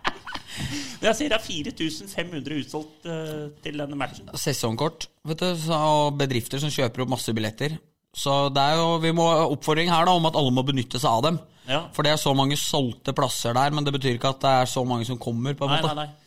Jeg 1.08 1.18
ser 1.20 1.32
det 1.32 1.38
er 1.38 1.45
4500 1.45 2.58
utsolgt 2.62 3.05
eh, 3.08 3.45
til 3.64 3.80
denne 3.80 3.97
matchen. 3.99 4.30
Sesongkort, 4.38 5.08
vet 5.28 5.43
du, 5.43 5.51
og 5.76 6.18
bedrifter 6.20 6.62
som 6.64 6.74
kjøper 6.74 7.05
opp 7.05 7.14
masse 7.16 7.34
billetter. 7.36 7.78
Så 8.18 8.47
det 8.53 8.64
er 8.64 8.80
jo, 8.80 8.95
vi 9.03 9.12
må 9.16 9.26
oppfordring 9.53 9.91
her 9.93 10.08
da 10.10 10.16
om 10.18 10.26
at 10.30 10.38
alle 10.39 10.53
må 10.55 10.64
benytte 10.66 10.99
seg 11.01 11.10
av 11.12 11.26
dem. 11.28 11.41
Ja. 11.68 11.82
For 11.93 12.05
det 12.08 12.14
er 12.16 12.22
så 12.22 12.32
mange 12.38 12.58
solgte 12.60 13.14
plasser 13.16 13.53
der, 13.58 13.74
men 13.76 13.86
det 13.86 13.93
betyr 13.95 14.16
ikke 14.18 14.32
at 14.34 14.41
det 14.43 14.53
er 14.64 14.72
så 14.72 14.84
mange 14.88 15.05
som 15.08 15.20
kommer. 15.22 15.53
på 15.58 15.68
en 15.68 15.76
Nei, 15.76 15.82
måte. 15.84 15.95
nei, 15.99 16.08
nei. 16.08 16.24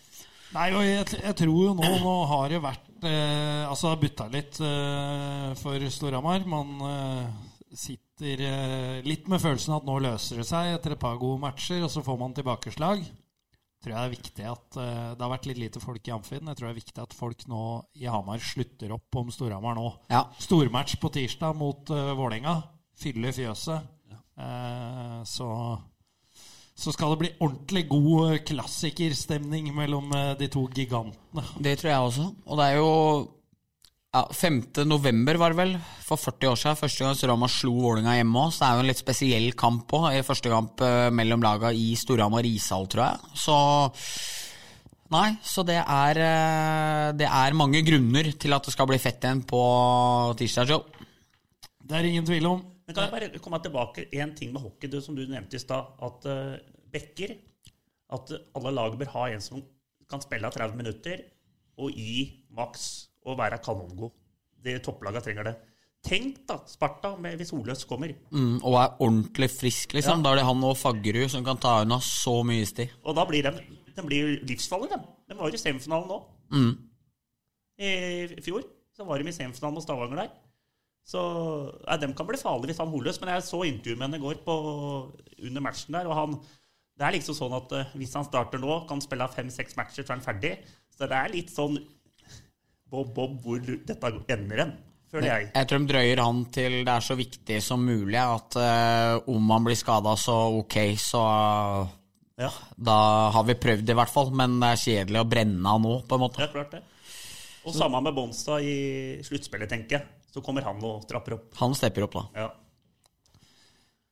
Nei, 0.50 0.66
og 0.74 0.82
jeg, 0.82 1.06
jeg 1.22 1.36
tror 1.38 1.58
jo 1.62 1.72
nå 1.78 1.88
Nå 2.02 2.12
har 2.26 2.48
det 2.50 2.58
vært 2.58 3.04
eh, 3.06 3.68
Altså, 3.70 3.92
bytta 4.00 4.24
litt 4.32 4.58
eh, 4.66 5.52
for 5.60 5.84
Storhamar. 5.94 6.42
Man 6.50 6.72
eh, 6.88 7.28
sitter 7.70 8.42
eh, 8.48 8.96
litt 9.06 9.30
med 9.30 9.42
følelsen 9.42 9.76
at 9.78 9.86
nå 9.86 10.00
løser 10.02 10.42
det 10.42 10.46
seg 10.48 10.74
etter 10.74 10.96
et 10.96 11.02
par 11.02 11.18
gode 11.22 11.38
matcher, 11.44 11.84
og 11.86 11.90
så 11.94 12.02
får 12.06 12.18
man 12.20 12.34
tilbakeslag. 12.36 13.04
Tror 13.80 13.94
jeg 13.94 13.96
det 13.96 14.08
er 14.08 14.12
viktig 14.12 14.44
at 14.44 14.76
eh, 14.76 15.12
Det 15.16 15.24
har 15.24 15.32
vært 15.32 15.46
litt 15.48 15.60
lite 15.62 15.80
folk 15.80 16.08
i 16.08 16.12
Amfinn. 16.12 16.50
Jeg 16.50 16.58
tror 16.58 16.68
det 16.68 16.72
er 16.74 16.80
viktig 16.82 17.04
at 17.04 17.16
folk 17.16 17.46
nå 17.48 17.62
i 17.96 18.10
Hamar 18.12 18.42
slutter 18.44 18.92
opp 18.96 19.20
om 19.22 19.30
Storhamar 19.32 19.78
nå. 19.78 19.86
Ja. 20.12 20.26
Stormatch 20.40 20.98
på 21.00 21.12
tirsdag 21.14 21.56
mot 21.56 21.88
uh, 21.94 22.12
Vålerenga. 22.18 22.58
Fylle 23.00 23.32
fjøset. 23.32 23.88
Eh, 24.40 25.22
så 25.24 25.48
så 26.80 26.94
skal 26.94 27.12
det 27.12 27.20
bli 27.20 27.30
ordentlig 27.44 27.82
god 27.90 28.38
klassikerstemning 28.48 29.68
mellom 29.76 30.12
eh, 30.16 30.30
de 30.40 30.48
to 30.48 30.62
gigantene. 30.72 31.44
Det 31.60 31.74
tror 31.78 31.90
jeg 31.90 32.06
også. 32.06 32.28
Og 32.46 32.60
det 32.60 32.68
er 32.70 32.78
jo 32.78 32.92
ja, 34.10 34.24
5. 34.34 34.62
november, 34.90 35.38
var 35.38 35.52
det 35.54 35.58
vel, 35.60 35.76
for 36.02 36.18
40 36.18 36.50
år 36.50 36.58
siden. 36.58 36.78
Første 36.80 37.04
gang 37.04 37.14
Storhamar 37.14 37.52
slo 37.52 37.76
Vålerenga 37.78 38.16
hjemme 38.18 38.42
òg. 38.42 38.50
Så 38.50 38.62
det 38.62 38.68
er 38.68 38.74
jo 38.74 38.82
en 38.82 38.90
litt 38.90 39.02
spesiell 39.02 39.48
kamp 39.58 39.94
òg. 39.94 40.18
Første 40.26 40.50
kamp 40.50 40.82
eh, 40.82 41.08
mellom 41.14 41.44
laga 41.44 41.70
i 41.70 41.92
Storhamar 41.98 42.48
ishall, 42.48 42.88
tror 42.90 43.06
jeg. 43.06 43.40
Så 43.46 43.56
Nei, 45.10 45.32
så 45.42 45.64
det 45.66 45.80
er, 45.80 46.18
eh, 46.22 47.06
det 47.18 47.26
er 47.26 47.56
mange 47.58 47.80
grunner 47.82 48.28
til 48.38 48.54
at 48.54 48.66
det 48.66 48.74
skal 48.74 48.86
bli 48.86 48.98
fett 49.02 49.24
igjen 49.26 49.40
på 49.42 49.62
tirsdag, 50.38 50.70
Joe. 50.70 51.06
Det 51.82 51.98
er 51.98 52.06
ingen 52.06 52.26
tvil 52.26 52.46
om. 52.46 52.60
Men 52.86 52.94
kan 52.94 53.08
jeg 53.08 53.14
bare 53.14 53.40
komme 53.42 53.58
tilbake 53.62 54.06
en 54.22 54.34
ting 54.38 54.52
med 54.54 54.62
hockey, 54.62 54.90
du, 54.90 55.00
som 55.02 55.18
du 55.18 55.24
nevnte 55.26 55.58
i 55.58 55.62
stad. 55.62 55.94
At 56.02 56.26
uh, 56.30 56.58
bekker 56.94 57.36
At 58.10 58.30
alle 58.58 58.72
lag 58.74 58.94
bør 58.98 59.10
ha 59.14 59.28
en 59.30 59.42
som 59.42 59.62
kan 60.10 60.22
spille 60.22 60.50
30 60.50 60.78
minutter 60.78 61.22
og 61.78 61.94
gi 61.94 62.46
maks 62.54 63.09
og 63.30 63.38
være 63.40 63.60
kanongod. 63.64 64.12
Det 64.60 64.80
Topplaga 64.84 65.22
trenger 65.24 65.48
det. 65.48 65.56
Tenk 66.04 66.40
da, 66.48 66.56
Sparta 66.68 67.12
med, 67.20 67.36
hvis 67.36 67.52
Oløs 67.52 67.84
kommer. 67.88 68.12
Mm, 68.32 68.58
og 68.64 68.76
er 68.80 69.00
ordentlig 69.04 69.50
frisk, 69.52 69.92
liksom. 69.96 70.20
Ja. 70.20 70.24
Da 70.24 70.32
er 70.32 70.40
det 70.40 70.46
han 70.48 70.62
og 70.64 70.78
Faggerud 70.80 71.28
som 71.32 71.44
kan 71.44 71.60
ta 71.60 71.80
unna 71.84 72.00
så 72.04 72.38
mye 72.46 72.68
sti. 72.68 72.86
Og 73.04 73.16
da 73.18 73.26
blir 73.28 73.44
de, 73.44 73.52
de 73.96 74.04
blir 74.06 74.38
livsfarlige, 74.48 74.96
de. 74.96 75.16
De 75.28 75.36
var 75.38 75.52
i 75.52 75.60
semifinalen 75.60 76.08
nå. 76.08 76.20
Mm. 76.56 76.70
I 77.80 78.44
fjor 78.44 78.64
så 78.96 79.04
var 79.08 79.20
de 79.20 79.28
i 79.28 79.36
semifinalen 79.36 79.76
mot 79.76 79.84
Stavanger 79.84 80.22
der. 80.22 80.32
Så 81.10 81.20
ja, 81.86 81.96
De 82.00 82.08
kan 82.14 82.28
bli 82.28 82.38
farlige 82.40 82.72
hvis 82.72 82.80
han 82.82 82.92
Holøs. 82.92 83.20
Men 83.20 83.34
jeg 83.34 83.46
så 83.46 83.62
intervjuet 83.68 84.00
med 84.00 84.08
henne 84.08 84.20
i 84.20 84.24
går 84.24 84.42
på, 84.44 84.56
under 85.46 85.64
matchen 85.64 85.96
der. 85.96 86.08
og 86.08 86.16
han, 86.16 86.36
Det 86.96 87.06
er 87.06 87.16
liksom 87.16 87.36
sånn 87.36 87.56
at 87.56 87.72
eh, 87.76 87.94
hvis 88.00 88.16
han 88.16 88.28
starter 88.28 88.60
nå, 88.60 88.82
kan 88.88 89.00
spille 89.04 89.28
fem-seks 89.32 89.76
matcher, 89.78 90.04
så 90.04 90.12
er 90.12 90.18
han 90.18 90.26
ferdig. 90.26 90.54
Så 90.92 91.08
det 91.08 91.16
er 91.16 91.32
litt 91.32 91.52
sånn 91.52 91.78
bob-bob 92.90 93.38
hvor 93.44 93.60
dette 93.62 94.10
ender 94.34 94.64
hen, 94.64 94.72
føler 95.10 95.28
jeg. 95.30 95.48
Jeg 95.54 95.68
tror 95.70 95.82
de 95.82 95.90
drøyer 95.92 96.22
han 96.24 96.44
til 96.54 96.76
det 96.86 96.92
er 96.94 97.06
så 97.06 97.16
viktig 97.18 97.58
som 97.64 97.82
mulig. 97.86 98.18
At 98.20 98.58
uh, 98.58 99.30
om 99.30 99.50
han 99.54 99.66
blir 99.66 99.78
skada, 99.78 100.16
så 100.18 100.36
ok, 100.60 100.78
så 100.98 101.24
Ja, 102.40 102.50
Da 102.76 102.96
har 103.34 103.44
vi 103.44 103.58
prøvd 103.60 103.84
det, 103.84 103.92
i 103.92 103.98
hvert 104.00 104.12
fall. 104.12 104.30
Men 104.32 104.58
det 104.62 104.72
er 104.72 104.84
kjedelig 104.84 105.20
å 105.22 105.28
brenne 105.28 105.74
han 105.74 105.84
nå, 105.84 105.98
på 106.08 106.16
en 106.16 106.24
måte. 106.24 106.42
Ja, 106.44 106.52
klart 106.52 106.72
det. 106.76 106.82
Og 107.68 107.76
samme 107.76 108.00
med 108.00 108.16
Bonstad 108.16 108.64
i 108.64 109.20
sluttspillet, 109.26 109.68
tenker 109.68 109.98
jeg. 109.98 110.06
Så 110.32 110.40
kommer 110.46 110.64
han 110.64 110.78
og 110.86 111.04
trapper 111.10 111.36
opp. 111.36 111.50
Han 111.60 111.74
stepper 111.76 112.06
opp, 112.06 112.16
da. 112.16 112.46
Ja. 112.46 112.48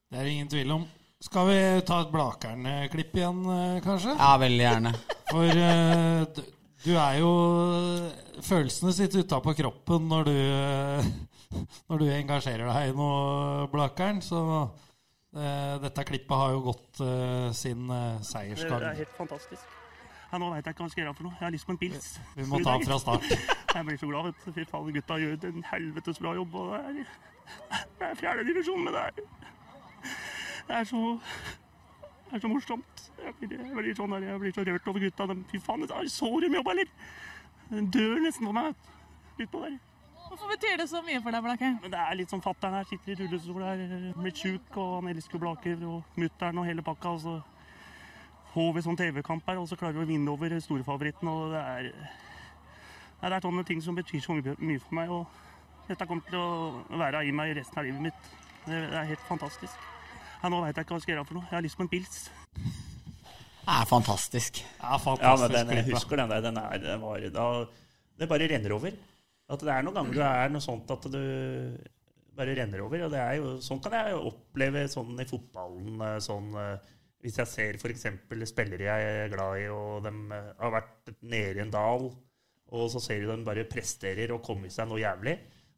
Det 0.08 0.20
er 0.20 0.28
ingen 0.28 0.50
tvil 0.50 0.72
om. 0.74 0.84
Skal 1.24 1.48
vi 1.48 1.58
ta 1.86 2.02
et 2.04 2.10
Blakern-klipp 2.12 3.16
igjen, 3.18 3.40
eh, 3.50 3.80
kanskje? 3.82 4.12
Ja, 4.14 4.36
veldig 4.38 4.64
gjerne. 4.64 4.92
For 5.30 5.62
eh, 5.64 6.42
du, 6.88 6.94
er 6.96 7.18
jo 7.20 7.30
Følelsene 8.44 8.94
sitter 8.96 9.24
utapå 9.24 9.54
kroppen 9.58 10.08
når 10.10 10.28
du 10.28 10.36
eh, 10.36 11.08
Når 11.88 12.02
du 12.02 12.10
engasjerer 12.12 12.68
deg 12.68 12.92
i 12.92 12.96
noe, 12.96 13.66
Blakeren. 13.72 14.20
Så 14.24 14.40
eh, 15.36 15.74
dette 15.84 16.04
klippet 16.08 16.36
har 16.36 16.54
jo 16.54 16.64
gått 16.70 17.02
eh, 17.04 17.50
sin 17.56 17.88
eh, 17.92 18.22
seiersgang. 18.26 18.88
helt 18.98 19.14
fantastisk. 19.16 19.76
Ja, 20.28 20.36
nå 20.42 20.50
veit 20.52 20.66
jeg 20.66 20.74
ikke 20.74 20.82
hva 20.82 20.88
jeg 20.90 20.92
skal 20.92 21.02
gjøre 21.06 21.16
for 21.16 21.24
noe. 21.24 21.36
Jeg 21.38 21.46
har 21.46 21.54
lyst 21.54 21.68
på 21.68 21.72
en 21.72 21.80
pils. 21.80 22.08
Vi 22.36 22.44
må 22.50 22.60
ta 22.60 22.74
den 22.76 22.84
fra 22.84 22.98
start. 23.00 23.30
Jeg 23.78 23.84
blir 23.84 23.96
så 24.00 24.08
glad, 24.10 24.26
vet 24.26 24.42
du. 24.44 24.52
Fy 24.52 24.64
faen, 24.68 24.90
gutta 24.92 25.16
gjør 25.22 25.46
en 25.48 25.64
helvetes 25.70 26.20
bra 26.20 26.34
jobb. 26.36 26.58
Og 26.60 26.74
det 26.74 26.80
er, 26.82 27.14
det 28.00 28.10
er 28.10 28.18
fjerde 28.18 28.44
divisjon, 28.48 28.82
men 28.84 28.96
det 28.96 29.06
er, 29.06 29.48
det 30.68 30.76
er 30.82 30.88
så 30.88 31.00
det 32.28 32.36
er 32.36 32.44
så 32.44 32.48
morsomt. 32.52 33.02
Jeg 33.24 33.34
blir, 33.40 33.58
jeg 33.58 33.74
blir, 33.74 33.94
sånn 33.96 34.14
jeg 34.20 34.40
blir 34.42 34.52
så 34.52 34.64
rørt 34.68 34.88
over 34.90 35.00
gutta. 35.00 35.26
Fy 35.48 35.60
faen, 35.64 35.84
jeg 35.88 36.10
så 36.12 36.28
de 36.44 36.50
jobba, 36.52 36.74
eller? 36.74 36.90
Den 37.70 37.88
dør 37.92 38.18
nesten 38.20 38.48
for 38.48 38.56
meg. 38.56 38.88
Litt 39.38 39.52
på 39.52 39.62
der. 39.64 39.78
Hvorfor 40.28 40.50
betyr 40.52 40.76
det 40.76 40.88
så 40.90 41.00
mye 41.06 41.22
for 41.24 41.32
deg, 41.32 41.44
Blakkern? 41.46 41.78
Men 41.80 41.92
det 41.94 42.00
er 42.04 42.16
litt 42.20 42.32
sånn 42.32 42.44
fatter'n 42.44 42.76
her 42.76 42.88
sitter 42.90 43.14
i 43.14 43.16
rullestol 43.22 43.64
her, 43.64 43.84
blitt 44.18 44.42
sjuk, 44.42 44.76
og 44.76 44.98
han 44.98 45.08
elsker 45.14 45.40
Blaker 45.40 45.84
og 45.88 46.18
mutter'n 46.20 46.60
og 46.60 46.68
hele 46.68 46.84
pakka. 46.84 47.14
Og 47.16 47.22
så 47.24 47.36
får 48.52 48.74
vi 48.76 48.84
sånn 48.84 49.00
TV-kamp 49.00 49.48
her, 49.48 49.60
og 49.62 49.70
så 49.70 49.78
klarer 49.80 49.96
vi 49.96 50.04
å 50.04 50.10
vinne 50.10 50.34
over 50.34 50.52
storfavoritten. 50.60 51.32
Og 51.32 51.54
det 51.56 51.62
er, 51.64 51.92
Nei, 53.18 53.30
det 53.32 53.34
er 53.38 53.46
sånne 53.48 53.64
ting 53.66 53.80
som 53.82 53.96
betyr 53.96 54.20
så 54.22 54.36
mye, 54.36 54.78
for 54.84 54.98
meg. 55.00 55.10
Og 55.10 55.88
dette 55.88 56.06
kommer 56.06 56.28
til 56.28 56.38
å 56.38 56.98
være 57.00 57.24
i 57.24 57.32
meg 57.34 57.56
resten 57.56 57.80
av 57.80 57.88
livet 57.88 58.10
mitt. 58.10 58.34
Det, 58.66 58.84
det 58.92 59.00
er 59.00 59.08
helt 59.14 59.24
fantastisk. 59.30 59.88
Ja, 60.42 60.48
nå 60.52 60.60
veit 60.62 60.76
jeg 60.78 60.84
ikke 60.86 60.94
hva 60.94 60.98
jeg 61.00 61.06
skal 61.06 61.14
gjøre 61.16 61.26
for 61.28 61.38
noe. 61.38 61.46
Jeg 61.48 61.56
har 61.58 61.64
lyst 61.66 61.78
på 61.78 61.84
en 61.86 61.90
pils. 61.92 62.18
Det 63.68 63.74
er 63.74 63.88
fantastisk. 63.90 64.60
Ja, 64.78 64.92
Ja, 64.94 64.98
fantastisk 65.02 65.52
men 65.52 65.66
den, 65.68 65.76
jeg 65.82 65.88
husker 65.92 66.16
den 66.22 66.30
der. 66.32 66.44
Den 66.46 66.60
er, 66.62 66.78
den 66.84 67.00
var, 67.04 67.24
da, 67.34 67.46
det 68.18 68.28
bare 68.30 68.48
renner 68.52 68.74
over. 68.78 68.94
At 69.48 69.64
det 69.64 69.72
er 69.72 69.82
noen 69.86 69.96
ganger 69.96 70.14
du 70.18 70.22
er 70.24 70.52
noe 70.52 70.60
sånt 70.64 70.90
at 70.92 71.08
du 71.12 71.18
bare 72.38 72.54
renner 72.56 72.84
over. 72.84 73.02
Og 73.06 73.12
det 73.12 73.20
er 73.20 73.34
jo, 73.40 73.56
sånn 73.64 73.82
kan 73.84 73.96
jeg 73.98 74.14
oppleve 74.30 74.86
sånn 74.92 75.18
i 75.20 75.26
fotballen. 75.28 75.98
eh, 76.06 76.18
Sånn, 76.24 76.48
eh, 76.54 76.94
hvis 77.24 77.38
jeg 77.40 77.50
ser 77.50 77.78
f.eks. 77.80 78.06
spillere 78.52 78.86
jeg 78.86 79.12
er 79.24 79.32
glad 79.32 79.58
i, 79.58 79.66
og 79.74 80.04
de 80.06 80.12
eh, 80.36 80.50
har 80.62 80.74
vært 80.78 81.12
nede 81.26 81.58
i 81.58 81.64
en 81.64 81.72
dal, 81.74 82.08
og 82.68 82.90
så 82.92 83.00
ser 83.02 83.24
du 83.24 83.30
dem 83.32 83.44
bare 83.48 83.64
presterer 83.68 84.30
og 84.36 84.44
kommer 84.46 84.70
seg 84.70 84.88
noe 84.90 85.00
jævlig. 85.02 85.34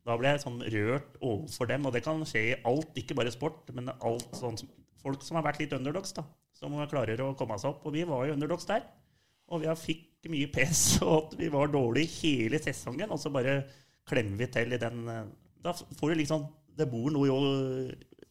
Da 0.07 0.17
ble 0.17 0.31
jeg 0.33 0.41
sånn 0.43 0.63
rørt 0.73 1.17
overfor 1.21 1.69
dem, 1.69 1.85
og 1.87 1.93
det 1.95 2.03
kan 2.07 2.23
skje 2.29 2.43
i 2.51 2.59
alt, 2.69 2.95
ikke 2.97 3.17
bare 3.19 3.33
sport, 3.35 3.69
men 3.77 3.91
alt 3.93 4.31
sånn 4.39 4.57
folk 5.03 5.23
som 5.25 5.37
har 5.39 5.45
vært 5.47 5.61
litt 5.63 5.75
underdogs, 5.77 6.15
da. 6.17 6.25
Som 6.57 6.77
klarer 6.91 7.21
å 7.25 7.35
komme 7.39 7.59
seg 7.61 7.75
opp. 7.75 7.85
Og 7.89 7.95
vi 7.95 8.05
var 8.09 8.27
jo 8.29 8.35
underdogs 8.37 8.67
der. 8.69 8.87
Og 9.51 9.63
vi 9.63 9.75
fikk 9.81 10.29
mye 10.33 10.49
pes, 10.53 10.81
og 11.05 11.13
at 11.17 11.37
vi 11.41 11.51
var 11.53 11.73
dårlige 11.73 12.13
hele 12.23 12.61
sesongen. 12.63 13.13
Og 13.13 13.21
så 13.21 13.33
bare 13.33 13.61
klemmer 14.09 14.43
vi 14.43 14.49
til 14.53 14.77
i 14.77 14.81
den 14.81 15.05
eh, 15.09 15.29
Da 15.63 15.73
får 15.77 16.15
du 16.15 16.21
liksom 16.23 16.47
Det 16.81 16.87
bor 16.91 17.11
noe 17.13 17.29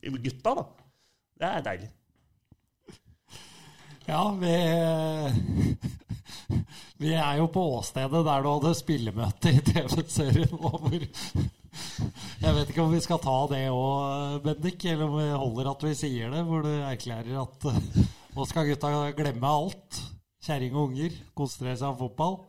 i- 0.02 0.22
gutta, 0.26 0.56
da. 0.58 0.66
Det 1.40 1.50
er 1.50 1.66
deilig. 1.70 1.90
Ja, 4.10 4.24
vi 4.42 4.54
Vi 7.00 7.14
er 7.16 7.38
jo 7.40 7.46
på 7.54 7.62
åstedet 7.78 8.24
der 8.26 8.42
du 8.44 8.48
hadde 8.50 8.74
spillemøte 8.76 9.54
i 9.56 9.62
TV-serien. 9.64 10.50
hvor 10.60 10.90
Jeg 12.40 12.56
vet 12.56 12.70
ikke 12.72 12.84
om 12.86 12.94
vi 12.94 13.02
skal 13.04 13.20
ta 13.24 13.36
det 13.52 13.64
òg, 13.74 14.40
Bendik, 14.46 14.86
eller 14.90 15.06
om 15.10 15.18
det 15.20 15.28
holder 15.42 15.72
at 15.74 15.84
vi 15.88 15.94
sier 16.00 16.32
det. 16.34 16.44
Hvor 16.48 16.64
du 16.66 16.72
erklærer 16.72 17.42
at 17.42 17.68
eh, 17.72 18.06
nå 18.38 18.46
skal 18.50 18.70
gutta 18.70 18.94
glemme 19.18 19.52
alt. 19.52 20.00
Kjerring 20.46 20.76
og 20.78 20.90
unger. 20.92 21.16
Konsentrere 21.38 21.78
seg 21.82 21.92
om 21.92 22.00
fotball. 22.00 22.40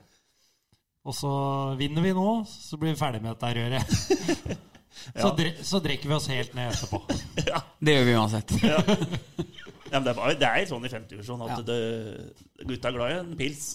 Og 1.08 1.16
så 1.16 1.30
vinner 1.80 2.04
vi 2.04 2.12
nå, 2.16 2.28
så 2.48 2.76
blir 2.80 2.92
vi 2.94 3.00
ferdig 3.00 3.22
med 3.24 3.32
dette 3.34 3.54
røret. 3.56 4.58
Så, 5.00 5.30
dre 5.38 5.52
så 5.64 5.78
drikker 5.80 6.10
vi 6.10 6.14
oss 6.16 6.26
helt 6.28 6.52
ned 6.58 6.74
etterpå. 6.74 6.98
Det 7.86 7.92
gjør 7.94 8.04
vi 8.04 8.14
uansett. 8.18 8.52
Ja, 8.60 8.80
men 9.94 10.04
det, 10.04 10.12
var, 10.18 10.34
det 10.36 10.48
er 10.50 10.66
sånn 10.68 10.84
i 10.84 10.90
femtedivisjon 10.92 11.44
at 11.46 11.52
Ja. 11.54 11.60
det, 11.70 11.78
gutta 12.68 12.90
er 12.90 12.96
glad 12.98 13.14
i 13.14 13.16
en 13.22 13.30
pils. 13.38 13.68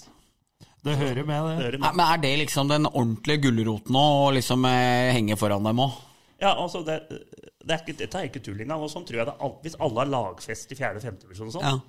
Det 0.85 0.95
hører 0.99 1.25
med, 1.25 1.47
det. 1.49 1.55
Hører 1.63 1.79
Nei, 1.81 1.91
men 1.97 2.05
Er 2.05 2.19
det 2.21 2.31
liksom 2.43 2.69
den 2.69 2.85
ordentlige 2.91 3.41
gulroten 3.47 3.95
å 3.97 4.05
liksom 4.35 4.65
eh, 4.69 5.11
henge 5.15 5.37
foran 5.41 5.65
dem 5.65 5.81
òg? 5.81 5.95
Ja, 6.41 6.51
altså 6.61 6.83
det, 6.85 6.99
det 7.09 7.73
er 7.73 7.81
ikke, 7.81 7.97
Dette 8.03 8.19
er 8.21 8.27
ikke 8.29 8.41
tull 8.45 8.59
engang. 8.61 8.83
Og 8.85 8.91
sånn 8.93 9.05
tror 9.07 9.21
jeg 9.21 9.25
det 9.29 9.35
er 9.39 9.53
Hvis 9.63 9.77
alle 9.81 10.03
har 10.03 10.11
lagfest 10.13 10.71
i 10.71 10.77
fjerde- 10.77 11.01
og 11.01 11.05
femtedivisjon 11.07 11.47
og 11.49 11.55
sånn, 11.57 11.63
Ja. 11.65 11.79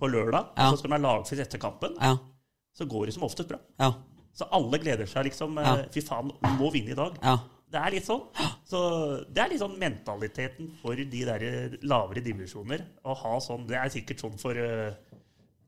på 0.00 0.08
lørdag, 0.12 0.52
Ja. 0.56 0.68
og 0.70 0.76
så 0.76 0.78
skal 0.80 0.90
de 0.90 0.96
ha 0.96 1.04
lagfest 1.08 1.42
etter 1.46 1.58
kampen, 1.58 1.96
Ja. 2.00 2.16
så 2.78 2.86
går 2.88 3.06
det 3.06 3.14
som 3.14 3.22
oftest 3.28 3.48
bra. 3.48 3.58
Ja. 3.80 3.92
Så 4.36 4.48
alle 4.52 4.78
gleder 4.78 5.06
seg 5.08 5.24
liksom 5.30 5.58
eh, 5.58 5.64
Ja. 5.64 5.76
Fy 5.92 6.00
faen, 6.04 6.32
vi 6.42 6.48
må 6.60 6.72
vinne 6.72 6.92
i 6.92 6.98
dag. 7.02 7.18
ja. 7.22 7.38
Det 7.68 7.80
er 7.82 7.90
litt 7.90 8.04
sånn. 8.06 8.22
Så 8.64 8.78
det 9.34 9.42
er 9.42 9.48
litt 9.50 9.58
sånn 9.60 9.76
mentaliteten 9.76 10.68
for 10.80 10.94
de 10.94 11.24
der 11.26 11.40
lavere 11.82 12.22
divisjoner. 12.22 12.84
Å 13.04 13.14
ha 13.16 13.32
sånn 13.42 13.66
Det 13.66 13.74
er 13.76 13.88
sikkert 13.90 14.20
sånn 14.22 14.38
for 14.38 14.52
eh, 14.56 14.94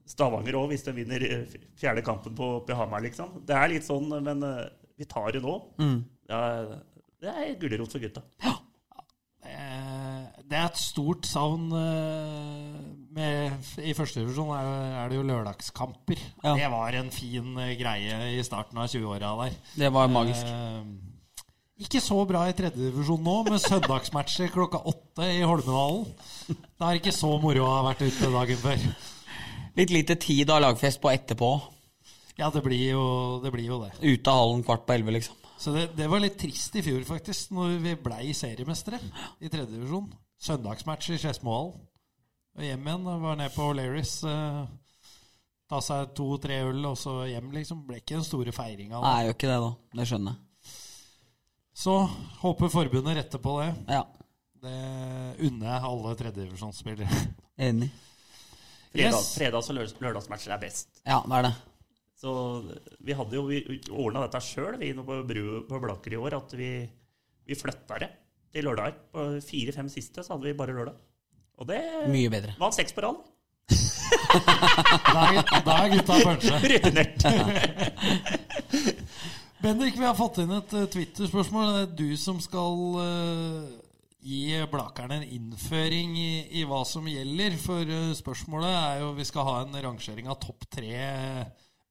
Stavanger 0.08 0.56
òg, 0.56 0.70
hvis 0.72 0.86
de 0.86 0.94
vinner 0.96 1.24
eh, 1.26 1.58
fjerde 1.78 2.04
kampen 2.06 2.36
på, 2.38 2.52
på 2.66 2.78
Hamar, 2.78 3.04
liksom. 3.04 3.42
Det 3.48 3.56
er 3.56 3.74
litt 3.74 3.86
sånn, 3.86 4.08
men 4.24 4.46
eh, 4.46 4.64
vi 4.98 5.08
tar 5.08 5.30
det 5.36 5.44
nå. 5.44 5.58
Mm. 5.80 5.98
Ja, 6.30 6.40
det 7.18 7.34
er 7.34 7.58
gulrot 7.60 7.92
for 7.92 8.02
gutta. 8.02 8.24
Ja. 8.44 8.58
Det 10.48 10.56
er 10.56 10.70
et 10.70 10.80
stort 10.80 11.26
savn 11.28 11.68
eh, 11.76 12.76
med, 13.12 13.66
I 13.84 13.92
første 13.96 14.22
divisjon 14.22 14.48
er, 14.56 14.68
er 15.02 15.10
det 15.10 15.18
jo 15.18 15.26
lørdagskamper. 15.28 16.22
Ja. 16.40 16.54
Det 16.56 16.70
var 16.72 16.96
en 16.96 17.10
fin 17.12 17.58
eh, 17.60 17.74
greie 17.76 18.16
i 18.32 18.40
starten 18.46 18.80
av 18.80 18.88
20-åra 18.88 19.34
der. 19.42 19.58
Det 19.76 19.90
var 19.92 20.08
magisk. 20.12 20.48
Eh, 20.48 21.44
ikke 21.84 22.00
så 22.02 22.22
bra 22.26 22.46
i 22.48 22.56
tredjedivisjon 22.56 23.20
nå, 23.22 23.36
med 23.50 23.60
søndagsmatcher 23.62 24.48
klokka 24.54 24.80
åtte 24.88 25.28
i 25.36 25.44
Holmedalen. 25.44 26.08
Det 26.48 26.88
er 26.88 27.02
ikke 27.02 27.14
så 27.14 27.34
moro 27.42 27.66
å 27.66 27.74
ha 27.76 27.84
vært 27.90 28.06
ute 28.08 28.32
dagen 28.32 28.62
før. 28.64 28.88
Litt 29.76 29.90
lite 29.90 30.16
tid 30.16 30.50
ha 30.50 30.58
lagfest 30.62 31.00
på 31.02 31.10
etterpå. 31.12 31.50
Ja, 32.38 32.48
det 32.54 32.62
blir 32.62 32.92
jo 32.92 33.04
det. 33.42 33.50
Blir 33.52 33.66
jo 33.66 33.80
det. 33.82 33.92
Ute 34.00 34.30
av 34.30 34.38
hallen 34.44 34.62
kvart 34.66 34.86
på 34.86 34.94
elleve, 34.94 35.16
liksom. 35.18 35.34
Så 35.58 35.72
det, 35.74 35.88
det 35.98 36.06
var 36.06 36.22
litt 36.22 36.36
trist 36.38 36.76
i 36.78 36.82
fjor, 36.86 37.02
faktisk, 37.02 37.50
når 37.50 37.78
vi 37.82 37.94
blei 37.98 38.28
seriemestere 38.36 39.00
i 39.42 39.50
tredjedivisjon. 39.50 40.06
Søndagsmatch 40.38 41.10
i 41.10 41.18
Skedsmohallen. 41.18 41.80
Og 42.58 42.62
hjem 42.66 42.86
igjen. 42.86 43.08
Var 43.24 43.40
ned 43.40 43.54
på 43.54 43.66
O'Learys. 43.72 44.12
Eh, 44.26 44.60
ta 45.68 45.80
seg 45.82 46.12
to-tre 46.14 46.60
øl, 46.68 46.84
og 46.86 46.94
så 46.98 47.24
hjem, 47.26 47.50
liksom. 47.56 47.82
Ble 47.88 47.98
ikke 47.98 48.16
den 48.20 48.26
store 48.26 48.54
feiringa. 48.54 49.02
Nei, 49.02 49.24
gjør 49.26 49.34
ikke 49.34 49.50
det, 49.50 49.58
da. 49.66 49.72
Det 49.98 50.06
skjønner 50.12 50.36
jeg. 50.36 50.44
Så 51.78 51.94
håper 52.42 52.70
forbundet 52.72 53.18
retter 53.18 53.42
på 53.42 53.58
det. 53.60 53.68
Ja, 53.86 54.04
Det 54.58 54.78
unner 55.46 55.68
jeg 55.70 55.84
alle 55.90 56.14
tredjedivisjonsspillere. 56.18 57.18
enig. 57.68 57.90
Fredag, 58.92 59.18
Yes. 59.18 59.34
Fredags- 59.38 59.68
og 59.70 59.74
lørdags, 59.76 59.94
lørdagsmatcher 60.00 60.52
er 60.54 60.58
best. 60.62 60.88
Ja, 61.06 61.18
det 61.26 61.34
er 61.38 61.42
det. 61.48 61.54
Så 62.18 62.30
vi 63.04 63.12
hadde 63.14 63.36
jo 63.36 63.44
ordna 63.94 64.20
dette 64.26 64.40
sjøl, 64.42 64.78
vi 64.80 64.92
på, 64.96 65.18
på 65.68 65.80
Blakker 65.84 66.12
i 66.16 66.18
år. 66.18 66.32
At 66.40 66.50
vi, 66.58 66.70
vi 67.46 67.54
flytta 67.58 67.98
det 68.02 68.10
til 68.52 68.64
lørdager. 68.66 68.94
På 69.12 69.18
fire-fem 69.44 69.88
siste 69.92 70.24
så 70.24 70.32
hadde 70.34 70.46
vi 70.48 70.52
bare 70.58 70.74
lørdag. 70.74 70.96
Og 71.58 71.66
det 71.68 71.82
Mye 72.10 72.30
bedre. 72.30 72.54
vant 72.58 72.74
seks 72.74 72.92
på 72.96 73.00
rad. 73.06 73.16
Da 74.28 75.22
er, 75.32 75.36
er 75.42 75.88
gutta 75.92 76.14
punchet. 76.24 76.62
Rutinert. 76.72 77.18
Bendik, 79.62 79.96
vi 79.98 80.04
har 80.06 80.14
fått 80.14 80.38
inn 80.42 80.52
et 80.54 80.72
eh, 80.78 80.84
Twitter-spørsmål. 80.92 81.70
Det 81.74 81.80
er 81.82 81.94
du 81.98 82.10
som 82.20 82.36
skal 82.42 82.76
eh, 83.02 83.62
gi 84.20 84.58
Blakerne 84.70 85.20
en 85.20 85.28
innføring 85.36 86.16
i, 86.18 86.30
i 86.60 86.64
hva 86.68 86.82
som 86.88 87.06
gjelder. 87.08 87.56
For 87.62 87.82
eh, 87.86 88.12
spørsmålet 88.18 88.74
er 88.74 89.00
jo 89.04 89.12
Vi 89.18 89.26
skal 89.28 89.46
ha 89.48 89.56
en 89.62 89.78
rangering 89.88 90.28
av 90.30 90.40
topp 90.42 90.66
tre 90.70 90.94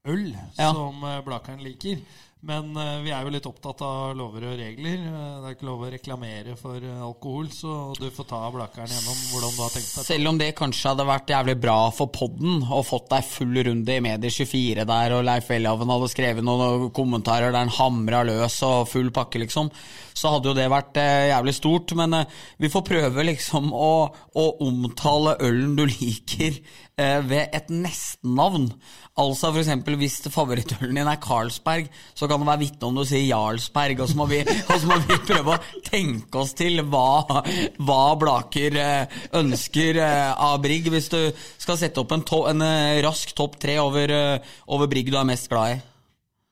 øl 0.07 0.29
Ja. 0.57 0.71
som 0.71 1.03
uh, 1.03 1.19
Blakeren 1.25 1.63
liker. 1.63 1.99
Men 2.47 2.77
eh, 2.79 2.99
vi 3.03 3.11
er 3.11 3.25
jo 3.25 3.31
litt 3.33 3.47
opptatt 3.49 3.81
av 3.83 4.13
lover 4.15 4.45
og 4.47 4.53
regler. 4.55 5.01
Eh, 5.03 5.31
det 5.41 5.49
er 5.49 5.55
ikke 5.57 5.67
lov 5.67 5.81
å 5.83 5.89
reklamere 5.91 6.55
for 6.59 6.79
eh, 6.79 7.01
alkohol, 7.03 7.49
så 7.51 7.73
du 7.97 8.07
får 8.13 8.29
ta 8.29 8.39
Blakeren 8.53 8.87
gjennom 8.93 9.17
hvordan 9.33 9.51
du 9.57 9.59
har 9.65 9.73
tenkt 9.73 9.89
deg. 9.91 10.05
Selv 10.07 10.31
om 10.31 10.39
det 10.39 10.53
kanskje 10.55 10.93
hadde 10.93 11.07
vært 11.09 11.33
jævlig 11.33 11.57
bra 11.65 11.77
for 11.97 12.13
podden 12.15 12.63
og 12.63 12.85
fått 12.87 13.09
deg 13.11 13.27
full 13.27 13.59
runde 13.67 13.97
i 13.97 14.05
Medier24 14.05 14.87
der, 14.87 15.17
og 15.17 15.27
Leif 15.27 15.51
Welhaven 15.51 15.91
hadde 15.91 16.11
skrevet 16.13 16.47
noen 16.47 16.87
kommentarer 16.95 17.51
der 17.51 17.65
han 17.65 17.75
hamra 17.81 18.23
løs 18.29 18.61
og 18.67 18.87
full 18.93 19.11
pakke, 19.11 19.43
liksom, 19.43 19.73
så 20.17 20.31
hadde 20.37 20.49
jo 20.49 20.57
det 20.57 20.71
vært 20.71 20.97
jævlig 20.97 21.53
stort. 21.53 21.91
Men 21.99 22.15
vi 22.57 22.71
får 22.71 22.87
prøve 22.87 23.27
liksom 23.27 23.73
å, 23.75 23.91
å 24.39 24.45
omtale 24.65 25.35
ølen 25.43 25.75
du 25.77 25.83
liker 25.83 26.61
ved 26.97 27.53
et 27.53 27.67
nestennavn. 27.69 28.71
Altså 29.17 29.49
for 29.49 29.63
eksempel 29.63 29.95
hvis 29.97 30.19
favorittølen 30.29 30.97
din 30.97 31.09
er 31.09 31.19
Carlsberg, 31.21 31.87
så 32.13 32.27
kan 32.29 32.41
det 32.41 32.47
være 32.49 32.61
vitne 32.61 32.89
om 32.89 32.99
du 32.99 33.03
sier 33.05 33.23
Jarlsberg, 33.25 34.03
og 34.03 34.11
så 34.11 34.17
må 34.19 34.27
vi, 34.29 34.43
så 34.69 34.89
må 34.89 34.99
vi 35.07 35.17
prøve 35.25 35.55
å 35.55 35.81
tenke 35.85 36.41
oss 36.43 36.53
til 36.57 36.83
hva, 36.85 37.41
hva 37.81 38.01
Blaker 38.21 38.77
eh, 38.81 39.17
ønsker 39.39 40.01
eh, 40.03 40.31
av 40.33 40.59
Brigg, 40.61 40.91
hvis 40.93 41.09
du 41.13 41.19
skal 41.57 41.79
sette 41.81 42.01
opp 42.03 42.13
en, 42.13 42.25
to, 42.29 42.43
en 42.51 42.61
eh, 42.65 43.01
rask 43.05 43.33
topp 43.37 43.57
tre 43.61 43.79
over, 43.81 44.13
eh, 44.13 44.55
over 44.73 44.89
Brigg 44.91 45.09
du 45.09 45.17
er 45.17 45.29
mest 45.29 45.49
glad 45.49 45.79
i. 45.79 45.81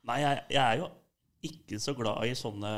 Nei, 0.10 0.20
jeg, 0.22 0.43
jeg 0.58 0.62
er 0.66 0.82
jo 0.82 0.91
ikke 1.46 1.82
så 1.82 1.93
glad 1.98 2.26
i 2.26 2.34
sånne 2.38 2.72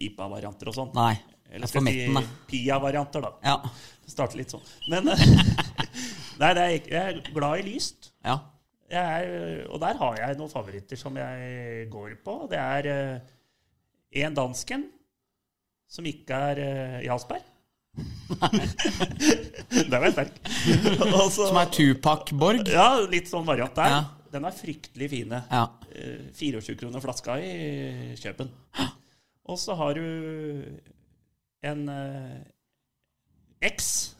IPA-varianter 0.00 0.72
og 0.72 0.80
sånn. 0.80 0.92
Nei, 0.96 1.12
Eller 1.50 1.68
er 1.68 1.72
skal 1.74 1.84
vi 1.84 1.96
si 1.98 2.28
Pia-varianter, 2.48 3.28
da. 3.28 3.34
Ja. 3.44 3.58
Det 4.00 4.16
starter 4.16 4.40
litt 4.40 4.56
sånn. 4.56 4.64
Men 4.88 5.12
Nei, 6.40 6.52
det 6.56 6.62
er, 6.62 6.74
jeg 6.90 7.14
er 7.14 7.32
glad 7.32 7.62
i 7.62 7.66
lyst. 7.72 8.12
ja. 8.24 8.38
Jeg 8.86 9.02
er, 9.02 9.64
og 9.66 9.80
der 9.82 9.96
har 9.98 10.18
jeg 10.20 10.36
noen 10.38 10.50
favoritter 10.52 10.98
som 11.00 11.16
jeg 11.18 11.88
går 11.90 12.12
på. 12.22 12.36
Det 12.52 12.58
er 12.60 12.86
én 14.14 14.28
en 14.28 14.36
dansken 14.36 14.84
som 15.90 16.06
ikke 16.06 16.38
er 16.52 16.60
uh, 16.60 17.04
Jarlsberg. 17.04 17.42
Den 19.90 19.94
er 19.96 20.10
sterk. 20.12 20.38
Også, 21.24 21.46
Som 21.48 21.58
er 21.60 21.70
Tupac 21.72 22.32
Borg. 22.36 22.68
Ja, 22.68 22.88
litt 23.08 23.30
sånn 23.30 23.46
variant 23.48 23.74
der. 23.78 23.94
Ja. 23.94 24.02
Den 24.34 24.44
er 24.44 24.54
fryktelig 24.56 25.08
fine. 25.12 25.42
Ja. 25.50 25.64
Uh, 25.90 26.28
24 26.36 26.76
kroner 26.82 27.02
flaska 27.04 27.38
i 27.40 28.14
Kjøpen. 28.20 28.52
Og 29.46 29.58
så 29.62 29.76
har 29.78 29.98
du 29.98 30.04
en 31.66 31.88
uh, 31.88 32.38
X. 33.66 34.12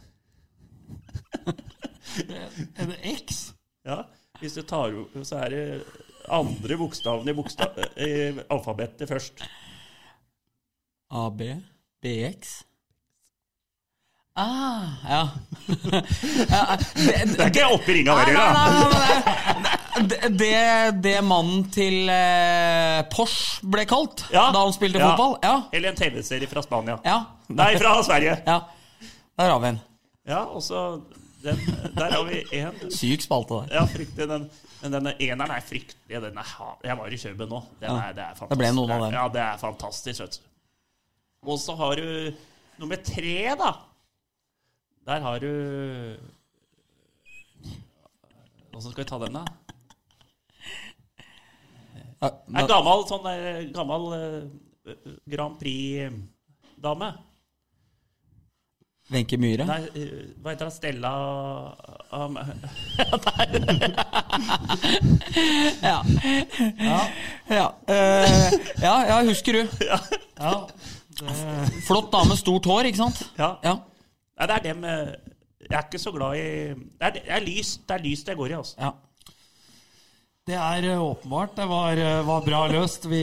En 2.82 2.92
X? 3.16 3.52
Ja, 3.86 4.02
hvis 4.40 4.54
du 4.58 4.62
tar 4.66 4.92
opp, 5.00 5.14
Så 5.26 5.38
er 5.44 5.50
det 5.54 5.64
andre 6.28 6.76
bokstaven 6.80 7.28
i, 7.30 7.34
bokstav, 7.38 7.76
i 8.02 8.10
alfabetet 8.50 9.08
først. 9.08 9.44
AB? 11.14 11.42
BX? 12.02 12.56
Ah, 14.38 14.82
ja. 15.08 15.20
det, 15.66 16.02
Det 17.36 17.40
er 17.40 17.46
ikke 17.48 17.68
oppe 17.72 17.88
i 17.88 17.94
ringa 18.00 18.16
nei, 18.18 18.34
da. 18.36 20.02
det, 20.10 20.18
det, 20.36 20.50
det 21.06 21.14
mannen 21.24 21.62
til 21.72 22.10
eh, 22.12 22.98
Porsche 23.14 23.64
ble 23.72 23.86
kalt 23.88 24.26
Ja. 24.34 24.50
da 24.52 24.60
han 24.66 24.74
spilte 24.76 25.00
Ja. 25.00 25.14
fotball? 25.14 25.38
Ja. 25.46 25.54
Eller 25.72 25.94
en 25.94 25.96
TV-serie 25.96 26.50
fra 26.50 26.60
Spania. 26.66 26.98
ja. 27.06 27.22
Nei, 27.48 27.70
fra 27.80 27.94
Sverige. 28.04 28.36
ja. 28.44 28.58
Der 29.38 29.50
har 29.54 29.60
vi 29.62 29.68
en. 29.72 29.80
Ja, 30.28 30.42
og 30.50 30.60
så 30.64 30.82
den, 31.42 31.58
Der 31.96 32.10
har 32.14 32.24
vi 32.28 32.42
én. 32.56 32.78
Syk 32.90 33.22
spalte 33.26 33.54
der. 33.62 33.74
Ja, 33.76 33.84
fryktelig. 33.90 34.28
Den, 34.28 34.46
men 34.82 34.92
denne 34.96 35.12
eneren 35.22 35.52
er 35.56 35.64
fryktelig. 35.64 36.22
Den 36.22 36.38
er, 36.42 36.52
jeg 36.84 36.98
var 36.98 37.12
i 37.12 37.18
Kjøben 37.20 37.48
nå. 37.52 37.60
Den 37.80 37.90
Ja. 37.90 37.96
er, 38.08 38.12
det 38.16 38.24
er. 38.24 38.46
Det 38.50 38.58
ble 38.58 38.70
noen 38.76 38.90
av 38.96 39.04
dem. 39.06 39.12
Ja, 39.18 39.26
det 39.28 39.42
er 39.44 39.60
fantastisk. 39.62 40.20
vet 40.24 40.38
du. 40.40 40.48
Og 41.46 41.60
så 41.62 41.76
har 41.78 41.94
du 42.00 42.32
nummer 42.80 42.96
tre, 43.06 43.36
da. 43.60 43.72
Der 45.06 45.20
har 45.22 45.38
du 45.38 46.16
Åssen 48.76 48.92
skal 48.92 49.04
vi 49.04 49.08
ta 49.08 49.18
den, 49.22 49.32
da? 49.38 49.44
Ja, 52.20 52.28
er 52.60 52.68
gammel 52.68 53.04
sånn 53.08 53.24
der, 53.24 53.62
gammel 53.76 54.04
uh, 54.12 55.14
Grand 55.28 55.56
Prix-dame. 55.60 57.08
Wenche 59.06 59.36
Myhre. 59.38 59.64
Nei, 59.68 59.82
eh, 59.94 60.34
hva 60.42 60.50
heter 60.50 60.66
hun? 60.66 60.74
Stella 60.74 61.10
um, 62.10 62.34
Ja. 65.86 66.02
Ja. 67.46 67.68
ja, 68.82 68.96
ja. 69.06 69.20
husker 69.28 69.52
du. 69.60 69.62
Ja, 70.36 70.66
det, 71.16 71.32
Flott 71.86 72.10
dame, 72.12 72.36
stort 72.36 72.66
hår, 72.68 72.90
ikke 72.90 73.00
sant? 73.04 73.22
Ja. 73.38 73.54
Ja. 73.64 73.78
Det 74.42 74.56
er 74.58 74.64
dem 74.66 74.84
Jeg 74.84 75.70
er 75.70 75.86
ikke 75.86 76.02
så 76.02 76.12
glad 76.12 76.36
i 76.36 76.74
Det 76.76 77.06
er, 77.06 77.14
det 77.14 77.22
er 77.24 77.46
lyst 77.46 77.86
det 77.88 78.02
lyst 78.04 78.28
jeg 78.28 78.36
går 78.36 78.50
i, 78.52 78.58
altså. 78.58 78.74
ja. 78.82 78.90
det 80.46 80.58
er 80.60 80.90
eh, 80.92 81.00
åpenbart. 81.02 81.56
Det 81.56 81.68
var, 81.70 82.02
var 82.26 82.40
bra 82.44 82.66
løst. 82.74 83.08
Vi 83.10 83.22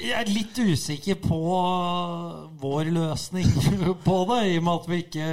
jeg 0.00 0.14
er 0.18 0.30
litt 0.32 0.58
usikker 0.58 1.18
på 1.22 1.38
vår 2.60 2.90
løsning 2.94 3.48
på 4.06 4.16
det, 4.30 4.40
i 4.52 4.58
og 4.60 4.66
med 4.66 4.74
at 4.74 4.88
vi 4.90 4.98
ikke 5.04 5.28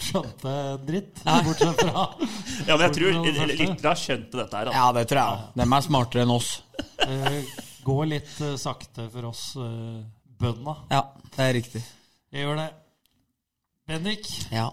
skjønte 0.00 0.52
dritt. 0.88 1.20
Bortsett 1.24 1.82
fra 1.82 2.04
Ja, 2.68 2.76
men 2.76 2.84
jeg 2.86 2.94
tror 2.96 3.18
Hvordan 3.18 3.40
har 3.90 4.00
skjønt 4.00 4.36
lyttere 4.36 4.40
dette 4.40 4.60
her. 4.60 4.70
Da. 4.70 4.76
ja, 4.78 4.86
det 4.96 5.04
tror 5.10 5.20
jeg. 5.22 5.50
De 5.60 5.66
er 5.66 5.84
smartere 5.86 6.24
enn 6.24 6.34
oss. 6.36 6.50
Det 7.00 7.42
går 7.84 8.06
litt 8.14 8.32
eh, 8.44 8.54
sakte 8.60 9.06
for 9.12 9.28
oss 9.30 9.44
uh, 9.60 10.00
bøndene. 10.40 10.76
Ja, 10.92 11.02
det 11.36 11.44
er 11.46 11.54
riktig. 11.58 11.82
Jeg 12.32 12.46
gjør 12.46 12.60
det. 12.62 12.68
Bendik, 13.90 14.28
Ja. 14.54 14.68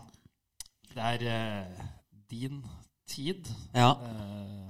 det 0.93 1.05
er 1.11 1.27
eh, 1.33 1.85
din 2.29 2.59
tid. 3.09 3.47
ja. 3.73 3.95
Eh, 3.97 4.63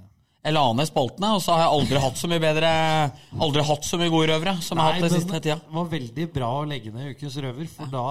Jeg 0.46 0.54
la 0.54 0.62
ned 0.72 0.86
spaltene, 0.88 1.32
og 1.34 1.42
så 1.42 1.56
har 1.56 1.64
jeg 1.64 1.74
aldri 1.80 2.00
hatt 2.04 2.20
så 2.20 2.28
mye 2.30 2.42
bedre 2.42 2.68
Aldri 3.42 3.64
hatt 3.68 3.86
så 3.88 3.98
mye 4.00 4.12
gode 4.12 4.28
røvere 4.30 4.54
som 4.62 4.78
jeg 4.78 4.84
har 4.84 4.94
hatt 4.96 5.04
den 5.08 5.16
siste 5.16 5.40
tida. 5.42 5.56
Det 5.58 5.74
var 5.74 5.88
veldig 5.92 6.26
bra 6.36 6.50
å 6.60 6.66
legge 6.70 6.92
ned 6.94 7.10
Ukens 7.16 7.38
røver, 7.42 7.70
for 7.72 7.90
da 7.92 8.04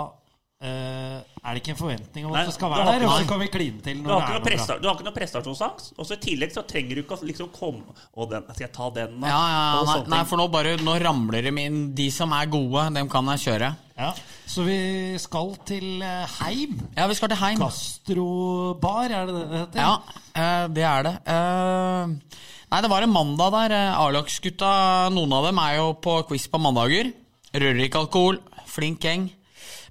eh, 0.62 1.18
er 1.22 1.54
det 1.54 1.62
ikke 1.62 1.74
en 1.76 1.80
forventning 1.80 2.26
om 2.28 2.36
at 2.36 2.48
du 2.50 2.54
skal 2.56 2.72
være 2.74 2.86
der, 2.86 3.02
ikke- 3.02 3.08
og 3.12 3.22
så 3.22 3.28
kan 3.30 3.40
vi 3.40 3.48
kline 3.48 3.82
til 3.82 4.04
Du 4.04 4.10
har, 4.10 4.22
ikke 4.22 4.34
noe 4.34 4.40
noe 4.40 4.48
presta 4.48 4.78
du 4.82 4.88
har 4.88 4.96
ikke 4.96 5.06
noe 5.06 5.14
prestasjonsangst. 5.14 5.94
Og 5.98 6.06
så 6.06 6.14
i 6.18 6.22
tillegg 6.24 6.54
så 6.54 6.64
trenger 6.68 6.96
du 6.96 7.02
ikke 7.04 7.18
å 7.18 7.24
liksom 7.24 7.52
komme 7.54 7.84
Og 8.18 8.30
den, 8.30 8.44
skal 8.44 8.66
jeg 8.66 8.74
ta 8.74 8.90
den, 8.90 9.20
da? 9.22 9.28
Ja, 9.28 9.44
ja, 9.54 9.84
nei, 9.84 9.98
nei, 10.16 10.24
for 10.26 10.38
nå 10.38 10.48
bare 10.52 10.78
Nå 10.82 10.98
ramler 11.02 11.42
de 11.42 11.54
inn. 11.62 11.94
De 11.96 12.10
som 12.12 12.34
er 12.34 12.46
gode, 12.48 12.94
dem 12.94 13.10
kan 13.10 13.26
jeg 13.26 13.40
kjøre. 13.46 13.76
Ja, 13.98 14.14
så 14.46 14.64
vi 14.64 15.18
skal 15.18 15.56
til 15.66 16.02
eh, 16.02 16.28
Heim. 16.40 16.76
Ja, 16.96 17.08
vi 17.08 17.16
skal 17.18 17.30
til 17.30 17.38
Heim. 17.38 17.58
Gastrobar, 17.58 19.10
er 19.10 19.26
det 19.26 19.34
det 19.36 19.48
det 19.50 19.62
heter? 19.64 19.80
Ja, 19.82 19.96
uh, 20.38 20.68
det 20.70 20.84
er 20.86 21.04
det. 21.08 21.16
Uh, 21.26 22.44
nei, 22.70 22.82
det 22.82 22.92
var 22.92 23.02
en 23.02 23.14
mandag 23.14 23.56
der. 23.56 23.74
A-lagsgutta, 23.98 25.10
noen 25.16 25.34
av 25.34 25.50
dem 25.50 25.58
er 25.64 25.80
jo 25.80 25.94
på 25.94 26.20
quiz 26.30 26.46
på 26.48 26.62
mandager. 26.62 27.10
Rører 27.56 27.82
ikke 27.88 28.04
alkohol. 28.06 28.38
Flink 28.70 29.02
gjeng. 29.02 29.32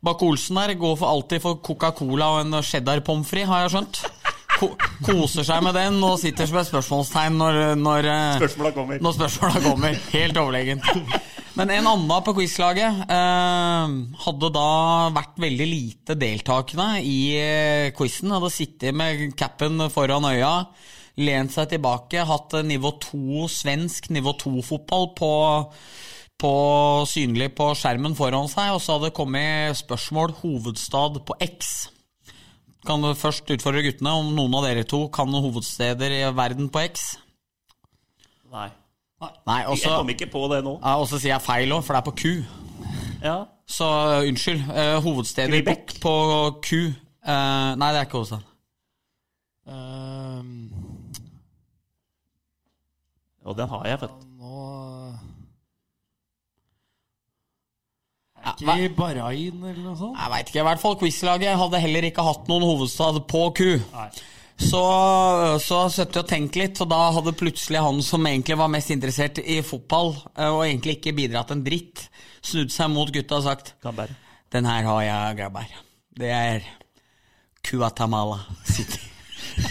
Bakke-Olsen 0.04 0.58
her 0.60 0.74
går 0.78 0.96
for 1.00 1.08
alltid 1.08 1.42
for 1.44 1.60
Coca-Cola 1.64 2.34
og 2.36 2.44
en 2.44 2.62
cheddar 2.62 3.00
pommes 3.06 3.28
frites, 3.28 3.48
har 3.48 3.64
jeg 3.64 3.76
skjønt. 3.76 4.02
Ko 4.56 4.70
koser 5.04 5.44
seg 5.44 5.60
med 5.64 5.76
den 5.76 5.98
og 6.04 6.16
sitter 6.20 6.48
som 6.48 6.56
et 6.60 6.68
spørsmålstegn 6.70 7.34
når, 7.36 7.58
når, 7.76 8.06
eh, 8.08 8.36
Spørsmåla 8.40 8.70
kommer. 8.72 9.02
når 9.04 9.16
spørsmåla 9.18 9.62
kommer. 9.66 9.98
Helt 10.14 10.38
overlegen. 10.40 10.80
Men 11.56 11.72
en 11.72 11.88
annen 11.88 12.24
på 12.24 12.34
quizlaget 12.36 13.04
eh, 13.08 13.92
hadde 14.24 14.50
da 14.52 14.66
vært 15.16 15.38
veldig 15.44 15.68
lite 15.68 16.16
deltakende 16.20 16.88
i 17.04 17.18
eh, 17.40 17.92
quizen. 17.96 18.32
Hadde 18.32 18.52
sittet 18.52 18.96
med 18.96 19.36
capen 19.36 19.86
foran 19.92 20.28
øya, 20.28 20.54
lent 21.20 21.52
seg 21.52 21.70
tilbake, 21.74 22.24
hatt 22.28 22.58
nivå 22.64 22.94
2 23.00 23.46
svensk 23.52 24.10
nivå 24.12 24.36
2-fotball 24.40 25.10
på, 25.16 25.32
på 26.40 26.54
synlig 27.08 27.50
på 27.56 27.70
skjermen 27.78 28.16
foran 28.18 28.48
seg, 28.52 28.74
og 28.74 28.80
så 28.82 28.96
hadde 28.96 29.10
det 29.10 29.16
kommet 29.16 29.78
spørsmål 29.78 30.34
hovedstad 30.42 31.20
på 31.26 31.36
X. 31.44 31.90
Kan 32.86 33.02
du 33.02 33.14
først 33.18 33.48
utfordre 33.50 33.82
guttene 33.86 34.12
om 34.20 34.28
noen 34.36 34.54
av 34.58 34.66
dere 34.68 34.84
to 34.86 35.06
kan 35.12 35.32
hovedsteder 35.32 36.12
i 36.20 36.22
verden 36.36 36.68
på 36.70 36.84
X? 36.86 37.16
Nei. 38.52 38.68
Nei, 39.48 39.60
Jeg 39.62 39.72
også... 39.72 39.96
kom 39.96 40.12
ikke 40.12 40.28
på 40.30 40.44
det 40.52 40.60
nå. 40.64 40.76
Ja, 40.82 40.98
og 41.00 41.08
så 41.08 41.18
sier 41.18 41.32
jeg 41.32 41.42
feil 41.42 41.72
òg, 41.72 41.82
for 41.86 41.96
det 41.96 42.02
er 42.02 42.06
på 42.06 42.16
Q. 42.20 42.24
Ja. 43.24 43.36
Så 43.66 43.86
uh, 43.88 44.28
unnskyld. 44.28 44.60
Uh, 44.68 44.98
hovedsteder 45.02 45.56
på, 45.56 45.72
Quebec? 45.72 45.96
på 46.04 46.14
Q. 46.62 46.82
Uh, 47.26 47.72
nei, 47.80 47.88
det 47.90 48.02
er 48.02 48.06
ikke 48.06 48.20
hovedstad. 48.20 48.44
Um, 49.66 50.70
Og 53.46 53.56
den 53.58 53.68
har 53.68 53.88
jeg, 53.88 54.00
vet 54.02 54.10
du. 54.10 55.35
Ja, 58.46 58.52
ikke 58.54 58.78
i 58.78 58.88
Bahrain 58.94 59.58
eller 59.58 59.82
noe 59.82 59.96
sånt? 59.98 60.18
Jeg 60.20 60.30
veit 60.30 60.50
ikke. 60.50 60.60
I 60.60 60.66
hvert 60.68 60.82
fall 60.82 60.96
quizlaget 61.00 61.58
hadde 61.58 61.82
heller 61.82 62.06
ikke 62.06 62.26
hatt 62.26 62.50
noen 62.50 62.66
hovedstad 62.66 63.18
på 63.26 63.42
Q. 63.58 63.60
Nei. 63.90 64.10
Så, 64.56 64.82
så 65.60 65.80
satt 65.92 66.14
jeg 66.14 66.22
og 66.22 66.28
tenkte 66.30 66.60
litt, 66.62 66.78
og 66.80 66.88
da 66.88 67.00
hadde 67.12 67.34
plutselig 67.36 67.82
han 67.84 67.98
som 68.06 68.28
egentlig 68.28 68.56
var 68.56 68.70
mest 68.72 68.90
interessert 68.94 69.38
i 69.42 69.58
fotball, 69.66 70.14
uh, 70.38 70.52
og 70.54 70.62
egentlig 70.64 70.96
ikke 70.96 71.12
bidratt 71.18 71.52
en 71.52 71.64
dritt, 71.66 72.06
snudd 72.40 72.72
seg 72.72 72.88
mot 72.94 73.10
gutta 73.12 73.40
og 73.40 73.44
sagt 73.50 73.74
Kan. 73.84 74.14
Den 74.54 74.64
her 74.70 74.82
har 74.86 75.02
jeg, 75.02 75.36
grabber. 75.42 75.66
Det 76.16 76.30
er 76.32 76.64
kuatamala 77.66 78.38
City. 78.64 79.02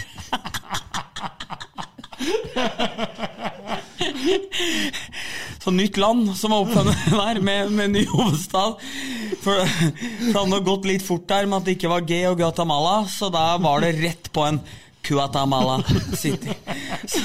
Så 5.66 5.72
nytt 5.74 5.96
land 5.96 6.28
som 6.38 6.52
var 6.54 6.62
oppfunnet 6.62 7.06
der, 7.10 7.40
med, 7.42 7.72
med 7.74 7.90
ny 7.90 8.04
hovedstad. 8.06 8.76
For, 9.42 9.64
for 9.66 10.28
det 10.28 10.34
hadde 10.36 10.60
gått 10.68 10.84
litt 10.86 11.02
fort 11.02 11.24
der 11.26 11.48
med 11.50 11.56
at 11.58 11.66
det 11.66 11.74
ikke 11.74 11.90
var 11.90 12.04
G 12.06 12.20
og 12.28 12.36
Guatemala, 12.38 13.00
så 13.10 13.32
da 13.34 13.48
var 13.58 13.82
det 13.82 13.96
rett 13.98 14.30
på 14.30 14.44
en 14.46 14.60
Guatemala 15.08 15.80
City. 16.14 16.54
Så, 17.10 17.24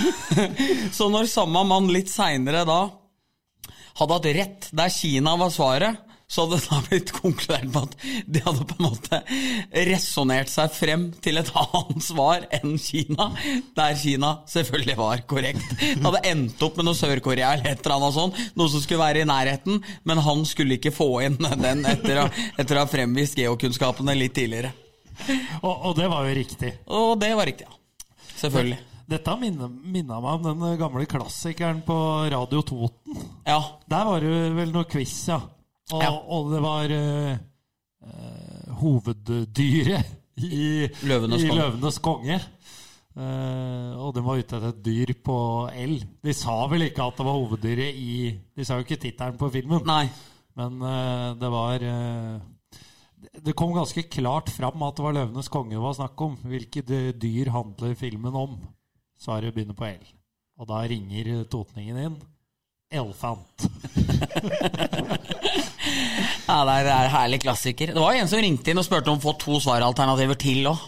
så 0.90 1.10
når 1.14 1.30
samme 1.30 1.62
mann 1.70 1.92
litt 1.94 2.10
seinere 2.10 2.66
da 2.66 2.80
hadde 4.02 4.18
hatt 4.18 4.30
rett 4.40 4.72
der 4.74 4.90
Kina 4.98 5.36
var 5.38 5.54
svaret, 5.54 6.02
så 6.32 6.46
hadde 6.46 6.60
det 6.62 6.68
da 6.70 6.78
blitt 6.86 7.12
konkludert 7.16 7.66
med 7.68 7.82
at 7.82 7.96
de 8.32 8.42
hadde 8.46 8.68
på 8.70 8.78
en 8.78 8.86
måte 8.86 9.18
resonnert 9.90 10.52
seg 10.52 10.72
frem 10.76 11.08
til 11.24 11.42
et 11.42 11.52
annet 11.60 12.06
svar 12.06 12.46
enn 12.56 12.78
Kina, 12.80 13.28
der 13.76 13.98
Kina 14.00 14.30
selvfølgelig 14.52 14.98
var 15.00 15.26
korrekt. 15.28 15.74
Det 15.82 16.06
hadde 16.06 16.24
endt 16.32 16.64
opp 16.64 16.80
med 16.80 16.88
noe 16.88 16.98
Sør-Korea 16.98 17.52
eller 17.58 17.74
et 17.74 17.84
eller 17.84 17.98
annet 17.98 18.18
sånt, 18.18 18.40
noe 18.56 18.72
som 18.72 18.84
skulle 18.84 19.04
være 19.04 19.26
i 19.26 19.28
nærheten, 19.28 19.82
men 20.08 20.24
han 20.24 20.46
skulle 20.48 20.80
ikke 20.80 20.96
få 20.96 21.10
inn 21.28 21.38
den 21.42 21.84
etter 21.90 22.24
å, 22.24 22.30
etter 22.56 22.80
å 22.80 22.86
ha 22.86 22.90
fremvist 22.90 23.40
geokunnskapene 23.42 24.16
litt 24.16 24.38
tidligere. 24.38 24.72
Og, 25.62 25.74
og 25.74 25.96
det 26.00 26.08
var 26.10 26.26
jo 26.26 26.38
riktig. 26.40 26.74
Og 26.96 27.14
det 27.22 27.36
var 27.38 27.50
riktig, 27.50 27.68
ja. 27.68 27.78
Selvfølgelig. 28.42 28.80
Dette 29.12 29.34
minna, 29.38 29.68
meg 30.24 30.28
om 30.32 30.46
den 30.46 30.78
gamle 30.80 31.04
klassikeren 31.10 31.82
på 31.84 31.96
Radio 32.32 32.62
Toten. 32.64 33.26
Ja, 33.44 33.60
Der 33.92 34.08
var 34.08 34.24
det 34.24 34.38
vel 34.56 34.72
noe 34.72 34.88
quiz, 34.90 35.18
ja. 35.28 35.42
Og, 35.92 36.02
Ja. 36.04 36.12
og 36.12 36.52
det 36.54 36.62
var 36.64 36.94
eh, 36.96 37.38
hoveddyret 38.82 40.18
i 40.42 40.88
Løvenes 41.08 41.44
i. 41.44 41.52
Løvenes 41.52 42.00
konge. 42.04 42.40
Uh, 43.12 43.92
og 44.00 44.14
de 44.16 44.22
var 44.24 44.40
ute 44.40 44.56
etter 44.56 44.70
et 44.70 44.78
dyr 44.86 45.10
på 45.20 45.38
L. 45.76 45.98
De 46.24 46.32
sa 46.36 46.54
vel 46.72 46.86
ikke 46.86 47.04
at 47.04 47.18
det 47.20 47.26
var 47.28 47.36
hoveddyret 47.36 47.98
i 48.00 48.14
De 48.56 48.64
sa 48.64 48.78
jo 48.80 48.86
ikke 48.86 49.02
tittelen 49.04 49.36
på 49.36 49.50
filmen, 49.52 49.84
nei. 49.84 50.06
men 50.56 50.78
uh, 50.80 51.36
det 51.36 51.50
var 51.52 51.84
uh, 51.84 52.40
Det 53.44 53.52
kom 53.60 53.76
ganske 53.76 54.06
klart 54.08 54.48
fram 54.56 54.88
at 54.88 54.96
det 54.96 55.04
var 55.04 55.18
Løvenes 55.18 55.52
konge 55.52 55.76
det 55.76 55.84
var 55.84 55.98
snakk 56.00 56.24
om. 56.24 56.40
Hvilke 56.48 56.86
dyr 56.88 57.52
handler 57.52 58.00
filmen 58.00 58.38
om? 58.46 58.56
Svaret 59.20 59.54
begynner 59.54 59.76
på 59.76 59.92
L. 59.92 60.08
Og 60.62 60.72
da 60.72 60.80
ringer 60.88 61.44
totningen 61.52 62.00
inn. 62.00 62.18
Elefant. 62.92 63.68
Ja, 66.52 66.58
det 66.68 66.74
er, 66.82 66.88
er 66.92 67.12
herlig 67.14 67.42
klassiker. 67.46 67.94
Det 67.96 68.02
var 68.02 68.18
en 68.18 68.28
som 68.30 68.42
ringte 68.44 68.74
inn 68.74 68.82
og 68.82 68.88
spurte 68.88 69.14
om 69.14 69.22
å 69.22 69.24
få 69.24 69.36
to 69.40 69.60
svaralternativer 69.64 70.38
til 70.40 70.68
òg. 70.72 70.82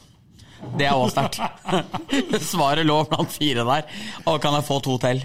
Det 0.79 0.85
er 0.87 0.95
også 0.95 1.25
sterkt. 1.27 2.43
Svaret 2.51 2.87
lå 2.87 2.95
blant 3.09 3.31
fire 3.33 3.65
der. 3.67 3.87
Og 4.29 4.39
kan 4.43 4.55
jeg 4.55 4.65
få 4.67 4.77
to 4.83 4.95
til? 5.01 5.19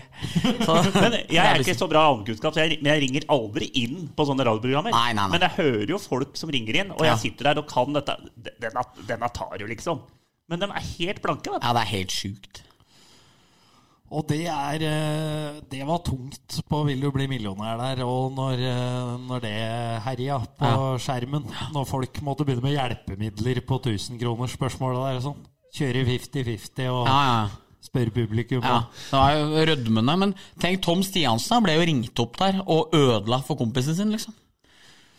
Så, 0.64 0.76
Men 1.03 1.18
jeg 1.31 1.43
er 1.43 1.62
ikke 1.62 1.76
så 1.79 1.89
bra 1.91 2.05
allmennkunnskap, 2.09 2.57
så 2.57 2.64
jeg, 2.66 2.81
men 2.83 2.91
jeg 2.95 3.05
ringer 3.07 3.26
aldri 3.35 3.70
inn 3.83 4.09
på 4.18 4.26
sånne 4.29 4.47
radioprogrammer. 4.49 4.95
Nei, 4.95 5.12
nei, 5.14 5.24
nei. 5.24 5.33
Men 5.37 5.47
jeg 5.47 5.57
hører 5.61 5.95
jo 5.95 6.01
folk 6.03 6.39
som 6.39 6.53
ringer 6.55 6.81
inn, 6.83 6.95
og 6.95 7.07
jeg 7.07 7.22
sitter 7.22 7.53
der 7.53 7.62
og 7.62 7.68
kan 7.70 7.95
dette. 7.97 8.18
Denne, 8.62 8.87
denne 9.09 9.31
tar 9.35 9.59
jo, 9.62 9.70
liksom. 9.70 10.03
Men 10.51 10.64
de 10.64 10.70
er 10.72 10.89
helt 10.97 11.22
blanke, 11.24 11.55
vet. 11.55 11.62
Ja, 11.62 11.74
det 11.76 11.85
er 11.85 11.93
helt 11.95 12.14
sjukt. 12.14 12.62
Og 14.11 14.25
det 14.31 14.47
er 14.49 14.83
eh, 14.89 15.61
Det 15.69 15.83
var 15.87 15.99
tungt 16.05 16.61
på 16.69 16.85
'Vil 16.87 17.01
du 17.01 17.11
bli 17.13 17.27
millionær' 17.29 17.77
der, 17.97 18.05
og 18.07 18.33
når, 18.33 18.53
eh, 18.57 19.19
når 19.29 19.41
det 19.41 20.03
herja 20.03 20.39
på 20.59 20.65
Ja. 20.65 20.97
skjermen. 20.99 21.45
Når 21.75 21.85
folk 21.87 22.21
måtte 22.23 22.45
begynne 22.47 22.63
med 22.63 22.73
hjelpemidler 22.79 23.61
på 23.67 23.79
1000-kronersspørsmålet 23.83 25.05
der 25.05 25.17
og 25.17 25.23
sånn. 25.23 25.47
Kjøre 25.77 26.05
50-50 26.07 26.89
og 26.89 27.07
Ja, 27.07 27.21
ja. 27.43 27.49
spør 27.85 28.11
publikum. 28.11 28.63
Ja, 28.63 28.81
det 29.11 29.13
var 29.13 29.33
jo 29.33 29.67
rødmende. 29.67 30.19
Men 30.19 30.35
tenk, 30.59 30.81
Tom 30.83 31.03
Stiansen 31.03 31.63
ble 31.63 31.75
jo 31.77 31.85
ringt 31.87 32.19
opp 32.21 32.37
der 32.39 32.63
og 32.67 32.91
ødela 32.93 33.43
for 33.45 33.57
kompisen 33.57 33.95
sin, 33.95 34.11
liksom. 34.11 34.33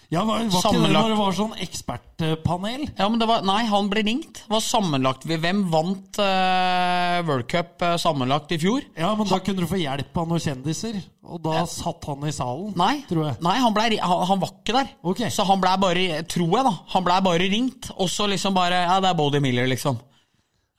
Ja, 0.09 0.23
var, 0.25 0.41
var 0.49 0.63
ikke 0.63 0.79
det 0.81 0.89
når 0.89 1.11
det 1.11 1.17
var 1.19 1.35
sånn 1.37 1.51
ekspertpanel? 1.61 2.85
Ja, 2.97 3.05
men 3.11 3.19
det 3.21 3.27
var, 3.29 3.43
Nei, 3.45 3.59
han 3.69 3.91
ble 3.91 4.01
ringt. 4.07 4.41
Det 4.41 4.49
var 4.55 4.63
sammenlagt. 4.65 5.27
Hvem 5.29 5.59
vant 5.69 6.17
uh, 6.17 7.19
World 7.27 7.45
Cup 7.51 7.85
uh, 7.85 7.93
sammenlagt 8.01 8.55
i 8.55 8.57
fjor? 8.61 8.87
Ja, 8.97 9.11
men 9.19 9.29
da 9.29 9.37
kunne 9.45 9.61
du 9.61 9.69
få 9.69 9.77
hjelp 9.77 10.17
av 10.17 10.25
noen 10.31 10.41
kjendiser. 10.41 10.97
Og 11.29 11.43
da 11.45 11.61
satt 11.69 12.09
han 12.09 12.25
i 12.25 12.33
salen, 12.33 12.73
Nei, 12.79 13.03
tror 13.05 13.27
jeg. 13.27 13.37
nei 13.45 13.55
han, 13.61 13.75
ble, 13.75 13.89
han, 14.01 14.25
han 14.31 14.41
var 14.41 14.55
ikke 14.55 14.77
der. 14.79 14.89
Okay. 15.13 15.29
Så 15.35 15.45
han 15.45 15.61
blei 15.61 15.75
bare, 15.85 16.07
tror 16.33 16.57
jeg 16.57 16.65
da, 16.71 16.73
han 16.95 17.05
blei 17.05 17.19
bare 17.29 17.53
ringt. 17.53 17.91
Og 18.01 18.09
så 18.09 18.25
liksom 18.33 18.57
bare 18.57 18.81
Ja, 18.87 18.97
det 19.03 19.13
er 19.13 19.19
Bodie 19.19 19.43
Miller, 19.45 19.69
liksom. 19.69 20.01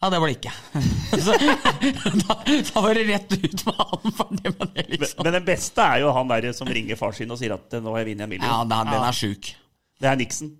Ja, 0.01 0.09
det 0.11 0.19
var 0.23 0.31
det 0.31 0.37
ikke. 0.39 0.53
så, 1.27 1.35
da, 1.37 2.37
da 2.41 2.81
var 2.81 2.95
det 2.97 3.03
rett 3.11 3.35
ut 3.37 3.65
med 3.67 3.81
han 3.81 4.39
Det 4.41 4.53
det, 4.75 4.85
liksom. 4.95 5.21
men 5.27 5.35
den 5.37 5.45
beste 5.45 5.85
er 5.85 6.01
jo 6.07 6.13
han 6.17 6.31
der 6.33 6.47
som 6.57 6.71
ringer 6.73 6.97
far 6.97 7.13
sin 7.17 7.31
og 7.35 7.37
sier 7.41 7.53
at 7.59 7.77
nå 7.85 7.93
har 7.93 8.01
jeg 8.05 8.15
vunnet 8.15 8.25
en 8.25 8.33
million. 8.33 8.49
Ja, 8.49 8.63
den, 8.65 8.93
den 8.95 9.05
er 9.11 9.19
sjuk. 9.19 9.51
Det 10.01 10.09
er 10.09 10.17
Nixon. 10.17 10.55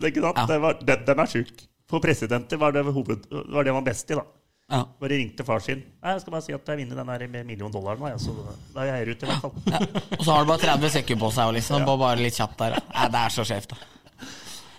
Det 0.00 0.14
er? 0.16 0.22
Ja. 0.24 0.46
Det 0.48 0.58
var, 0.64 0.80
den, 0.80 1.04
den 1.10 1.20
er 1.26 1.28
sjuk. 1.28 1.66
For 1.90 2.00
presidenter 2.00 2.56
var 2.62 2.72
det 2.72 2.86
hoved, 2.86 3.26
var 3.52 3.66
det 3.66 3.74
man 3.76 3.84
best 3.84 4.10
i, 4.14 4.16
da. 4.16 4.24
Ja. 4.70 4.84
Bare 5.02 5.16
ringte 5.18 5.42
far 5.44 5.58
sin. 5.60 5.80
Nei, 6.00 6.12
jeg 6.14 6.22
skal 6.22 6.32
bare 6.36 6.44
si 6.46 6.54
at 6.54 6.68
jeg 6.70 6.78
vinner 6.78 7.00
den 7.02 7.08
der 7.10 7.24
med 7.28 7.46
million 7.48 7.72
dollar 7.74 7.98
nå, 7.98 8.06
jeg, 8.12 8.20
så 8.22 8.32
da 8.76 8.84
er 8.86 9.00
jeg 9.02 9.16
ute, 9.16 9.26
i 9.26 9.32
hvert 9.32 9.42
fall. 9.42 9.88
Og 10.14 10.22
så 10.24 10.30
har 10.36 10.44
du 10.46 10.52
bare 10.54 10.62
30 10.62 10.92
sekunder 10.94 11.24
på 11.26 11.30
seg, 11.34 11.54
liksom, 11.58 11.84
bare- 11.88 12.00
bare 12.06 12.22
litt 12.22 12.38
kjapt 12.38 12.56
der. 12.62 12.76
Nei, 12.94 13.08
det 13.16 13.24
er 13.26 13.34
så 13.34 13.44
skjevt, 13.50 13.74
da. 13.74 13.88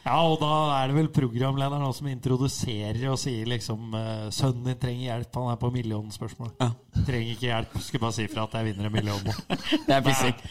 Ja, 0.01 0.15
og 0.25 0.39
da 0.41 0.51
er 0.79 0.89
det 0.89 0.95
vel 0.97 1.09
programlederen 1.13 1.83
også 1.85 2.01
som 2.01 2.09
introduserer 2.09 3.03
og 3.11 3.19
sier 3.21 3.49
liksom 3.51 3.93
eh, 3.97 4.27
'Sønnen 4.33 4.71
din 4.71 4.79
trenger 4.81 5.03
hjelp, 5.11 5.37
han 5.37 5.51
er 5.53 5.59
på 5.61 5.69
millionspørsmål'. 5.75 6.55
Ja. 6.59 6.71
Trenger 7.05 7.35
ikke 7.35 7.49
hjelp, 7.51 7.77
skulle 7.79 8.05
bare 8.07 8.17
si 8.17 8.27
fra 8.31 8.47
at 8.47 8.57
jeg 8.57 8.71
vinner 8.71 8.89
en 8.89 8.95
million 8.95 9.21
nå. 9.27 9.35
Det 9.87 9.95
er 9.97 10.05
fysikk. 10.09 10.41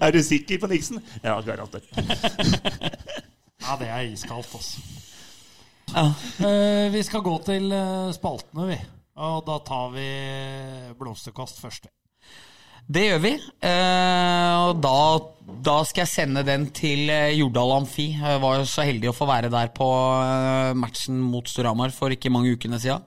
Er 0.00 0.14
du 0.14 0.22
sikker 0.22 0.62
på 0.62 0.70
Nixon? 0.72 1.02
Ja, 1.22 1.40
garantert. 1.40 1.88
Ja, 3.62 3.76
det 3.78 3.86
er 3.94 4.08
iskaldt, 4.10 4.50
altså. 4.58 4.80
Ja. 5.92 6.08
Eh, 6.42 6.88
vi 6.90 7.02
skal 7.06 7.22
gå 7.22 7.36
til 7.46 7.70
eh, 7.70 8.10
spaltene, 8.10 8.64
vi. 8.72 8.78
Og 9.22 9.44
da 9.46 9.58
tar 9.62 9.92
vi 9.94 10.06
blomsterkast 10.98 11.60
først. 11.62 11.86
Det 12.90 13.04
gjør 13.06 13.20
vi. 13.22 13.32
Eh, 13.62 14.54
og 14.66 14.80
da, 14.82 14.96
da 15.64 15.76
skal 15.86 16.02
jeg 16.02 16.10
sende 16.10 16.42
den 16.46 16.66
til 16.74 17.10
eh, 17.12 17.36
Jordal 17.38 17.76
Amfi. 17.78 18.08
Jeg 18.18 18.42
var 18.42 18.64
så 18.68 18.86
heldig 18.88 19.12
å 19.12 19.16
få 19.16 19.28
være 19.30 19.52
der 19.52 19.70
på 19.74 19.88
eh, 20.18 20.72
matchen 20.78 21.20
mot 21.22 21.48
Storhamar 21.48 21.94
for 21.94 22.14
ikke 22.14 22.32
mange 22.32 22.56
ukene 22.56 22.80
siden. 22.82 23.04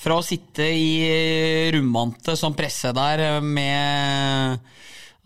Fra 0.00 0.16
å 0.16 0.24
sitte 0.24 0.64
i 0.64 1.70
rundvante 1.74 2.32
som 2.38 2.54
presse 2.56 2.92
der 2.96 3.42
med 3.44 4.62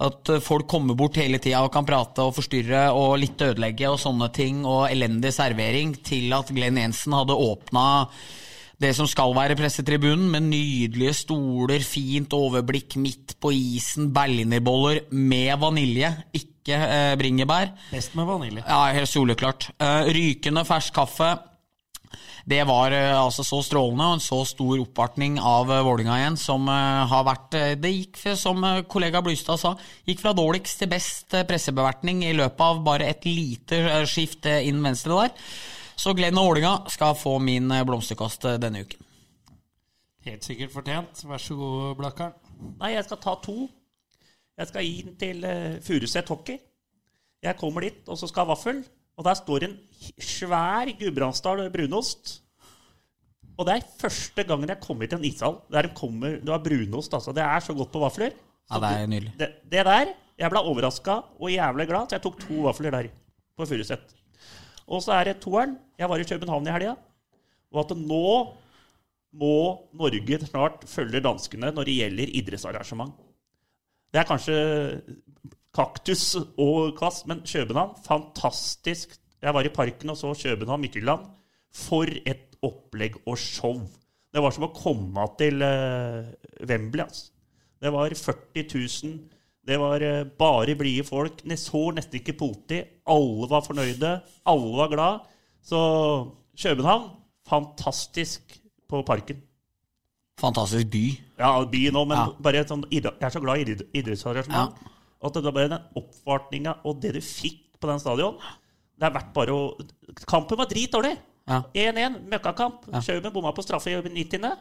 at 0.03 0.31
folk 0.43 0.67
kommer 0.67 0.97
bort 0.99 1.21
hele 1.21 1.39
tida 1.39 1.61
og 1.63 1.71
kan 1.75 1.87
prate 1.87 2.25
og 2.27 2.35
forstyrre 2.35 2.89
og 2.99 3.13
litt 3.23 3.39
ødelegge 3.39 3.93
og 3.93 4.01
sånne 4.03 4.27
ting, 4.35 4.65
og 4.67 4.89
elendig 4.89 5.31
servering, 5.37 5.95
til 6.03 6.35
at 6.35 6.51
Glenn 6.51 6.81
Jensen 6.81 7.15
hadde 7.15 7.39
åpna 7.39 7.85
det 8.85 8.93
som 8.97 9.09
skal 9.09 9.33
være 9.37 9.57
pressetribunen, 9.59 10.27
med 10.33 10.51
nydelige 10.51 11.15
stoler, 11.25 11.85
fint 11.87 12.35
overblikk 12.37 12.99
midt 13.01 13.37
på 13.41 13.53
isen, 13.57 14.11
berlinerboller 14.15 15.07
med 15.17 15.57
vanilje, 15.63 16.11
ikke 16.37 16.77
eh, 16.77 17.15
bringebær. 17.21 17.73
Best 17.93 18.17
med 18.19 18.29
vanilje. 18.29 18.67
Ja, 18.67 18.85
helt 18.97 19.11
soleklart. 19.11 19.71
Eh, 19.79 20.13
rykende 20.13 20.67
fersk 20.69 20.95
kaffe. 21.01 21.33
Det 22.45 22.61
var 22.69 22.93
eh, 22.93 23.17
altså 23.17 23.45
så 23.47 23.63
strålende 23.65 24.05
og 24.05 24.19
en 24.19 24.23
så 24.23 24.43
stor 24.45 24.77
oppvartning 24.83 25.39
av 25.41 25.71
uh, 25.73 25.81
Vålinga 25.87 26.19
igjen 26.21 26.37
som 26.41 26.67
eh, 26.69 27.05
har 27.09 27.25
vært 27.25 27.57
eh, 27.57 27.71
Det 27.81 27.93
gikk, 27.93 28.21
som 28.37 28.61
eh, 28.69 28.83
kollega 28.91 29.23
Blystad 29.25 29.61
sa, 29.63 29.73
gikk 30.05 30.21
fra 30.21 30.35
dårligst 30.37 30.83
til 30.83 30.91
best 30.93 31.33
eh, 31.33 31.47
pressebevertning 31.49 32.21
i 32.29 32.35
løpet 32.37 32.61
av 32.67 32.83
bare 32.85 33.09
et 33.15 33.25
lite 33.25 33.81
eh, 33.81 34.05
skift 34.09 34.45
eh, 34.51 34.61
inn 34.69 34.85
venstre 34.85 35.23
der. 35.23 35.49
Så 35.97 36.15
Glenn 36.17 36.39
og 36.41 36.51
Vålinga 36.51 36.75
skal 36.93 37.17
få 37.19 37.37
min 37.43 37.71
eh, 37.73 37.85
blomsterkast 37.87 38.47
eh, 38.51 38.61
denne 38.63 38.85
uken. 38.85 39.03
Helt 40.25 40.47
sikkert 40.47 40.73
fortjent. 40.73 41.25
Vær 41.29 41.43
så 41.43 41.57
god, 41.59 41.97
Blakkaren. 41.99 42.37
Nei, 42.81 42.95
jeg 42.95 43.05
skal 43.07 43.21
ta 43.21 43.35
to. 43.45 43.67
Jeg 44.55 44.71
skal 44.71 44.87
inn 44.89 45.17
til 45.21 45.43
uh, 45.45 45.75
Furuset 45.85 46.31
hockey. 46.31 46.61
Jeg 47.45 47.59
kommer 47.61 47.85
dit, 47.85 47.99
og 48.09 48.17
så 48.17 48.29
skal 48.31 48.47
ha 48.47 48.55
vaffel. 48.55 48.81
Og 49.19 49.27
der 49.27 49.37
står 49.37 49.67
en 49.67 49.75
svær 50.17 50.89
Gudbrandsdal 50.99 51.67
brunost. 51.75 52.39
Og 53.55 53.69
det 53.69 53.77
er 53.77 53.93
første 54.01 54.47
gangen 54.49 54.71
jeg 54.73 54.83
kommer 54.83 55.11
til 55.11 55.21
en 55.21 55.29
ishall 55.29 55.61
der 55.71 55.87
de 55.87 55.95
kommer, 55.95 56.41
du 56.43 56.51
har 56.51 56.63
brunost. 56.65 57.13
altså. 57.15 57.35
Det 57.37 57.45
er 57.45 57.61
så 57.63 57.77
godt 57.77 57.93
på 57.93 58.03
vafler. 58.03 58.35
Ja, 58.71 58.81
det 58.81 58.91
er 58.97 59.07
nydelig. 59.07 59.35
Det, 59.39 59.51
det 59.71 59.85
der 59.87 60.15
Jeg 60.39 60.51
ble 60.51 60.61
overraska 60.67 61.21
og 61.39 61.51
jævlig 61.53 61.87
glad, 61.87 62.09
så 62.09 62.17
jeg 62.17 62.23
tok 62.25 62.41
to 62.41 62.65
vafler 62.65 62.91
der 62.91 63.07
på 63.55 63.67
Furuset. 63.71 64.15
Og 64.87 65.03
så 65.05 65.17
er 65.17 65.31
det 65.31 65.41
toeren. 65.43 65.77
Jeg 65.99 66.09
var 66.11 66.21
i 66.21 66.29
København 66.29 66.69
i 66.69 66.75
helga. 66.75 66.95
Og 67.75 67.85
at 67.85 67.97
nå 67.97 68.29
må 69.35 69.55
Norge 69.99 70.39
snart 70.47 70.85
følge 70.87 71.23
danskene 71.25 71.73
når 71.75 71.89
det 71.89 71.99
gjelder 71.99 72.35
idrettsarrangement. 72.41 73.15
Det 74.15 74.21
er 74.21 74.29
kanskje 74.29 74.57
kaktus 75.75 76.37
og 76.39 76.95
kvass, 76.99 77.25
men 77.27 77.43
København, 77.43 77.97
fantastisk. 78.07 79.17
Jeg 79.43 79.55
var 79.55 79.67
i 79.67 79.73
parken 79.75 80.11
og 80.11 80.17
så 80.17 80.35
København 80.39 80.81
Midtjylland. 80.81 81.27
For 81.75 82.07
et 82.07 82.55
opplegg 82.63 83.17
og 83.27 83.39
show. 83.39 83.81
Det 84.35 84.43
var 84.43 84.55
som 84.55 84.69
å 84.69 84.75
komme 84.75 85.25
til 85.39 85.63
uh, 85.63 86.31
Wembley. 86.69 87.03
Altså. 87.03 87.33
Det 87.83 87.91
var 87.93 88.15
40 88.15 88.65
000. 88.71 89.19
Det 89.67 89.79
var 89.81 90.03
eh, 90.05 90.25
bare 90.39 90.75
blide 90.77 91.05
folk. 91.09 91.41
Så 91.57 91.87
nesten 91.97 92.21
ikke 92.21 92.37
politi. 92.37 92.83
Alle 93.09 93.49
var 93.49 93.65
fornøyde. 93.65 94.21
Alle 94.47 94.77
var 94.77 94.89
glad. 94.93 95.21
Så 95.65 95.79
København, 96.61 97.11
fantastisk 97.49 98.59
på 98.89 99.03
parken. 99.07 99.41
Fantastisk 100.41 100.91
by. 100.91 101.05
Ja, 101.39 101.65
by 101.65 101.91
nå, 101.95 102.05
men 102.05 102.19
Ja. 102.19 102.27
bare 102.43 102.65
sånn 102.67 102.85
Jeg 102.91 103.05
er 103.21 103.31
så 103.31 103.41
glad 103.41 103.59
i 103.59 103.77
idrettsarrangement. 103.95 104.75
Ja. 104.83 104.91
At 105.25 105.33
det 105.33 105.45
var 105.45 105.53
bare 105.53 105.69
den 105.69 105.83
oppvartninga 105.97 106.79
og 106.85 107.01
det 107.01 107.15
du 107.15 107.21
fikk 107.21 107.79
på 107.81 107.89
den 107.89 107.99
stadion 108.01 108.37
Det 108.99 109.07
er 109.07 109.11
verdt 109.11 109.33
bare 109.33 109.51
å 109.51 109.79
Kampen 110.27 110.59
var 110.59 110.67
dritdårlig. 110.67 111.17
Ja. 111.49 111.63
1-1, 111.75 112.29
møkkakamp. 112.29 112.87
Ja. 112.93 113.01
Kjøben 113.01 113.33
bomma 113.33 113.53
på 113.53 113.63
straffe 113.63 113.91
i 113.91 114.01
90. 114.01 114.57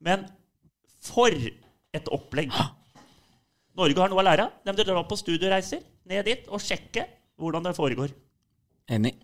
Men 0.00 0.26
for 1.00 1.30
et 1.30 2.08
opplegg. 2.12 2.50
Norge 3.76 4.00
har 4.00 4.12
noe 4.12 4.22
å 4.22 4.26
lære 4.26 4.46
av. 4.46 4.58
De 4.64 4.84
drar 4.84 5.04
på 5.08 5.18
studiereiser 5.20 5.84
ned 6.08 6.24
dit 6.28 6.48
og 6.48 6.62
sjekke 6.62 7.04
hvordan 7.36 7.68
det 7.68 7.76
foregår. 7.76 8.14
Enig. 8.88 9.16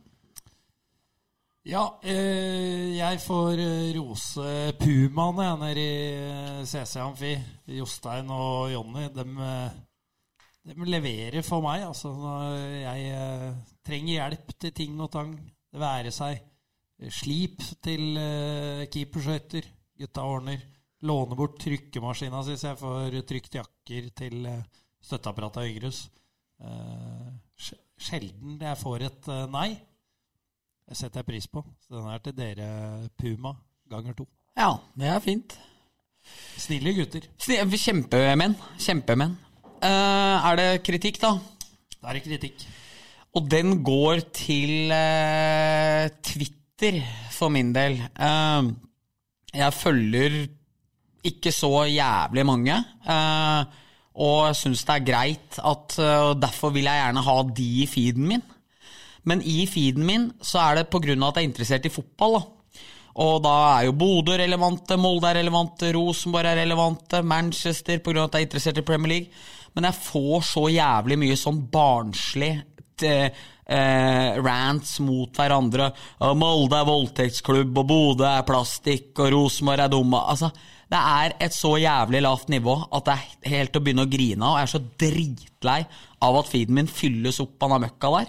Ja, 1.63 1.85
eh, 2.03 2.97
jeg 2.97 3.21
får 3.23 3.61
eh, 3.63 3.93
rose 3.95 4.73
Pumaene 4.81 5.53
nede 5.61 5.83
i 5.85 6.65
CC 6.67 6.99
Amfi. 6.99 7.37
Jostein 7.71 8.33
og 8.35 8.73
Jonny. 8.73 9.07
De, 9.15 9.27
eh, 9.47 9.77
de 10.67 10.89
leverer 10.91 11.47
for 11.47 11.63
meg, 11.63 11.85
altså. 11.87 12.11
Når 12.19 12.57
jeg 12.83 13.55
trenger 13.87 14.13
hjelp 14.17 14.53
til 14.59 14.75
ting 14.75 14.99
og 14.99 15.13
tang. 15.15 15.37
Det 15.73 15.81
være 15.81 16.11
seg 16.11 16.43
slip 17.15 17.63
til 17.83 18.19
keeperskøyter. 18.91 19.71
Gutta 20.03 20.27
ordner. 20.27 20.67
Låne 21.03 21.35
bort 21.39 21.57
trykkemaskina 21.59 22.43
si 22.47 22.55
så 22.61 22.73
jeg 22.73 22.79
får 22.79 23.17
trykt 23.27 23.57
jakker 23.59 24.11
til 24.21 24.47
eh, 24.47 24.61
støtteapparatet 25.03 25.63
av 25.63 25.67
Ygrus. 25.71 26.05
Eh, 26.63 27.33
sj- 27.59 27.81
sjelden 27.99 28.61
jeg 28.63 28.79
får 28.79 29.07
et 29.09 29.31
eh, 29.35 29.47
nei. 29.51 29.71
Det 30.87 30.99
setter 30.99 31.23
jeg 31.23 31.29
pris 31.33 31.49
på. 31.51 31.65
Så 31.83 31.97
den 31.97 32.07
er 32.13 32.23
til 32.23 32.37
dere, 32.39 32.69
Puma, 33.19 33.55
ganger 33.91 34.15
to. 34.19 34.27
Ja, 34.59 34.77
det 34.99 35.09
er 35.11 35.23
fint. 35.25 35.57
Snille 36.61 36.93
gutter. 36.95 37.27
Sni- 37.43 37.59
Kjempemenn. 37.83 38.55
Kjempemenn. 38.79 39.35
Uh, 39.83 40.39
er 40.53 40.59
det 40.61 40.67
kritikk, 40.87 41.17
da? 41.23 41.33
Da 41.99 42.13
er 42.13 42.19
det 42.21 42.25
kritikk. 42.29 42.63
Og 43.35 43.49
den 43.51 43.81
går 43.83 44.21
til 44.37 44.93
eh, 44.95 46.07
Twitter, 46.23 47.01
for 47.35 47.51
min 47.51 47.73
del. 47.75 47.97
Eh, 47.99 48.69
jeg 49.57 49.75
følger 49.75 50.37
ikke 51.25 51.53
så 51.55 51.85
jævlig 51.87 52.47
mange. 52.47 52.79
eh, 53.07 53.79
og 54.13 54.47
jeg 54.51 54.57
syns 54.59 54.83
det 54.85 54.95
er 54.95 55.07
greit 55.07 55.59
at 55.59 55.99
eh, 55.99 56.31
og 56.31 56.41
Derfor 56.43 56.71
vil 56.75 56.85
jeg 56.85 57.01
gjerne 57.01 57.27
ha 57.29 57.37
de 57.43 57.69
i 57.83 57.87
feeden 57.87 58.27
min. 58.29 58.43
Men 59.25 59.43
i 59.47 59.67
feeden 59.71 60.05
min 60.05 60.33
så 60.43 60.59
er 60.59 60.81
det 60.81 60.91
pga. 60.91 61.13
at 61.13 61.37
jeg 61.37 61.45
er 61.45 61.49
interessert 61.49 61.87
i 61.87 61.95
fotball. 61.95 62.41
da. 62.41 62.43
Og 63.23 63.43
da 63.45 63.55
er 63.79 63.87
jo 63.87 63.93
Bodø 63.93 64.37
relevante, 64.37 64.97
Molde 64.97 65.29
er 65.29 65.41
relevante, 65.43 65.93
Rosenborg 65.93 66.49
er 66.49 66.63
relevante, 66.63 67.23
Manchester 67.23 67.99
pga. 67.99 68.25
at 68.25 68.35
jeg 68.35 68.41
er 68.41 68.47
interessert 68.47 68.79
i 68.79 68.83
Premier 68.83 69.09
League. 69.09 69.29
Men 69.75 69.85
jeg 69.85 69.95
får 69.95 70.43
så 70.49 70.69
jævlig 70.69 71.19
mye 71.19 71.37
sånn 71.37 71.63
barnslig 71.73 72.53
eh, 73.03 73.31
eh, 73.65 74.41
rants 74.43 74.99
mot 75.01 75.33
hverandre. 75.37 75.93
Og 76.21 76.37
Molde 76.37 76.77
er 76.77 76.89
voldtektsklubb, 76.89 77.79
og 77.79 77.89
Bodø 77.89 78.27
er 78.29 78.45
plastikk, 78.49 79.15
og 79.19 79.33
Rosenborg 79.33 79.87
er 79.87 79.93
dumme. 79.93 80.21
Altså, 80.29 80.51
det 80.93 81.01
er 81.01 81.37
et 81.41 81.55
så 81.57 81.77
jævlig 81.81 82.21
lavt 82.21 82.51
nivå 82.53 82.75
at 82.93 83.07
det 83.07 83.15
er 83.15 83.53
helt 83.55 83.79
å 83.79 83.81
begynne 83.81 84.05
å 84.05 84.11
grine 84.13 84.45
av. 84.45 84.59
Jeg 84.59 84.67
er 84.67 84.73
så 84.75 84.83
dritlei 85.01 85.79
av 86.27 86.37
at 86.43 86.51
feeden 86.51 86.77
min 86.77 86.91
fylles 86.91 87.41
opp 87.41 87.65
av 87.65 87.73
den 87.75 87.87
møkka 87.87 88.11
der. 88.19 88.29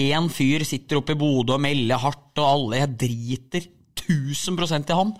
Én 0.00 0.30
fyr 0.32 0.64
sitter 0.64 1.00
oppe 1.00 1.16
i 1.16 1.20
Bodø 1.20 1.58
og 1.58 1.64
melder 1.64 2.00
hardt, 2.00 2.32
og 2.38 2.46
alle 2.46 2.80
Jeg 2.80 2.96
driter 3.04 3.66
1000% 4.00 4.92
i 4.92 4.98
han. 5.00 5.12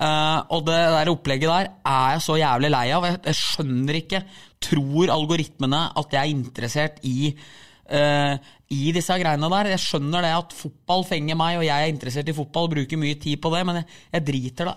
Uh, 0.00 0.38
og 0.54 0.62
det 0.64 0.76
der 0.78 1.10
opplegget 1.12 1.50
der 1.50 1.66
er 1.84 2.14
jeg 2.14 2.22
så 2.24 2.36
jævlig 2.38 2.70
lei 2.72 2.86
av. 2.96 3.08
Jeg, 3.08 3.18
jeg 3.26 3.40
skjønner 3.40 3.98
ikke 3.98 4.22
Tror 4.60 5.10
algoritmene 5.12 5.82
at 5.96 6.14
jeg 6.14 6.20
er 6.20 6.32
interessert 6.36 7.02
i 7.08 7.32
uh, 7.32 8.36
i 8.70 8.92
disse 8.94 9.16
greiene 9.18 9.50
der. 9.50 9.72
Jeg 9.72 9.82
skjønner 9.82 10.22
det 10.22 10.30
at 10.36 10.54
fotball 10.54 11.02
fenger 11.08 11.34
meg, 11.34 11.58
og 11.58 11.66
jeg 11.66 11.74
er 11.74 11.90
interessert 11.90 12.28
i 12.30 12.36
fotball 12.36 12.68
og 12.68 12.74
bruker 12.76 13.00
mye 13.00 13.18
tid 13.18 13.40
på 13.42 13.50
det, 13.56 13.64
men 13.66 13.80
jeg, 13.80 13.88
jeg 14.14 14.26
driter 14.28 14.70
da 14.70 14.76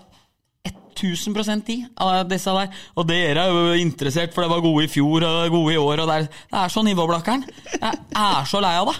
1000% 0.94 1.72
i 1.74 1.78
av 2.00 2.24
disse 2.30 2.54
der. 2.56 2.82
Og 2.96 3.08
dere 3.08 3.46
er 3.46 3.52
jo 3.52 3.78
interessert, 3.82 4.34
for 4.34 4.44
det 4.44 4.52
var 4.52 4.64
gode 4.64 4.86
i 4.86 4.90
fjor 4.90 5.26
og 5.28 5.54
gode 5.54 5.74
i 5.74 5.80
år. 5.80 6.04
Og 6.04 6.10
det 6.10 6.16
er, 6.16 6.28
det 6.52 6.60
er 6.62 6.74
så 6.74 6.84
nivåblakkeren. 6.86 7.46
Jeg 7.74 7.94
er 8.24 8.50
så 8.50 8.62
lei 8.64 8.74
av 8.80 8.92
det. 8.92 8.98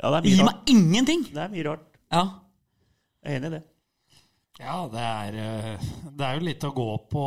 Ja, 0.00 0.14
det 0.14 0.20
er 0.20 0.40
rart. 0.40 0.46
meg 0.48 0.72
ingenting. 0.72 1.26
Det 1.28 1.42
er 1.44 1.52
mye 1.52 1.66
rart. 1.68 1.84
Ja. 2.10 2.24
Jeg 3.20 3.34
er 3.34 3.40
enig 3.40 3.50
i 3.50 3.54
det. 3.58 3.66
Ja, 4.60 4.76
det 4.92 5.00
er, 5.00 5.36
eh, 5.40 5.92
det 6.18 6.24
er 6.26 6.36
jo 6.36 6.44
litt 6.44 6.64
å 6.68 6.72
gå 6.76 6.88
på 7.08 7.26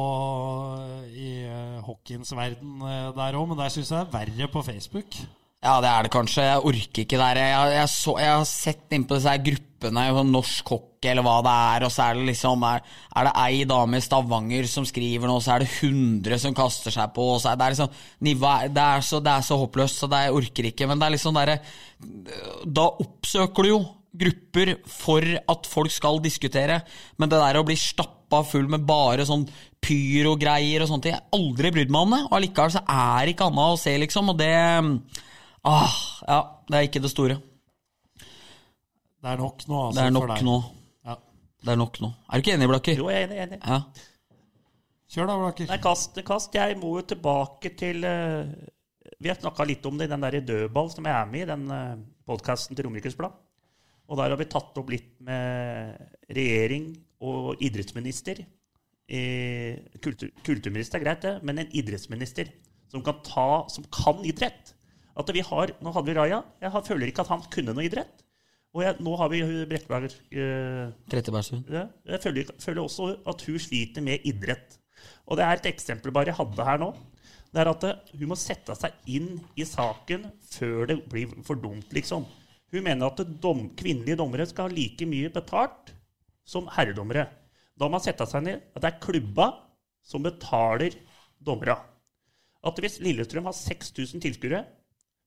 i 1.09 1.29
eh, 1.49 1.79
hockeyens 1.81 2.29
verden 2.37 2.83
eh, 2.85 3.07
der 3.17 3.37
òg, 3.39 3.47
men 3.49 3.57
der 3.57 3.73
syns 3.73 3.89
jeg 3.89 3.97
det 3.97 4.05
er 4.05 4.13
verre 4.19 4.49
på 4.53 4.61
Facebook. 4.67 5.17
Ja, 5.63 5.79
det 5.81 5.89
er 5.89 6.05
det 6.05 6.11
kanskje. 6.13 6.45
Jeg 6.45 6.65
orker 6.69 7.05
ikke 7.05 7.21
der. 7.21 7.39
Jeg, 7.39 7.73
jeg, 7.79 7.89
så, 7.89 8.17
jeg 8.21 8.33
har 8.35 8.45
sett 8.49 8.93
inn 8.93 9.07
på 9.09 9.17
disse 9.17 9.33
gruppene, 9.47 10.07
sånn 10.17 10.33
norsk 10.35 10.73
hockey 10.75 10.92
eller 11.11 11.25
hva 11.25 11.37
det 11.45 11.53
er, 11.53 11.85
og 11.87 11.91
så 11.93 12.05
er 12.05 12.19
det 12.19 12.27
liksom 12.29 12.63
Er, 12.67 12.83
er 13.15 13.27
det 13.27 13.33
ei 13.43 13.63
dame 13.69 13.99
i 13.99 14.03
Stavanger 14.03 14.69
som 14.69 14.87
skriver 14.87 15.29
noe, 15.29 15.41
så 15.43 15.55
er 15.55 15.65
det 15.65 15.71
100 15.71 16.39
som 16.41 16.55
kaster 16.57 16.93
seg 16.95 17.11
på, 17.15 17.25
og 17.35 17.41
så 17.43 17.51
er 17.51 17.59
det 17.59 17.73
liksom 17.73 17.91
det, 18.23 18.85
er 18.85 19.03
så, 19.05 19.19
det 19.23 19.33
er 19.33 19.45
så 19.45 19.57
håpløst, 19.59 20.03
så 20.03 20.09
det 20.11 20.23
orker 20.33 20.69
ikke. 20.69 20.87
Men 20.89 21.01
det 21.01 21.07
er 21.07 21.15
liksom 21.17 21.37
derre 21.37 21.59
Da 22.63 22.87
oppsøker 22.87 23.65
du 23.67 23.71
jo 23.73 23.83
grupper 24.13 24.75
for 24.85 25.25
at 25.25 25.67
folk 25.69 25.91
skal 25.91 26.19
diskutere, 26.21 26.83
men 27.17 27.31
det 27.31 27.39
der 27.41 27.57
å 27.57 27.65
bli 27.65 27.75
stappa 27.79 28.43
full 28.45 28.67
med 28.69 28.85
bare 28.85 29.25
sånn 29.25 29.47
pyrogreier 29.83 30.83
og 30.83 30.89
sånne 30.89 31.03
ting 31.03 31.15
Jeg 31.15 31.21
har 31.21 31.39
aldri 31.39 31.71
brydd 31.73 31.93
meg 31.93 32.05
om 32.05 32.13
det, 32.13 32.21
og 32.29 32.35
allikevel 32.37 32.75
så 32.75 32.83
er 32.85 33.25
det 33.25 33.33
ikke 33.33 33.49
annet 33.49 33.73
å 33.73 33.79
se, 33.81 33.95
liksom, 34.05 34.33
og 34.33 34.41
det 34.41 34.53
Ah, 35.63 35.95
ja, 36.27 36.39
det 36.67 36.75
er 36.77 36.87
ikke 36.89 37.01
det 37.03 37.11
store. 37.13 37.37
Det 39.23 39.31
er 39.31 39.39
nok 39.39 39.61
nå, 39.69 39.77
altså. 39.87 39.95
Det 39.95 40.03
er 40.03 40.11
nok 40.11 40.41
nå. 40.43 40.55
Det 41.63 41.71
er 41.71 41.79
nok 41.79 41.99
nå. 42.03 42.09
Er 42.27 42.39
du 42.39 42.43
ikke 42.43 42.55
enig, 42.57 42.67
Blakker? 42.71 42.99
Jo, 42.99 43.09
jeg 43.13 43.23
er 43.23 43.31
enig. 43.31 43.43
enig. 43.45 43.59
Ja. 43.63 43.79
Kjør 45.13 45.29
da, 45.29 45.37
Blakker. 45.39 45.69
Nei, 45.69 45.79
kast, 45.83 46.19
kast. 46.27 46.57
Jeg 46.57 46.75
må 46.81 46.97
jo 46.97 47.05
tilbake 47.13 47.71
til 47.79 48.03
uh, 48.03 48.49
Vi 49.23 49.31
har 49.31 49.39
snakka 49.39 49.67
litt 49.69 49.85
om 49.87 49.99
det 49.99 50.09
i 50.09 50.13
den 50.13 50.25
der 50.25 50.39
dødball 50.43 50.91
som 50.91 51.07
jeg 51.07 51.15
er 51.15 51.31
med 51.31 51.45
i, 51.45 51.49
den 51.53 51.63
uh, 51.71 52.01
podkasten 52.27 52.75
til 52.75 52.89
Romerikes 52.89 53.15
Blad. 53.19 53.37
Og 54.11 54.19
der 54.19 54.33
har 54.33 54.39
vi 54.39 54.49
tatt 54.51 54.75
opp 54.81 54.91
litt 54.91 55.15
med 55.23 55.95
regjering 56.35 56.91
og 57.23 57.61
idrettsminister. 57.63 58.43
Eh, 59.07 59.79
kultur, 60.03 60.29
kulturminister 60.47 60.99
er 60.99 61.05
greit, 61.05 61.23
det, 61.23 61.33
men 61.43 61.61
en 61.61 61.71
idrettsminister 61.75 62.51
som 62.91 63.03
kan, 63.05 63.19
ta, 63.25 63.63
som 63.71 63.85
kan 63.93 64.19
idrett. 64.27 64.73
At 65.15 65.29
vi 65.33 65.43
har, 65.45 65.75
Nå 65.83 65.93
hadde 65.93 66.09
vi 66.09 66.17
Raja. 66.17 66.41
Jeg 66.61 66.85
føler 66.87 67.09
ikke 67.09 67.23
at 67.23 67.31
han 67.31 67.43
kunne 67.53 67.75
noe 67.75 67.85
idrett. 67.85 68.22
Og 68.73 68.81
jeg, 68.81 68.97
nå 69.05 69.13
har 69.19 69.29
vi 69.29 69.39
Brekkeberg 69.69 70.07
eh, 70.09 70.93
Trettebergstuen. 71.11 71.65
ja, 71.69 71.85
jeg 72.09 72.21
føler, 72.23 72.53
føler 72.61 72.81
også 72.81 73.09
at 73.29 73.43
hun 73.45 73.59
sliter 73.61 74.05
med 74.05 74.25
idrett. 74.25 74.79
Og 75.29 75.37
det 75.37 75.45
er 75.45 75.59
et 75.59 75.67
eksempel 75.69 76.13
bare 76.15 76.31
jeg 76.31 76.39
hadde 76.39 76.65
her 76.65 76.79
nå. 76.81 76.89
Det 77.53 77.61
er 77.61 77.69
at 77.69 77.85
eh, 77.85 78.13
hun 78.17 78.31
må 78.31 78.37
sette 78.39 78.73
seg 78.77 78.95
inn 79.13 79.35
i 79.53 79.67
saken 79.67 80.25
før 80.55 80.89
det 80.89 80.97
blir 81.11 81.35
for 81.45 81.61
dumt, 81.61 81.93
liksom. 81.93 82.25
Hun 82.73 82.85
mener 82.87 83.11
at 83.11 83.21
dom, 83.43 83.67
kvinnelige 83.77 84.17
dommere 84.17 84.47
skal 84.49 84.65
ha 84.65 84.73
like 84.73 85.05
mye 85.05 85.29
betalt 85.33 85.93
som 86.49 86.65
herredommere. 86.73 87.27
Da 87.77 87.85
må 87.85 87.99
man 87.99 88.03
sette 88.05 88.25
seg 88.29 88.41
ned 88.47 88.63
at 88.73 88.81
det 88.81 88.89
er 88.89 89.03
klubba 89.03 89.51
som 90.03 90.25
betaler 90.25 90.97
dommere. 91.37 91.77
At 92.65 92.81
hvis 92.81 92.97
Lillestrøm 93.03 93.45
har 93.45 93.53
6000 93.53 94.23
tilskuere, 94.23 94.63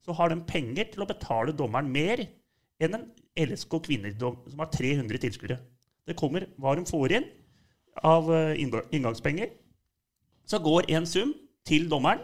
så 0.03 0.15
har 0.19 0.33
de 0.33 0.43
penger 0.49 0.91
til 0.91 1.05
å 1.05 1.09
betale 1.09 1.55
dommeren 1.55 1.89
mer 1.93 2.25
enn 2.81 2.95
en 2.99 3.07
LSK 3.49 3.79
kvinnedom 3.87 4.39
som 4.51 4.59
har 4.63 4.71
300 4.73 5.19
tilskuere. 5.23 5.59
Det 6.07 6.17
kommer 6.17 6.47
hva 6.61 6.75
de 6.79 6.85
får 6.89 7.15
inn 7.19 7.27
av 8.05 8.29
eh, 8.33 8.57
inngangspenger. 8.93 9.51
Så 10.47 10.61
går 10.63 10.91
en 10.95 11.07
sum 11.09 11.35
til 11.67 11.89
dommeren. 11.91 12.21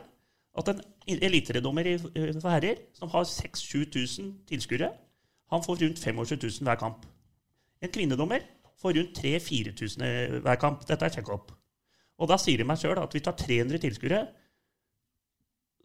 At 0.55 0.69
en 0.69 0.83
elitedommer 1.09 1.87
i- 1.89 1.95
eh, 1.97 2.33
for 2.41 2.51
herrer 2.53 2.77
som 2.93 3.09
har 3.09 3.25
6000-7000 3.25 4.33
tilskuere, 4.47 4.93
han 5.51 5.63
får 5.65 5.81
rundt 5.83 5.99
25 5.99 6.37
000 6.43 6.65
hver 6.69 6.77
kamp. 6.81 7.07
En 7.83 7.89
kvinnedommer 7.91 8.41
får 8.81 8.95
rundt 8.99 9.17
3000-4000 9.19 10.41
hver 10.45 10.57
kamp. 10.61 10.87
Dette 10.87 11.05
er 11.05 11.11
check-up. 11.11 11.53
Og 12.19 12.29
da 12.29 12.37
sier 12.39 12.59
de 12.59 12.65
meg 12.65 12.79
sjøl 12.79 12.99
at 13.03 13.11
du 13.13 13.19
har 13.25 13.33
300 13.37 13.79
tilskuere, 13.83 14.27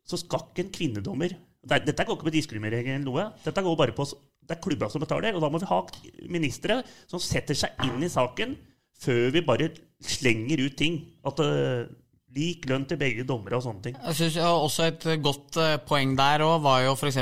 så 0.08 0.18
skal 0.22 0.40
ikke 0.52 0.66
en 0.68 0.72
kvinnedommer 0.74 1.36
Dette 1.68 2.06
går 2.06 2.16
ikke 2.16 2.24
på 2.30 2.32
diskriminering 2.32 2.88
eller 2.88 3.04
noe. 3.04 3.24
Dette 3.44 3.60
går 3.66 3.76
bare 3.76 3.92
på 3.92 4.06
Det 4.48 4.58
er 4.58 4.64
klubba 4.64 4.90
som 4.92 5.04
betaler, 5.04 5.36
og 5.36 5.44
da 5.44 5.52
må 5.52 5.62
vi 5.62 5.70
ha 5.70 5.84
ministre 6.32 6.82
som 7.06 7.22
setter 7.24 7.58
seg 7.58 7.88
inn 7.88 8.04
i 8.04 8.12
saken 8.12 8.56
før 8.98 9.32
vi 9.36 9.46
bare 9.46 9.72
slenger 10.04 10.64
ut 10.66 10.78
ting. 10.80 11.02
At 11.28 11.42
uh, 11.44 11.88
lik 12.38 12.68
lønn 12.70 12.86
til 12.90 13.00
begge 13.02 13.26
dommere 13.28 13.58
og 13.58 13.66
sånne 13.66 13.84
ting. 13.86 13.98
Jeg 13.98 14.18
synes 14.20 14.38
også 14.46 14.88
et 14.92 15.06
godt 15.24 15.58
eh, 15.64 15.78
poeng 15.88 16.14
der 16.18 16.44
òg 16.46 16.60
var 16.66 16.84
jo 16.84 16.94
f.eks. 16.94 17.20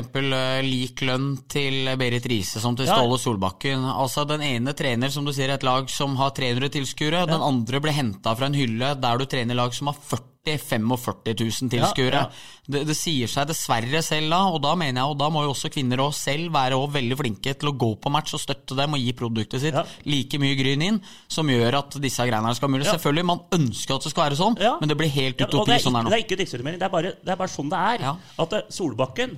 lik 0.65 1.03
lønn 1.07 1.30
til 1.51 1.91
Berit 1.99 2.28
Riise 2.30 2.61
som 2.63 2.76
til 2.76 2.89
Ja. 2.89 2.97
Ståle 2.97 3.19
Solbakken. 3.21 3.86
Altså 3.86 4.26
Den 4.28 4.43
ene 4.43 4.76
trener 4.76 5.13
som 5.13 5.26
du 5.26 5.32
sier 5.36 5.53
et 5.53 5.63
lag 5.63 5.89
som 5.93 6.17
har 6.19 6.36
300 6.36 6.73
tilskuere, 6.73 7.26
den 7.30 7.41
andre 7.41 7.80
ble 7.84 7.95
henta 7.95 8.36
fra 8.36 8.49
en 8.49 8.57
hylle 8.57 8.95
der 8.99 9.21
du 9.21 9.26
trener 9.30 9.55
lag 9.55 9.73
som 9.78 9.93
har 9.93 9.99
40 9.99 10.35
45 10.46 11.34
000 11.39 11.70
tilskuere. 11.74 12.22
Ja, 12.22 12.28
ja. 12.30 12.62
Det, 12.66 12.82
det 12.89 12.96
sier 12.98 13.30
seg 13.30 13.48
dessverre 13.50 14.02
selv 14.06 14.30
da, 14.34 14.39
og 14.50 14.62
da 14.64 14.74
mener 14.80 15.02
jeg, 15.02 15.12
og 15.14 15.18
da 15.22 15.30
må 15.34 15.43
jo 15.46 15.52
også 15.54 15.70
kvinner 15.74 16.02
også 16.02 16.32
selv 16.32 16.54
være 16.54 16.78
også 16.80 16.96
veldig 16.96 17.18
flinke 17.20 17.54
til 17.62 17.70
å 17.72 17.76
gå 17.86 17.89
på 18.02 18.12
match 18.14 18.34
og 18.38 18.41
støtte 18.41 18.78
dem 18.78 18.93
og 18.98 19.02
gi 19.04 19.14
produktet 19.18 19.62
sitt 19.62 19.74
Ja. 19.78 19.84
like 20.06 20.39
mye 20.41 20.56
gryn 20.60 20.82
inn, 20.88 21.02
som 21.28 21.48
gjør 21.50 21.80
at 21.82 21.98
disse 22.02 22.26
greiene 22.26 22.46
her 22.50 22.58
skal 22.58 22.70
være 22.70 22.78
mulig. 22.78 22.89
Selvfølgelig, 22.89 23.26
man 23.26 23.43
ønsker 23.60 23.96
at 23.96 24.04
det 24.08 24.14
skal 24.16 24.28
være 24.30 24.39
sånn, 24.41 24.58
men 24.82 24.89
det 24.89 24.98
blir 24.98 25.14
helt 25.14 25.41
utopi 25.41 25.80
sånn 25.82 26.00
her 26.00 26.04
her 26.04 26.10
det 26.10 26.12
nå. 26.12 26.16
er 26.18 26.26
ikke 26.26 26.39
diskriminering. 26.43 26.80
Det 26.80 27.26
det 27.26 27.32
er 27.34 27.41
bare 27.43 27.52
sånn 27.52 27.70
det 27.70 27.84
er. 27.96 28.08
At 28.39 28.54
eh, 28.54 28.66
Solbakken 28.70 29.38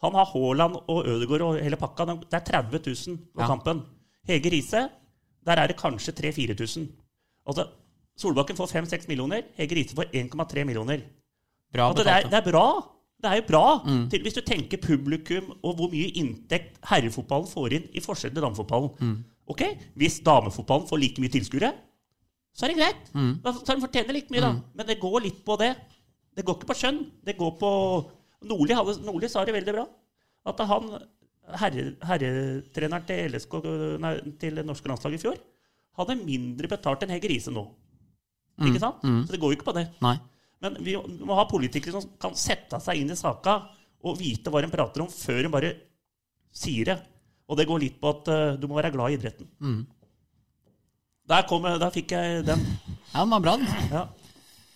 han 0.00 0.14
har 0.16 0.30
Haaland 0.32 0.78
og 0.88 1.06
Ødegaard 1.06 1.42
og 1.44 1.58
hele 1.60 1.76
pakka. 1.76 2.06
Det 2.24 2.38
er 2.38 2.46
30 2.46 2.80
000 2.86 3.18
på 3.36 3.46
kampen. 3.46 3.82
Hege 4.26 4.50
Riise, 4.52 4.88
der 5.44 5.60
er 5.60 5.68
det 5.68 5.76
kanskje 5.76 6.14
3000-4000. 6.16 6.86
Altså, 7.46 7.66
Solbakken 8.20 8.58
får 8.58 8.72
5-6 8.74 9.08
millioner. 9.10 9.44
Hege 9.58 9.76
Riise 9.78 9.96
får 9.96 10.12
1,3 10.12 10.64
millioner. 10.68 11.04
Bra 11.72 11.90
At 11.90 12.00
det, 12.00 12.06
er, 12.12 12.28
det 12.30 12.40
er 12.40 12.46
bra. 12.46 12.64
Det 13.20 13.28
er 13.28 13.40
jo 13.40 13.44
bra. 13.48 13.64
Mm. 13.84 14.02
Til, 14.12 14.24
hvis 14.24 14.36
du 14.36 14.40
tenker 14.44 14.80
publikum 14.82 15.52
og 15.60 15.76
hvor 15.78 15.92
mye 15.92 16.08
inntekt 16.20 16.80
herrefotballen 16.88 17.50
får 17.50 17.76
inn 17.76 17.86
i 17.96 18.02
forskjell 18.04 18.32
til 18.34 18.44
damefotballen. 18.44 18.90
Mm. 19.00 19.14
Ok, 19.50 19.64
Hvis 19.98 20.20
damefotballen 20.26 20.88
får 20.88 21.00
like 21.02 21.22
mye 21.22 21.32
tilskuere, 21.34 21.72
så 22.54 22.66
er 22.66 22.72
det 22.72 22.80
greit. 22.80 23.08
Mm. 23.14 23.32
Da 23.44 23.54
så 23.54 23.64
den 23.72 23.82
fortjener 23.82 24.16
like 24.16 24.32
mye, 24.32 24.44
da. 24.44 24.52
Men 24.76 24.88
det 24.88 25.00
går 25.02 25.20
litt 25.26 25.40
på 25.46 25.56
det. 25.60 25.72
Det 26.36 26.44
går 26.46 26.58
ikke 26.58 26.70
på 26.70 26.78
skjønn. 26.80 27.00
Det 27.26 27.36
går 27.38 27.56
på 27.60 27.70
Nordli, 28.50 28.76
Nordli 29.04 29.28
sa 29.30 29.44
det 29.44 29.56
veldig 29.56 29.74
bra. 29.76 29.86
At 30.50 30.60
han 30.70 30.92
herre, 31.60 31.86
herretreneren 32.06 33.06
til, 33.08 33.34
LSK, 33.34 33.56
nei, 34.00 34.12
til 34.40 34.62
norske 34.64 34.88
landslaget 34.90 35.18
i 35.18 35.24
fjor 35.24 35.40
hadde 35.98 36.18
mindre 36.22 36.70
betalt 36.70 37.04
enn 37.04 37.12
Hege 37.14 37.30
Riise 37.30 37.52
nå. 37.54 37.64
Ikke 38.68 38.80
sant? 38.82 39.00
Så 39.26 39.32
det 39.32 39.40
går 39.40 39.52
jo 39.52 39.56
ikke 39.58 39.68
på 39.70 39.76
det. 39.76 39.86
Nei. 40.04 40.16
Men 40.60 40.76
vi 40.84 40.94
må 41.24 41.34
ha 41.38 41.46
politikere 41.48 41.92
som 41.96 42.10
kan 42.20 42.34
sette 42.36 42.80
seg 42.84 42.98
inn 43.00 43.10
i 43.10 43.16
saka 43.16 43.54
og 44.04 44.18
vite 44.20 44.50
hva 44.52 44.60
de 44.64 44.68
prater 44.72 45.00
om, 45.04 45.08
før 45.08 45.42
de 45.42 45.48
bare 45.52 45.70
sier 46.52 46.84
det. 46.90 46.98
Og 47.48 47.56
det 47.56 47.66
går 47.66 47.80
litt 47.80 47.96
på 48.00 48.10
at 48.12 48.28
uh, 48.28 48.56
du 48.60 48.66
må 48.68 48.76
være 48.76 48.92
glad 48.94 49.10
i 49.10 49.16
idretten. 49.18 49.48
Der, 51.30 51.42
kom, 51.48 51.64
jeg- 51.64 51.80
der 51.80 51.90
fikk 51.94 52.10
jeg 52.14 52.44
den. 52.46 52.62
Ja, 53.14 53.20
den 53.24 53.30
var 53.30 53.40
bra. 53.44 53.54
Ja. 53.90 54.04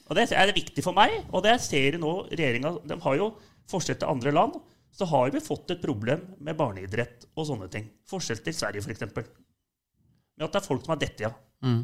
Og 0.08 0.16
det 0.16 0.26
er 0.32 0.52
viktig 0.52 0.82
for 0.84 0.92
meg, 0.96 1.24
og 1.32 1.42
det 1.46 1.54
ser 1.64 1.92
jeg 1.94 2.00
nå 2.00 2.28
regjeringa 2.28 2.74
De 2.84 2.98
har 3.00 3.16
jo 3.16 3.30
forskjell 3.70 3.96
til 3.98 4.08
andre 4.10 4.32
land. 4.32 4.58
Så 4.94 5.06
har 5.10 5.30
vi 5.34 5.40
fått 5.42 5.70
et 5.74 5.80
problem 5.82 6.20
med 6.44 6.56
barneidrett 6.56 7.24
og 7.34 7.48
sånne 7.48 7.66
ting. 7.72 7.88
Forskjell 8.06 8.42
til 8.44 8.54
Sverige, 8.54 8.82
f.eks. 8.84 9.00
Med 9.16 10.44
at 10.46 10.52
det 10.52 10.60
er 10.60 10.66
folk 10.68 10.84
som 10.84 10.92
har 10.94 11.00
dette, 11.00 11.24
ja. 11.26 11.32
Mm. 11.64 11.80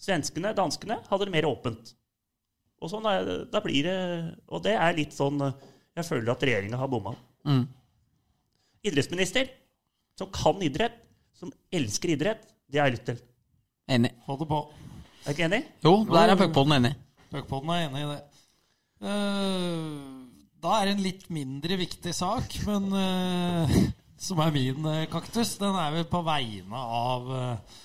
Svenskene, 0.00 0.54
danskene 0.56 1.00
hadde 1.10 1.26
det 1.28 1.34
mer 1.34 1.48
åpent. 1.48 1.92
Og 2.80 2.88
sånn 2.88 3.06
er, 3.10 3.26
da 3.52 3.60
blir 3.60 3.84
det 3.84 3.96
Og 4.48 4.62
det 4.64 4.72
er 4.72 4.94
litt 4.96 5.12
sånn 5.12 5.36
eh, 5.44 5.56
Jeg 5.98 6.06
føler 6.08 6.30
at 6.32 6.44
regjeringa 6.48 6.78
har 6.80 6.88
bomma. 6.88 7.12
Mm. 7.44 7.66
idrettsminister 8.84 9.48
som 10.20 10.28
kan 10.32 10.60
idrett, 10.60 10.98
som 11.32 11.48
elsker 11.72 12.12
idrett, 12.12 12.42
det 12.68 12.80
har 12.80 12.90
jeg 12.90 12.98
lyst 12.98 13.06
til. 13.08 13.20
Enig. 13.96 14.10
Få 14.26 14.36
det 14.36 14.48
på. 14.50 14.58
Er 15.22 15.24
du 15.24 15.30
ikke 15.32 15.46
enig? 15.46 15.60
Jo, 15.84 15.92
der 16.10 16.32
er 16.32 16.36
puckpoden 16.36 16.76
enig. 16.76 16.90
Puckpoden 17.32 17.72
er 17.72 17.86
enig 17.86 18.02
i 18.02 18.10
det. 18.10 18.18
Uh, 19.00 20.28
da 20.60 20.76
er 20.76 20.90
det 20.90 20.94
en 20.98 21.04
litt 21.06 21.24
mindre 21.32 21.80
viktig 21.80 22.12
sak, 22.16 22.58
men 22.68 22.92
uh, 22.92 23.78
som 24.26 24.44
er 24.44 24.52
min 24.52 24.90
kaktus. 25.12 25.56
Den 25.60 25.80
er 25.80 25.96
vel 25.96 26.08
på 26.12 26.20
vegne 26.26 26.84
av 27.00 27.30
eh, 27.38 27.78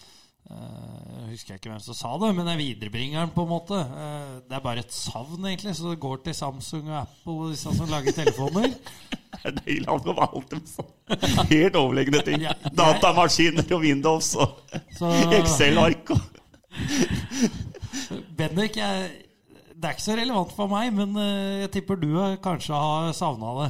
eh, 0.52 1.26
husker 1.32 1.54
jeg 1.56 1.60
ikke 1.62 1.72
hvem 1.74 1.82
som 1.84 1.98
sa 1.98 2.12
det, 2.22 2.30
men 2.38 2.48
jeg 2.52 2.60
viderebringer 2.62 3.20
den 3.26 3.34
på 3.36 3.46
en 3.46 3.52
måte. 3.52 3.80
Eh, 3.82 4.34
det 4.50 4.58
er 4.60 4.64
bare 4.66 4.84
et 4.86 4.94
savn, 4.96 5.40
egentlig, 5.50 5.76
så 5.78 5.92
det 5.94 6.00
går 6.04 6.22
til 6.26 6.38
Samsung 6.38 6.90
og 6.92 7.00
Apple 7.02 7.38
og 7.46 7.52
disse 7.56 7.74
som 7.78 7.90
lager 7.92 8.16
telefoner. 8.24 8.72
Det 9.36 9.50
er 9.52 9.56
deilig 9.66 9.86
han 9.90 10.00
får 10.02 10.16
valgt 10.18 10.54
dem 10.54 10.62
sånn 10.66 11.50
helt 11.52 11.76
overlegne 11.78 12.22
ting. 12.26 12.46
Datamaskiner 12.80 13.68
og 13.76 13.82
Windows 13.84 14.30
og 14.40 14.78
Så- 14.96 15.10
Excel-ark 15.36 16.14
og 16.16 16.22
Bendik, 18.38 18.78
jeg, 18.80 19.10
det 19.76 19.90
er 19.90 19.94
ikke 19.96 20.06
så 20.06 20.16
relevant 20.18 20.54
for 20.56 20.72
meg, 20.72 20.92
men 20.96 21.14
eh, 21.20 21.60
jeg 21.66 21.72
tipper 21.76 22.00
du 22.00 22.10
kanskje 22.44 22.80
har 22.80 23.12
savna 23.18 23.52
det. 23.60 23.70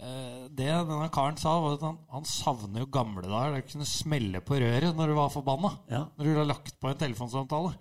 Eh, 0.00 0.48
Det 0.56 0.66
denne 0.66 1.10
karen 1.12 1.36
sa, 1.36 1.58
var 1.60 1.74
at 1.76 1.82
han, 1.84 1.98
han 2.10 2.24
savner 2.24 2.80
jo 2.86 2.90
gamle 2.92 3.22
dager 3.28 3.58
Det 3.58 3.66
kunne 3.70 3.84
smelle 3.88 4.40
på 4.40 4.56
røret 4.62 4.96
når 4.96 5.12
du 5.12 5.14
var 5.18 5.32
forbanna. 5.34 5.74
Ja. 5.92 6.06
Når 6.16 6.24
du 6.30 6.36
har 6.40 6.48
lagt 6.48 6.78
på 6.80 6.88
en 6.90 6.96
telefonsamtale. 7.00 7.74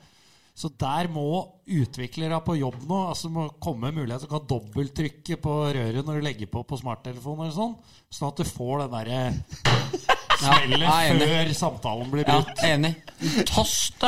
Så 0.59 0.67
der 0.75 1.07
må 1.07 1.23
utviklere 1.71 2.41
på 2.43 2.57
jobb 2.59 2.81
nå 2.89 2.97
altså 3.13 3.29
må 3.31 3.45
komme 3.63 3.87
med 3.87 4.01
mulighet 4.01 4.25
til 4.25 4.27
å 4.27 4.33
kan 4.41 4.49
dobbelttrykke 4.49 5.37
på 5.39 5.53
røret 5.71 6.03
når 6.03 6.19
du 6.19 6.25
legger 6.25 6.49
på 6.51 6.65
på 6.67 6.79
smarttelefonen, 6.81 7.45
eller 7.45 7.55
sånn, 7.55 7.77
sånn 8.11 8.33
at 8.33 8.41
du 8.41 8.49
får 8.49 8.81
den 8.83 8.91
derre 8.97 9.21
smellet 10.39 10.83
jeg 10.83 11.13
er 11.13 11.21
før 11.23 11.53
samtalen 11.61 12.11
blir 12.11 12.27
Ja, 12.27 12.41
brutt. 12.41 12.63
enig. 12.67 12.91
Tast. 13.47 14.03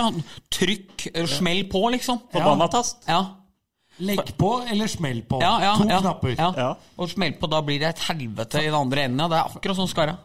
Trykk, 0.51 1.07
smell 1.31 1.63
på, 1.71 1.85
liksom. 1.95 2.19
forbanna-tast. 2.35 3.07
Ja. 3.07 3.21
Legg 3.97 4.31
på 4.37 4.51
eller 4.71 4.87
smell 4.87 5.21
på. 5.27 5.41
Ja, 5.43 5.51
ja, 5.61 5.75
to 5.77 5.85
ja, 5.89 5.99
knapper. 6.01 6.35
Ja. 6.37 6.49
Ja. 6.57 6.69
Og 6.97 7.09
smell 7.11 7.35
på, 7.37 7.49
da 7.51 7.61
blir 7.65 7.81
det 7.81 7.91
et 7.91 8.03
helvete 8.07 8.61
i 8.63 8.69
den 8.69 8.77
andre 8.77 9.05
enden. 9.09 9.19
Ja. 9.19 9.29
Det 9.29 9.39
er 9.39 9.57
akkurat 9.59 9.79
sånn 9.81 9.91
skara. 9.91 10.17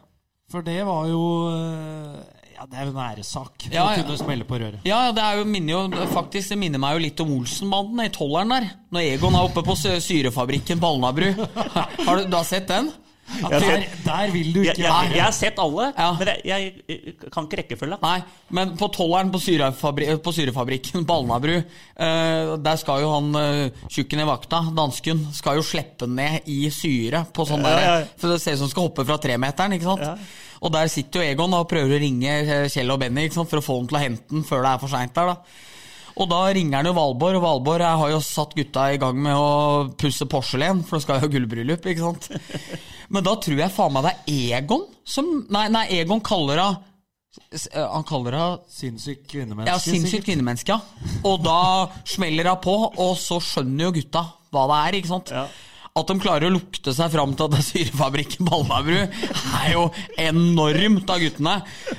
For 0.52 0.62
det 0.62 0.78
var 0.86 1.08
jo 1.10 1.22
eh, 1.50 2.18
Ja, 2.54 2.68
det 2.70 2.78
er 2.78 2.84
jo 2.86 2.92
en 2.92 3.00
æresak 3.02 3.64
Ja, 3.66 3.82
å 3.82 3.88
ja. 3.90 4.04
kunne 4.04 4.18
smelle 4.20 4.46
på 4.46 4.60
røret. 4.62 4.84
Ja, 4.86 5.10
det 5.12 5.24
er 5.24 5.40
jo, 5.40 5.48
minner 5.50 5.74
jo 5.74 6.06
faktisk, 6.12 6.52
det 6.54 6.60
minner 6.60 6.80
meg 6.80 6.94
jo 6.94 7.02
litt 7.02 7.22
om 7.24 7.32
Olsenbanden 7.34 8.04
i 8.04 8.12
tolleren 8.14 8.54
der. 8.54 8.68
Når 8.94 9.08
Egon 9.16 9.34
er 9.34 9.48
oppe 9.48 9.64
på 9.66 9.74
syrefabrikken 9.82 10.80
på 10.80 10.92
Alnabru. 10.94 11.32
Har 12.06 12.22
du, 12.22 12.30
du 12.30 12.38
har 12.38 12.46
sett 12.46 12.70
den? 12.70 12.92
Ja, 13.26 13.58
der, 13.58 13.84
der 14.04 14.30
vil 14.30 14.52
du 14.54 14.60
ikke 14.62 14.78
jeg, 14.78 14.86
være. 14.86 15.10
jeg 15.16 15.24
har 15.24 15.34
sett 15.34 15.58
alle, 15.58 15.88
Ja. 15.96 16.12
men 16.14 16.30
jeg, 16.46 16.68
jeg, 16.86 17.14
kan 17.34 17.48
ikke 17.48 17.58
rekkefølge. 17.60 17.98
Nei, 18.02 18.20
men 18.54 18.76
på 18.78 18.88
tolleren 18.94 19.32
på, 19.34 19.40
syrefabri 19.42 20.08
på 20.22 20.34
syrefabrikken 20.36 21.06
på 21.08 21.18
Alnabru, 21.20 21.56
eh, 21.58 22.54
der 22.62 22.80
skal 22.80 23.02
jo 23.02 23.10
han 23.16 23.34
uh, 23.34 23.84
tjukken 23.90 24.22
i 24.22 24.28
vakta, 24.28 24.62
dansken, 24.76 25.26
skal 25.36 25.58
jo 25.58 25.66
slippe 25.66 26.08
ned 26.08 26.46
i 26.52 26.70
syre 26.74 27.26
på 27.34 27.48
sånn 27.48 27.66
Ja, 27.66 27.76
ja. 27.82 28.00
For 28.16 28.32
det 28.32 28.40
ser 28.42 28.54
ut 28.54 28.62
som 28.62 28.68
han 28.68 28.74
skal 28.76 28.88
hoppe 28.88 29.06
fra 29.08 29.20
tremeteren, 29.22 29.76
ikke 29.76 29.90
sant? 29.90 30.34
Og 30.64 30.72
der 30.72 30.88
sitter 30.88 31.20
jo 31.20 31.34
Egon 31.34 31.54
og 31.58 31.68
prøver 31.68 31.98
å 31.98 32.02
ringe 32.02 32.40
eh, 32.40 32.66
Kjell 32.72 32.94
og 32.94 33.02
Benny 33.02 33.26
sant? 33.28 33.50
for 33.50 33.60
å 33.60 33.64
få 33.64 33.80
dem 33.82 33.90
til 33.90 33.98
å 33.98 34.04
hente 34.06 34.32
den 34.32 34.46
før 34.46 34.64
det 34.64 34.72
er 34.72 34.84
for 34.86 34.94
seint 34.94 35.16
der, 35.18 35.34
da. 35.34 35.64
Og 36.16 36.30
da 36.30 36.38
ringer 36.56 36.80
han 36.80 36.88
jo 36.88 36.94
Valborg, 36.96 37.36
og 37.36 37.44
Valborg 37.44 37.84
har 38.00 38.12
jo 38.14 38.22
satt 38.24 38.54
gutta 38.56 38.86
i 38.94 39.00
gang 39.00 39.18
med 39.20 39.36
å 39.36 39.88
pusse 40.00 40.24
porselen, 40.30 40.80
for 40.86 40.96
det 40.96 41.04
skal 41.04 41.18
jo 41.18 41.26
ha 41.26 41.32
gullbryllup, 41.34 41.90
ikke 41.92 42.06
sant. 42.06 42.30
Men 43.12 43.26
da 43.26 43.36
tror 43.42 43.60
jeg 43.60 43.74
faen 43.74 43.94
meg 43.94 44.06
det 44.08 44.14
er 44.34 44.60
Egon 44.60 44.84
som 45.06 45.28
Nei, 45.54 45.68
nei 45.70 45.84
Egon 46.00 46.22
kaller 46.26 46.58
henne 46.58 47.52
eh, 47.70 47.86
Han 47.92 48.06
kaller 48.08 48.34
henne 48.34 48.72
Sinnssykt 48.72 49.28
kvinnemenneske. 49.30 49.70
ja, 49.70 49.78
sinnssykt 49.82 50.26
kvinnemenneske, 50.26 50.74
ja. 50.74 51.20
Og 51.28 51.44
da 51.44 51.60
smeller 52.08 52.50
hun 52.50 52.62
på, 52.64 52.76
og 53.04 53.14
så 53.20 53.38
skjønner 53.42 53.88
jo 53.88 53.94
gutta 54.00 54.24
hva 54.54 54.66
det 54.70 54.76
er, 54.80 54.98
ikke 55.00 55.10
sant. 55.10 55.32
Ja. 55.34 55.46
At 55.96 56.10
de 56.10 56.16
klarer 56.20 56.48
å 56.48 56.54
lukte 56.54 56.92
seg 56.94 57.12
fram 57.12 57.32
til 57.36 57.46
at 57.46 57.54
det 57.54 57.60
er 57.62 57.66
syrefabrikken 57.70 58.48
i 58.48 58.54
Alnabru, 58.56 58.98
er 59.60 59.70
jo 59.72 59.84
enormt 60.20 61.12
av 61.12 61.22
guttene. 61.22 61.54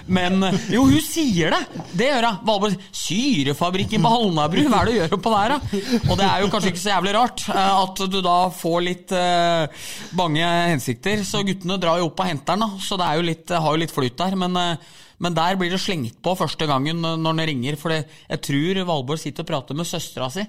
Men 0.05 0.43
jo, 0.73 0.85
hun 0.87 1.01
sier 1.03 1.55
det! 1.55 1.83
Det 1.97 2.11
gjør 2.11 2.29
hun. 2.29 2.39
Valborg 2.47 2.77
Syrefabrikken 2.95 4.03
på 4.05 4.11
hva 4.11 4.45
er 4.45 4.53
det 4.53 4.93
du 4.93 4.99
gjør 4.99 5.17
oppå 5.17 5.33
der, 5.33 5.55
da? 5.55 5.81
Og 6.11 6.13
det 6.19 6.27
er 6.27 6.43
jo 6.43 6.51
kanskje 6.53 6.73
ikke 6.73 6.83
så 6.83 6.93
jævlig 6.93 7.15
rart 7.17 7.43
eh, 7.53 7.73
at 7.81 8.03
du 8.11 8.19
da 8.25 8.37
får 8.53 8.85
litt 8.85 9.15
eh, 9.15 9.89
bange 10.17 10.53
hensikter. 10.73 11.23
Så 11.27 11.43
guttene 11.47 11.79
drar 11.81 12.01
jo 12.01 12.11
opp 12.11 12.23
og 12.23 12.29
henter 12.29 12.57
den. 12.59 12.79
Så 12.83 12.99
det 12.99 13.09
jo 13.17 13.27
litt, 13.27 13.51
har 13.51 13.73
jo 13.73 13.81
litt 13.81 13.95
flyt 13.95 14.17
der. 14.19 14.37
Men 14.39 14.57
eh, 14.61 14.95
men 15.17 15.33
der 15.33 15.57
blir 15.57 15.71
det 15.73 15.81
slengt 15.81 16.19
på 16.21 16.35
første 16.37 16.67
gangen 16.69 17.01
når 17.01 17.23
den 17.25 17.47
ringer. 17.49 17.77
For 17.81 17.95
jeg 17.95 18.41
tror 18.45 18.83
Valborg 18.85 19.21
sitter 19.21 19.45
og 19.45 19.49
prater 19.49 19.77
med 19.77 19.89
søstera 19.89 20.29
si. 20.29 20.43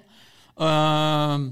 øh, 0.60 1.46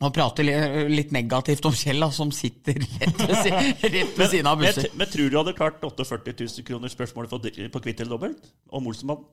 og 0.00 0.14
prater 0.16 0.46
li- 0.46 0.88
litt 0.96 1.10
negativt 1.12 1.66
om 1.68 1.74
Kjell, 1.76 2.06
som 2.16 2.30
sitter 2.32 2.78
rett 2.80 4.16
ved, 4.16 4.28
siden 4.30 4.46
av 4.48 4.58
Men, 4.58 4.70
busser. 4.70 4.88
men 4.96 5.10
tror 5.12 5.28
du 5.30 5.36
hadde 5.36 5.52
klart 5.58 5.82
48 5.84 6.32
000 6.40 6.64
kroner 6.64 6.88
spørsmålet 6.92 7.30
på, 7.30 7.40
på 7.74 7.82
kvitt 7.84 8.00
eller 8.00 8.14
dobbelt? 8.16 8.48
Om 8.72 8.88
Olsenmannen? 8.92 9.28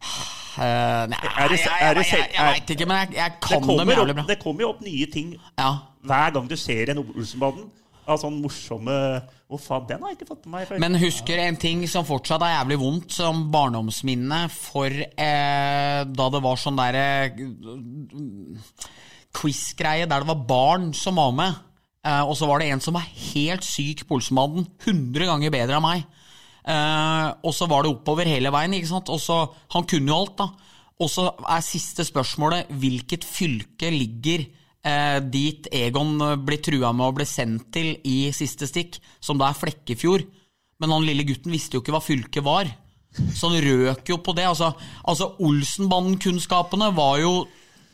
Uh, 0.00 1.06
nei, 1.12 1.18
Er 1.38 1.48
det- 1.52 1.60
er 1.70 1.94
det 1.94 2.02
jeg, 2.08 2.18
jeg, 2.18 2.30
jeg 2.34 2.46
veit 2.54 2.70
ikke, 2.74 2.86
men 2.90 2.96
jeg, 3.04 3.14
jeg 3.14 3.30
Det 3.30 3.48
dem 3.84 3.90
jævlig 3.94 4.10
opp, 4.10 4.16
bra. 4.16 4.24
det 4.32 4.38
kommer 4.42 4.60
jo 4.64 4.68
opp 4.72 4.80
nye 4.82 5.06
ting 5.12 5.28
Ja. 5.58 5.68
hver 6.02 6.32
gang 6.34 6.48
du 6.50 6.56
ser 6.58 6.90
en 6.90 6.98
Olsenbanen 7.04 7.68
Av 8.10 8.18
sånn 8.18 8.40
morsomme 8.42 8.96
Å, 9.50 9.58
faen, 9.60 9.86
den 9.86 10.00
har 10.02 10.10
jeg 10.10 10.18
ikke 10.18 10.28
fått 10.32 10.46
med 10.46 10.52
meg 10.56 10.66
før. 10.68 10.78
Men 10.82 10.94
husker 10.98 11.38
en 11.44 11.56
ting 11.58 11.86
som 11.90 12.04
fortsatt 12.06 12.42
er 12.46 12.52
jævlig 12.56 12.78
vondt, 12.80 13.12
som 13.12 13.44
barndomsminne 13.52 14.44
for 14.50 14.86
eh, 14.90 16.02
da 16.06 16.28
det 16.34 16.42
var 16.42 16.56
sånn 16.62 16.78
derre 16.78 17.06
quiz-greie 19.36 20.08
der 20.08 20.22
det 20.24 20.30
var 20.30 20.46
barn 20.48 20.90
som 20.96 21.20
var 21.20 21.34
med. 21.36 21.58
Uh, 22.00 22.24
og 22.24 22.32
så 22.38 22.48
var 22.48 22.60
det 22.60 22.70
en 22.72 22.80
som 22.80 22.96
var 22.96 23.04
helt 23.04 23.66
syk 23.66 24.06
på 24.08 24.16
Olsenmannen. 24.16 24.64
100 24.80 25.28
ganger 25.28 25.52
bedre 25.52 25.76
enn 25.76 25.84
meg. 25.84 26.06
Uh, 26.64 27.32
og 27.44 27.52
så 27.56 27.68
var 27.68 27.84
det 27.84 27.92
oppover 27.92 28.28
hele 28.28 28.52
veien. 28.52 28.74
ikke 28.76 28.92
sant? 28.92 29.12
Og 29.12 29.20
så, 29.20 29.42
Han 29.74 29.86
kunne 29.88 30.08
jo 30.08 30.16
alt, 30.16 30.40
da. 30.40 30.48
Og 31.00 31.08
så 31.08 31.28
er 31.48 31.64
siste 31.64 32.04
spørsmålet 32.04 32.72
hvilket 32.80 33.24
fylke 33.24 33.88
ligger 33.92 34.44
uh, 34.84 35.20
dit 35.24 35.68
Egon 35.72 36.16
blir 36.44 36.60
trua 36.64 36.92
med 36.92 37.08
å 37.08 37.16
bli 37.16 37.28
sendt 37.28 37.70
til 37.76 37.94
i 38.04 38.32
siste 38.36 38.68
stikk, 38.68 39.00
som 39.20 39.40
da 39.40 39.50
er 39.50 39.60
Flekkefjord. 39.60 40.24
Men 40.80 40.96
han 40.96 41.04
lille 41.04 41.26
gutten 41.28 41.52
visste 41.52 41.76
jo 41.76 41.84
ikke 41.84 41.92
hva 41.92 42.04
fylket 42.04 42.44
var. 42.44 42.68
Så 43.36 43.50
han 43.50 43.60
røk 43.60 44.08
jo 44.08 44.20
på 44.24 44.32
det. 44.36 44.46
Altså, 44.48 44.72
altså 45.04 45.34
Olsenbanden-kunnskapene 45.44 46.92
var 46.96 47.18
jo 47.20 47.32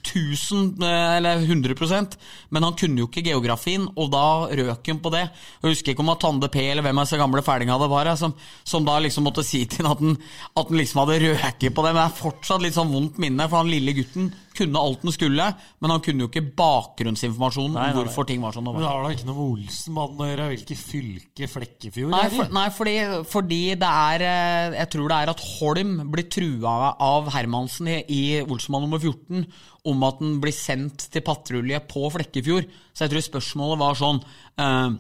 1000 0.07 0.83
eh, 0.83 1.17
eller 1.19 1.43
100% 1.45 2.17
men 2.55 2.67
han 2.67 2.77
kunne 2.79 3.03
jo 3.03 3.09
ikke 3.09 3.25
geografien, 3.27 3.87
og 3.99 4.11
da 4.15 4.27
røk 4.47 4.91
han 4.91 5.03
på 5.03 5.13
det. 5.15 5.25
Jeg 5.61 5.75
husker 5.75 5.93
ikke 5.93 6.05
om 6.05 6.11
det 6.11 6.15
var 6.15 6.23
Tande 6.23 6.51
P 6.53 6.63
eller 6.63 6.87
hvem 6.87 7.01
av 7.01 7.09
disse 7.09 7.21
gamle 7.21 7.43
fælinga 7.45 7.79
det 7.83 7.91
var, 7.93 8.13
som, 8.21 8.35
som 8.65 8.87
da 8.87 8.99
liksom 9.03 9.27
måtte 9.27 9.45
si 9.47 9.65
til 9.71 9.89
ham 9.89 10.15
at 10.17 10.71
han 10.71 10.81
liksom 10.81 11.03
hadde 11.03 11.21
røket 11.25 11.75
på 11.75 11.85
det. 11.85 11.93
Men 11.93 12.03
det 12.03 12.07
er 12.07 12.21
fortsatt 12.21 12.65
litt 12.65 12.77
sånn 12.79 12.93
vondt 12.93 13.21
minne, 13.23 13.49
for 13.51 13.63
han 13.63 13.73
lille 13.73 13.97
gutten 13.97 14.31
kunne 14.57 14.83
alt 14.83 15.05
han 15.07 15.15
skulle, 15.15 15.47
men 15.81 15.95
han 15.95 16.03
kunne 16.05 16.25
jo 16.25 16.31
ikke 16.31 16.45
bakgrunnsinformasjonen 16.59 17.77
Nei, 17.77 17.85
nei, 17.85 17.93
nei. 17.93 18.01
hvorfor 18.01 18.29
ting 18.29 18.43
var 18.45 18.57
sånn 18.57 18.67
det 18.69 18.75
Men 18.77 18.87
det 18.87 18.91
har 18.91 19.07
da 19.07 19.13
ikke 19.15 19.29
noe 19.29 19.37
med 19.39 19.47
Olsenmannen 19.47 20.25
å 20.25 20.29
gjøre? 20.31 20.49
Hvilket 20.55 20.83
fylke 20.83 21.51
Flekkefjord 21.53 22.15
Nei, 22.17 22.25
for, 22.35 22.53
nei 22.57 22.67
fordi, 22.75 22.97
fordi 23.31 23.63
det 23.81 23.93
er 24.11 24.27
eh, 24.27 24.77
Jeg 24.81 24.93
tror 24.97 25.13
det 25.13 25.21
er 25.21 25.33
at 25.35 25.47
Holm 25.57 25.97
blir 26.13 26.29
trua 26.33 26.77
av 27.07 27.33
Hermansen 27.35 27.93
i, 27.93 27.99
i 28.13 28.23
Olsmann 28.45 28.87
nummer 28.87 29.03
14 29.03 29.47
om 29.87 30.07
at 30.07 30.23
den 30.23 30.39
blir 30.43 30.55
sendt 30.55 31.09
til 31.13 31.25
patrulje 31.27 31.81
på 31.91 32.09
Flekkefjord. 32.15 32.71
Så 32.95 33.07
jeg 33.07 33.13
tror 33.13 33.27
spørsmålet 33.27 33.81
var 33.83 33.99
sånn 33.99 34.21
eh, 34.59 34.97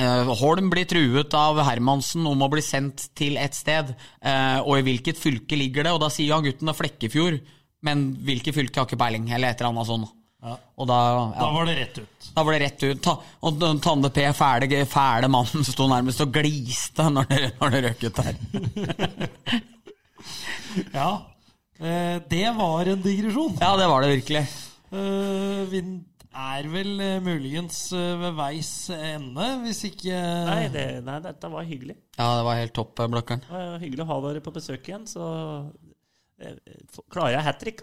eh, 0.00 0.32
Holm 0.40 0.70
blir 0.72 0.88
truet 0.90 1.36
av 1.38 1.60
Hermansen 1.66 2.26
om 2.28 2.42
å 2.42 2.50
bli 2.52 2.64
sendt 2.64 3.08
til 3.18 3.38
et 3.40 3.56
sted, 3.56 3.92
eh, 4.20 4.58
og 4.62 4.80
i 4.80 4.86
hvilket 4.88 5.20
fylke 5.20 5.58
ligger 5.58 5.86
det? 5.86 5.94
Og 5.96 6.02
da 6.02 6.10
sier 6.12 6.34
han 6.34 6.46
gutten 6.46 6.66
det 6.66 6.74
er 6.74 6.80
Flekkefjord, 6.80 7.38
men 7.84 8.06
hvilke 8.24 8.54
fylke 8.56 8.80
har 8.80 8.88
ikke 8.88 8.98
peiling, 9.00 9.28
eller 9.32 9.52
et 9.52 9.60
eller 9.60 9.74
annet 9.74 9.90
sånt. 9.90 10.12
Og 10.46 10.86
da, 10.86 10.96
ja. 11.10 11.22
Da 11.40 11.46
var 11.54 11.66
det 11.66 11.74
rett 11.80 11.96
ut. 11.98 12.26
Da 12.36 12.42
var 12.46 12.54
det 12.54 12.60
rett 12.62 12.82
ut. 12.84 13.00
Ta, 13.02 13.14
og 13.48 13.62
Tande 13.82 14.10
P, 14.14 14.26
fæle, 14.36 14.82
fæle 14.86 15.30
mannen, 15.32 15.64
sto 15.66 15.88
nærmest 15.90 16.22
og 16.22 16.34
gliste 16.34 17.08
når 17.10 17.30
det, 17.32 17.40
når 17.60 17.74
det 17.74 17.84
røk 17.88 18.04
ut 18.06 18.20
der. 18.20 19.62
Ja. 20.92 21.10
Eh, 21.78 22.16
det 22.28 22.48
var 22.56 22.88
en 22.90 23.02
digresjon. 23.04 23.56
Ja, 23.60 23.76
det 23.78 23.86
var 23.88 24.02
det 24.02 24.10
virkelig. 24.16 24.42
Eh, 24.90 25.62
vi 25.70 25.80
er 26.36 26.68
vel 26.72 27.00
eh, 27.00 27.18
muligens 27.24 27.78
eh, 27.96 28.14
ved 28.20 28.36
veis 28.36 28.70
ende, 28.92 29.46
hvis 29.62 29.84
ikke 29.88 30.16
Nei, 30.50 30.66
det, 30.74 30.86
nei, 31.06 31.18
dette 31.24 31.50
var 31.52 31.68
hyggelig. 31.68 31.96
Ja, 32.18 32.28
det 32.40 32.46
var 32.48 32.60
helt 32.60 32.74
topp, 32.76 32.98
eh, 33.00 33.10
Blakkaren. 33.12 33.44
Det 33.46 33.54
var 33.56 33.82
hyggelig 33.84 34.04
å 34.06 34.10
ha 34.10 34.18
dere 34.26 34.44
på 34.44 34.54
besøk 34.56 34.90
igjen. 34.90 35.06
Så 35.10 35.22
klarer 37.10 37.36
jeg 37.38 37.46
hat 37.48 37.60
trick? 37.62 37.82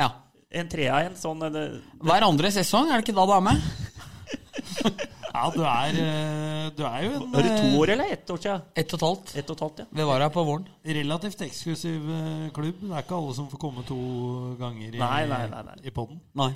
Ja. 0.00 0.10
En 0.54 0.68
trea, 0.70 1.00
en 1.08 1.16
sånn 1.18 1.42
eller, 1.42 1.80
Hver 2.04 2.26
andre 2.28 2.50
sesong, 2.54 2.90
er 2.92 3.00
det 3.00 3.08
ikke 3.08 3.16
da 3.16 3.26
du 3.26 3.34
er 3.38 3.44
med? 3.48 3.64
Ja, 5.34 5.48
du 5.50 5.64
er, 5.66 5.96
eh, 5.98 6.66
du 6.78 6.84
er 6.86 7.00
jo 7.08 7.14
en 7.16 7.32
Er 7.34 7.42
det 7.42 7.54
to 7.58 7.66
eh, 7.66 7.78
år 7.80 7.90
eller 7.96 8.12
ett 8.14 8.28
år 8.30 8.38
siden? 8.38 8.60
Ett 8.78 8.92
og 8.94 9.00
et 9.00 9.04
halvt. 9.08 9.32
Et 9.34 9.48
og 9.50 9.56
et 9.56 9.62
halvt, 9.64 9.80
ja. 9.82 9.86
Vi 9.98 10.04
var 10.06 10.22
her 10.22 10.30
på 10.30 10.44
våren. 10.46 10.68
relativt 10.86 11.42
eksklusiv 11.42 12.04
eh, 12.14 12.44
klubb. 12.54 12.78
Det 12.84 12.92
er 12.92 13.02
ikke 13.02 13.16
alle 13.18 13.34
som 13.34 13.48
får 13.50 13.58
komme 13.64 13.82
to 13.88 13.98
ganger 14.60 14.94
i, 14.94 15.00
Nei, 15.00 15.24
nei, 15.26 15.40
nei, 15.50 15.62
nei. 15.66 15.74
i 15.82 15.90
podden. 15.90 16.20
Nei. 16.38 16.52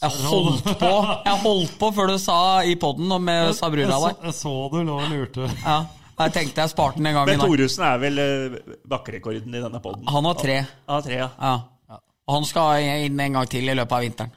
Jeg 0.00 0.24
holdt 0.24 0.64
på 0.78 0.88
Jeg 1.26 1.38
holdt 1.42 1.76
på 1.80 1.90
før 1.98 2.12
du 2.14 2.18
sa 2.22 2.38
i 2.64 2.76
poden 2.80 3.12
om 3.12 3.28
jeg 3.28 3.54
sa 3.58 3.66
Jeg, 3.66 3.74
brura 3.74 3.96
så, 3.98 4.10
jeg 4.24 4.36
så 4.40 4.52
du 4.72 4.78
lå 4.88 4.98
og 5.02 5.12
lurte. 5.12 5.48
Ja. 5.66 5.78
Jeg 6.18 6.34
tenkte 6.34 6.64
jeg 6.64 6.72
sparte 6.72 6.98
den 6.98 7.06
en 7.10 7.14
gang. 7.20 7.28
Men. 7.30 7.42
Thoresen 7.44 7.84
er 7.86 7.98
vel 8.02 8.18
uh, 8.18 8.76
bakkerekorden 8.90 9.54
i 9.54 9.62
denne 9.62 9.80
poden? 9.82 10.06
Han 10.10 10.26
har 10.28 10.38
tre. 10.38 10.56
Ja, 10.66 11.00
tre, 11.04 11.20
ja. 11.20 11.28
Ja. 11.38 12.00
Og 12.28 12.34
han 12.40 12.44
skal 12.48 12.82
inn 13.06 13.20
en 13.24 13.38
gang 13.38 13.48
til 13.48 13.68
i 13.70 13.76
løpet 13.78 13.96
av 13.96 14.04
vinteren. 14.04 14.34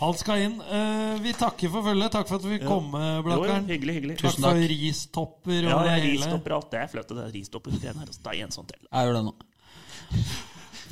Han 0.00 0.16
skal 0.18 0.40
inn. 0.42 0.54
Eh, 0.60 1.18
vi 1.22 1.32
takker 1.38 1.70
for 1.72 1.86
følget. 1.86 2.12
Takk 2.12 2.28
for 2.28 2.40
at 2.40 2.46
vi 2.48 2.58
kom, 2.60 2.88
jo, 2.98 3.22
Blakkaren. 3.24 3.68
hyggelig, 3.70 3.94
hyggelig. 3.98 4.16
Takk 4.20 4.34
takk. 4.34 4.46
for 4.48 4.72
ristopper 4.72 5.58
og 5.60 5.70
Ja, 5.70 5.82
det 5.84 5.92
hele. 5.94 6.14
ristopper 6.16 6.54
og 6.54 6.56
alt. 6.58 6.70
Det 6.72 6.80
er 6.80 6.88
flaut, 6.92 7.12
det 7.12 7.24
er 7.24 7.34
ristopper. 7.36 7.76
her. 7.84 8.00
Altså, 8.00 8.22
ta 8.24 8.34
en 8.34 8.50
sånn 8.56 8.66
til. 8.66 8.80
Jeg 8.90 9.06
gjør 9.06 9.14
det 9.14 9.24
nå. 9.28 9.34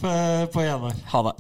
På, 0.03 0.13
på 0.55 0.63
Enar. 0.63 0.95
Ha 1.13 1.23
det. 1.29 1.35